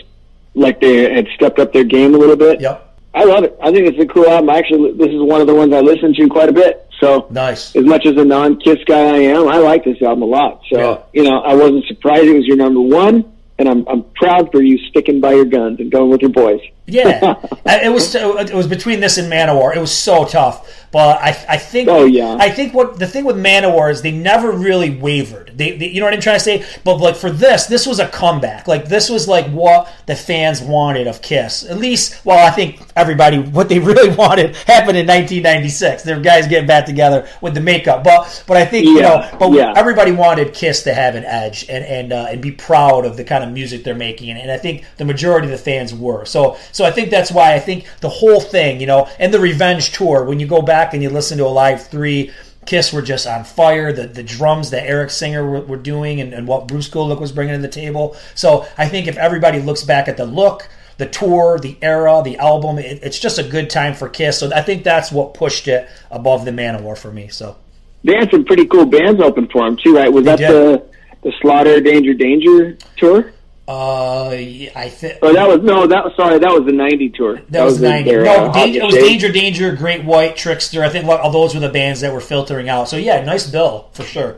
like 0.54 0.80
they 0.82 1.14
had 1.14 1.28
stepped 1.36 1.60
up 1.60 1.74
their 1.74 1.84
game 1.84 2.14
a 2.16 2.18
little 2.18 2.36
bit. 2.36 2.60
Yep. 2.62 2.84
I 3.14 3.24
love 3.24 3.44
it. 3.44 3.58
I 3.62 3.72
think 3.72 3.88
it's 3.88 4.00
a 4.00 4.06
cool 4.06 4.28
album. 4.28 4.50
Actually, 4.50 4.92
this 4.94 5.08
is 5.10 5.22
one 5.22 5.42
of 5.42 5.48
the 5.48 5.56
ones 5.56 5.74
I 5.74 5.80
listen 5.80 6.14
to 6.14 6.28
quite 6.28 6.50
a 6.50 6.54
bit. 6.54 6.88
So 7.00 7.28
Nice. 7.32 7.76
as 7.76 7.84
much 7.86 8.06
as 8.06 8.16
a 8.18 8.26
non-Kiss 8.26 8.80
guy 8.86 9.00
I 9.00 9.18
am, 9.20 9.48
I 9.48 9.58
like 9.58 9.84
this 9.84 10.02
album 10.02 10.24
a 10.24 10.26
lot. 10.26 10.62
So 10.72 10.78
Yeah. 10.80 10.98
you 11.14 11.24
know, 11.30 11.40
I 11.40 11.54
wasn't 11.56 11.86
surprised 11.86 12.26
it 12.26 12.36
was 12.36 12.46
your 12.46 12.58
number 12.58 12.82
one, 12.82 13.24
and 13.60 13.68
I'm 13.70 13.86
I'm 13.88 14.04
proud 14.16 14.52
for 14.52 14.62
you 14.62 14.78
sticking 14.90 15.20
by 15.20 15.34
your 15.34 15.46
guns 15.46 15.80
and 15.80 15.92
going 15.92 16.10
with 16.10 16.22
your 16.22 16.32
boys. 16.32 16.62
Yeah, 16.88 17.36
it 17.66 17.92
was 17.92 18.16
it 18.16 18.54
was 18.54 18.66
between 18.66 19.02
this 19.02 19.18
and 19.18 19.32
Manowar. 19.32 19.76
It 19.76 19.80
was 19.80 19.96
so 19.96 20.24
tough, 20.24 20.88
but 20.92 21.22
I 21.22 21.30
I 21.50 21.58
think 21.58 21.90
Oh, 21.90 22.06
yeah. 22.06 22.38
I 22.40 22.50
think 22.50 22.74
what 22.74 22.98
the 22.98 23.08
thing 23.08 23.26
with 23.26 23.36
Manowar 23.36 23.92
is 23.92 24.02
they 24.02 24.12
never 24.12 24.52
really 24.52 24.98
wavered. 24.98 25.52
They, 25.56 25.78
they 25.78 25.90
you 25.90 26.00
know 26.00 26.06
what 26.06 26.14
I'm 26.14 26.22
trying 26.22 26.38
to 26.38 26.44
say. 26.44 26.66
But 26.84 26.98
like 26.98 27.16
for 27.16 27.30
this, 27.30 27.66
this 27.66 27.86
was 27.86 28.00
a 28.00 28.08
comeback. 28.08 28.68
Like 28.68 28.88
this 28.88 29.10
was 29.10 29.28
like 29.28 29.48
what 29.52 29.92
the 30.06 30.16
fans 30.16 30.62
wanted 30.62 31.08
of 31.08 31.22
Kiss. 31.22 31.66
At 31.66 31.78
least, 31.78 32.26
well, 32.26 32.46
I 32.46 32.52
think 32.52 32.82
everybody 32.96 33.40
what 33.58 33.68
they 33.68 33.80
really 33.80 34.16
wanted 34.16 34.56
happened 34.56 34.98
in 34.98 35.08
1996. 35.08 36.04
Their 36.04 36.22
guys 36.22 36.48
getting 36.48 36.68
back 36.68 36.86
together 36.86 37.28
with 37.42 37.54
the 37.54 37.62
makeup. 37.62 38.04
But 38.04 38.44
but 38.48 38.56
I 38.56 38.66
think 38.66 38.86
you 38.86 39.02
know, 39.02 39.30
but 39.38 39.52
yeah. 39.52 39.74
everybody 39.76 40.14
wanted 40.14 40.54
Kiss 40.54 40.84
to 40.84 40.94
have 40.94 41.16
an 41.16 41.26
edge 41.26 41.66
and 41.70 41.84
and 41.84 42.14
uh, 42.14 42.28
and 42.30 42.42
be 42.42 42.52
proud 42.52 43.06
of 43.06 43.18
the 43.18 43.24
kind 43.26 43.44
of 43.44 43.52
music 43.52 43.84
they're 43.84 43.96
making, 43.96 44.30
and, 44.32 44.48
I 44.48 44.58
think 44.58 44.86
the 44.96 45.04
majority 45.04 45.48
of 45.48 45.52
the 45.52 45.58
fans 45.58 45.94
were. 45.94 46.24
So 46.24 46.58
so 46.78 46.86
I 46.86 46.92
think 46.92 47.10
that's 47.10 47.32
why 47.32 47.56
I 47.56 47.60
think 47.60 47.88
the 48.02 48.10
whole 48.10 48.40
thing, 48.40 48.80
you 48.80 48.86
know, 48.86 49.10
and 49.18 49.34
the 49.34 49.40
Revenge 49.40 49.94
tour. 49.94 50.24
When 50.24 50.40
you 50.40 50.46
go 50.46 50.62
back 50.62 50.94
and 50.94 51.02
you 51.02 51.10
listen 51.10 51.40
to 51.40 51.46
Alive 51.46 51.90
III. 51.92 52.32
Kiss 52.68 52.94
were 52.94 53.02
just 53.02 53.26
on 53.26 53.46
fire. 53.46 53.92
The 53.94 54.08
the 54.08 54.22
drums 54.22 54.70
that 54.72 54.86
Eric 54.86 55.10
Singer 55.10 55.50
were, 55.50 55.62
were 55.62 55.78
doing 55.78 56.22
and, 56.22 56.34
and 56.34 56.48
what 56.48 56.68
Bruce 56.68 56.90
Kulick 56.90 57.20
was 57.20 57.32
bringing 57.32 57.56
to 57.56 57.62
the 57.62 57.68
table. 57.68 58.16
So 58.36 58.68
I 58.78 58.90
think 58.90 59.08
if 59.08 59.16
everybody 59.18 59.60
looks 59.60 59.84
back 59.84 60.08
at 60.08 60.18
the 60.18 60.26
look, 60.26 60.70
the 60.98 61.08
tour, 61.08 61.58
the 61.58 61.78
era, 61.82 62.22
the 62.24 62.38
album, 62.38 62.78
it, 62.78 63.00
it's 63.02 63.18
just 63.18 63.40
a 63.40 63.44
good 63.44 63.70
time 63.70 63.96
for 63.96 64.08
Kiss. 64.08 64.38
So 64.38 64.52
I 64.54 64.62
think 64.62 64.84
that's 64.84 65.12
what 65.12 65.34
pushed 65.34 65.68
it 65.68 65.90
above 66.12 66.46
the 66.46 66.52
Manowar 66.52 66.98
for 66.98 67.12
me. 67.12 67.30
So 67.30 67.56
They 68.04 68.16
had 68.16 68.30
some 68.30 68.46
pretty 68.46 68.68
cool 68.68 68.86
bands 68.86 69.20
open 69.20 69.48
for 69.48 69.64
them 69.64 69.78
too, 69.82 69.96
right? 69.96 70.12
Was 70.12 70.26
that 70.26 70.38
did. 70.38 70.52
the 70.52 70.86
the 71.24 71.34
Slaughter 71.42 71.82
Danger 71.82 72.14
Danger 72.14 72.78
tour? 72.98 73.34
Uh, 73.68 74.30
I 74.30 74.90
think 74.90 75.18
Oh, 75.22 75.34
that 75.34 75.48
was 75.48 75.62
no, 75.62 75.88
that 75.88 76.06
was 76.06 76.14
sorry, 76.16 76.40
that 76.40 76.52
was 76.52 76.66
the 76.66 76.72
'90 76.72 77.10
tour. 77.10 77.42
That 77.50 77.66
was 77.66 77.80
their- 77.80 77.90
90. 77.92 78.10
their, 78.10 78.24
no, 78.24 78.32
uh, 78.46 78.54
danger, 78.54 78.80
it 78.80 78.86
was 78.86 78.96
August 78.96 79.10
Danger, 79.10 79.32
Danger, 79.32 79.76
Great 79.76 80.06
White, 80.06 80.36
Trixter. 80.38 80.84
I 80.84 80.90
think 80.90 81.06
what- 81.06 81.20
all 81.20 81.32
those 81.32 81.54
were 81.54 81.60
the 81.60 81.68
bands 81.70 82.00
that 82.02 82.14
were 82.14 82.22
filtering 82.22 82.70
out. 82.70 82.88
So 82.88 82.96
yeah, 82.98 83.24
nice 83.26 83.46
bill 83.50 83.88
for 83.92 84.04
sure. 84.04 84.38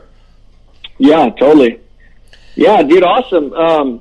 Yeah, 0.98 1.30
totally. 1.38 1.78
Yeah, 2.56 2.82
dude, 2.82 3.04
awesome. 3.04 3.52
Um, 3.52 4.00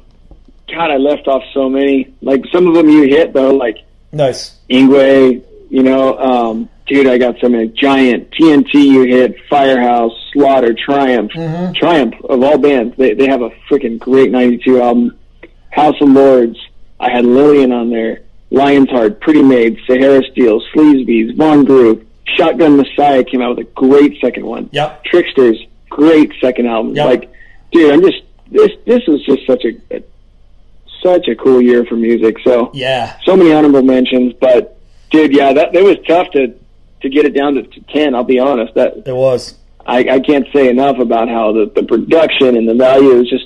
God, 0.67 0.91
I 0.91 0.97
left 0.97 1.27
off 1.27 1.43
so 1.53 1.69
many. 1.69 2.07
Like 2.21 2.43
some 2.51 2.67
of 2.67 2.73
them 2.73 2.89
you 2.89 3.03
hit 3.03 3.31
though, 3.33 3.51
like 3.55 3.77
Nice. 4.11 4.55
Yngwie. 4.69 5.43
You 5.69 5.83
know, 5.83 6.17
um, 6.17 6.69
dude, 6.87 7.05
I 7.05 7.19
got 7.19 7.35
so 7.39 7.47
many. 7.47 7.67
Giant, 7.67 8.31
TNT, 8.31 8.73
you 8.85 9.03
hit 9.03 9.35
Firehouse, 9.47 10.11
Slaughter, 10.33 10.73
Triumph, 10.73 11.31
Mm-hmm. 11.35 11.73
Triumph 11.73 12.15
of 12.27 12.41
all 12.41 12.57
bands. 12.57 12.95
They 12.97 13.13
they 13.13 13.27
have 13.27 13.43
a 13.43 13.51
freaking 13.69 13.99
great 13.99 14.31
'92 14.31 14.81
album. 14.81 15.15
House 15.71 15.95
of 16.01 16.09
Lords. 16.09 16.57
I 16.99 17.09
had 17.11 17.25
Lillian 17.25 17.71
on 17.71 17.89
there. 17.89 18.21
Lion's 18.51 18.89
Heart, 18.89 19.21
Pretty 19.21 19.43
Maids, 19.43 19.77
Sahara 19.85 20.23
Steel, 20.31 20.59
Sleeze 20.73 21.05
Beez, 21.05 21.35
Von 21.37 21.63
Groove, 21.65 22.03
Shotgun 22.35 22.77
Messiah 22.77 23.23
came 23.23 23.41
out 23.41 23.57
with 23.57 23.67
a 23.67 23.69
great 23.71 24.19
second 24.21 24.45
one. 24.45 24.69
Yep. 24.71 25.03
Trixters, 25.05 25.57
great 25.89 26.31
second 26.41 26.65
album. 26.67 26.95
Yep. 26.95 27.05
Like, 27.05 27.31
dude, 27.71 27.91
I'm 27.93 28.01
just 28.01 28.23
this 28.51 28.71
this 28.85 29.01
was 29.07 29.23
just 29.25 29.45
such 29.45 29.63
a, 29.65 29.95
a 29.95 30.03
such 31.03 31.27
a 31.27 31.35
cool 31.35 31.61
year 31.61 31.85
for 31.85 31.95
music. 31.95 32.37
So 32.43 32.71
Yeah. 32.73 33.17
so 33.23 33.37
many 33.37 33.53
honorable 33.53 33.83
mentions, 33.83 34.33
but 34.33 34.79
dude, 35.11 35.33
yeah, 35.33 35.53
that 35.53 35.71
that 35.73 35.83
was 35.83 35.97
tough 36.07 36.31
to 36.31 36.53
to 37.01 37.09
get 37.09 37.25
it 37.25 37.35
down 37.35 37.53
to, 37.53 37.63
to 37.63 37.81
ten. 37.93 38.15
I'll 38.15 38.23
be 38.23 38.39
honest. 38.39 38.73
That 38.73 39.03
It 39.07 39.15
was. 39.15 39.55
I, 39.85 39.99
I 39.99 40.19
can't 40.19 40.47
say 40.53 40.69
enough 40.69 40.97
about 40.99 41.29
how 41.29 41.51
the, 41.53 41.71
the 41.73 41.83
production 41.83 42.57
and 42.57 42.67
the 42.67 42.73
value 42.75 43.11
is 43.21 43.29
just. 43.29 43.45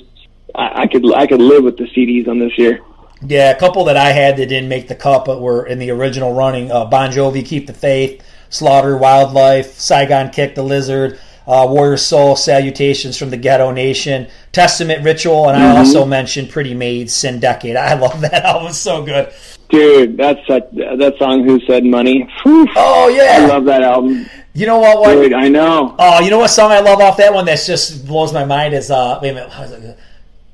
I, 0.54 0.82
I 0.82 0.86
could 0.86 1.14
I 1.14 1.26
could 1.26 1.40
live 1.40 1.64
with 1.64 1.76
the 1.76 1.84
CDs 1.84 2.28
on 2.28 2.38
this 2.38 2.56
year. 2.58 2.80
Yeah, 3.26 3.50
a 3.50 3.58
couple 3.58 3.84
that 3.84 3.96
I 3.96 4.10
had 4.10 4.36
that 4.36 4.46
didn't 4.46 4.68
make 4.68 4.88
the 4.88 4.94
cut 4.94 5.24
but 5.24 5.40
were 5.40 5.66
in 5.66 5.78
the 5.78 5.90
original 5.90 6.34
running. 6.34 6.70
Uh, 6.70 6.84
bon 6.84 7.10
Jovi, 7.10 7.44
Keep 7.44 7.66
the 7.66 7.72
Faith, 7.72 8.22
Slaughter, 8.50 8.96
Wildlife, 8.96 9.78
Saigon 9.78 10.30
Kick, 10.30 10.54
The 10.54 10.62
Lizard, 10.62 11.18
uh, 11.46 11.66
Warrior 11.68 11.96
Soul, 11.96 12.36
Salutations 12.36 13.16
from 13.16 13.30
the 13.30 13.36
Ghetto 13.36 13.70
Nation, 13.70 14.28
Testament 14.52 15.04
Ritual, 15.04 15.48
and 15.48 15.62
I 15.62 15.76
also 15.78 16.04
mentioned 16.04 16.50
Pretty 16.50 16.74
Maids, 16.74 17.12
Sin 17.12 17.40
Decade. 17.40 17.76
I 17.76 17.94
love 17.94 18.20
that 18.20 18.44
album. 18.44 18.72
So 18.72 19.04
good. 19.04 19.32
Dude, 19.70 20.16
that's 20.16 20.46
such, 20.46 20.70
that 20.72 21.14
song. 21.18 21.44
Who 21.44 21.60
said 21.60 21.84
money? 21.84 22.28
Whew. 22.42 22.68
Oh, 22.76 23.08
yeah, 23.08 23.44
I 23.44 23.46
love 23.46 23.64
that 23.64 23.82
album. 23.82 24.26
You 24.52 24.66
know 24.66 24.78
what? 24.78 25.00
what 25.00 25.14
Dude, 25.14 25.32
I 25.32 25.48
know. 25.48 25.96
Oh, 25.98 26.20
you 26.20 26.30
know 26.30 26.38
what 26.38 26.50
song 26.50 26.70
I 26.70 26.78
love 26.78 27.00
off 27.00 27.16
that 27.16 27.34
one 27.34 27.44
that 27.46 27.60
just 27.66 28.06
blows 28.06 28.32
my 28.32 28.44
mind 28.44 28.72
is 28.72 28.88
uh 28.88 29.18
wait 29.20 29.30
a 29.30 29.34
minute, 29.34 29.50
how's 29.50 29.72
it? 29.72 29.82
C- 29.82 30.02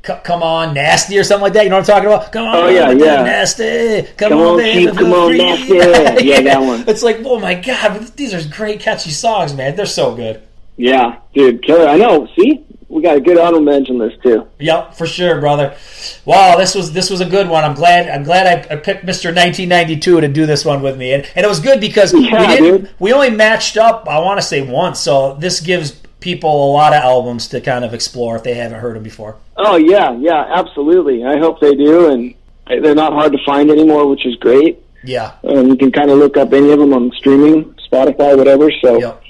Come 0.03 0.43
on, 0.43 0.73
nasty 0.73 1.19
or 1.19 1.25
something 1.25 1.43
like 1.43 1.53
that. 1.53 1.65
You 1.65 1.71
know 1.71 1.77
what 1.77 1.91
I'm 1.91 2.03
talking 2.03 2.07
about? 2.09 2.33
Come 2.33 2.47
oh, 2.47 2.49
on, 2.49 2.65
Oh, 2.65 2.69
yeah, 2.69 2.91
yeah. 2.91 3.23
nasty. 3.23 4.03
Come, 4.17 4.31
Come 4.31 4.39
on, 4.41 4.59
Chief, 4.61 4.95
come 4.95 5.13
on, 5.13 5.37
nasty. 5.37 6.27
Yeah, 6.27 6.41
that 6.41 6.61
one. 6.63 6.85
It's 6.89 7.03
like, 7.03 7.19
oh 7.25 7.39
my 7.39 7.55
god, 7.55 8.01
these 8.17 8.33
are 8.33 8.49
great, 8.57 8.81
catchy 8.81 9.11
songs, 9.11 9.55
man. 9.55 9.77
They're 9.77 9.85
so 9.87 10.15
good. 10.17 10.43
Yeah, 10.77 11.19
dude, 11.35 11.63
killer. 11.63 11.87
I 11.87 11.99
know. 11.99 12.27
See, 12.35 12.65
we 12.89 13.03
got 13.03 13.19
a 13.19 13.21
good 13.21 13.37
honorable 13.39 13.61
mention 13.61 13.99
list 13.99 14.23
too. 14.23 14.47
Yep, 14.59 14.95
for 14.95 15.07
sure, 15.07 15.39
brother. 15.39 15.77
Wow, 16.25 16.57
this 16.57 16.75
was 16.75 16.93
this 16.93 17.11
was 17.11 17.21
a 17.21 17.27
good 17.27 17.49
one. 17.49 17.63
I'm 17.63 17.75
glad 17.75 18.09
I'm 18.09 18.23
glad 18.25 18.47
I, 18.47 18.75
I 18.75 18.77
picked 18.77 19.05
Mr. 19.05 19.27
1992 19.27 20.23
to 20.23 20.29
do 20.29 20.47
this 20.47 20.65
one 20.65 20.81
with 20.81 20.97
me, 20.97 21.13
and, 21.13 21.27
and 21.37 21.45
it 21.45 21.49
was 21.49 21.61
good 21.61 21.81
because 21.81 22.15
we 22.15 22.29
Yeah, 22.31 22.57
didn't 22.57 22.89
we 22.99 23.13
only 23.13 23.31
matched 23.31 23.77
up. 23.77 24.09
I 24.09 24.19
want 24.21 24.41
to 24.41 24.47
say 24.47 24.63
once, 24.63 24.99
so 24.99 25.35
this 25.35 25.61
gives 25.61 26.01
people 26.21 26.71
a 26.71 26.73
lot 26.73 26.93
of 26.93 27.03
albums 27.03 27.49
to 27.49 27.61
kind 27.61 27.85
of 27.85 27.95
explore 27.95 28.37
if 28.37 28.43
they 28.43 28.55
haven't 28.55 28.81
heard 28.81 28.97
them 28.97 29.03
before. 29.03 29.37
Oh 29.57 29.77
yeah, 29.77 30.13
yeah, 30.13 30.45
absolutely. 30.55 31.25
I 31.25 31.39
hope 31.39 31.61
they 31.61 31.75
do, 31.75 32.11
and 32.11 32.35
they're 32.67 32.95
not 32.95 33.13
hard 33.13 33.33
to 33.33 33.39
find 33.45 33.71
anymore, 33.71 34.07
which 34.09 34.25
is 34.27 34.37
great. 34.37 34.79
Yeah, 35.03 35.33
Um, 35.45 35.69
you 35.69 35.77
can 35.77 35.91
kind 35.91 36.11
of 36.11 36.19
look 36.19 36.37
up 36.37 36.53
any 36.53 36.71
of 36.73 36.79
them 36.79 36.93
on 36.93 37.11
streaming, 37.13 37.75
Spotify, 37.91 38.37
whatever. 38.37 38.71
So, 38.83 39.01
yep. 39.01 39.23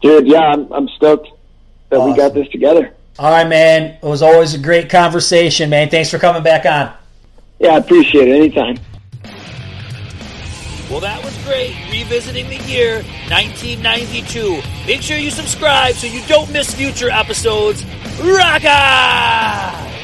dude, 0.00 0.28
yeah, 0.28 0.42
I'm, 0.52 0.72
I'm 0.72 0.88
stoked 0.90 1.28
that 1.90 2.00
we 2.00 2.14
got 2.14 2.34
this 2.34 2.48
together. 2.50 2.94
All 3.18 3.32
right, 3.32 3.48
man. 3.48 3.98
It 4.00 4.06
was 4.06 4.22
always 4.22 4.54
a 4.54 4.58
great 4.58 4.88
conversation, 4.88 5.70
man. 5.70 5.90
Thanks 5.90 6.08
for 6.08 6.18
coming 6.20 6.44
back 6.44 6.66
on. 6.66 6.92
Yeah, 7.58 7.70
I 7.70 7.78
appreciate 7.78 8.28
it. 8.28 8.36
Anytime. 8.36 8.78
Well, 10.90 11.00
that 11.00 11.22
was 11.22 11.36
great. 11.44 11.76
Revisiting 11.92 12.48
the 12.48 12.56
year 12.64 13.02
1992. 13.28 14.62
Make 14.86 15.02
sure 15.02 15.18
you 15.18 15.30
subscribe 15.30 15.94
so 15.94 16.06
you 16.06 16.22
don't 16.26 16.50
miss 16.50 16.74
future 16.74 17.10
episodes. 17.10 17.84
Rock 18.20 18.64
on! 18.64 19.97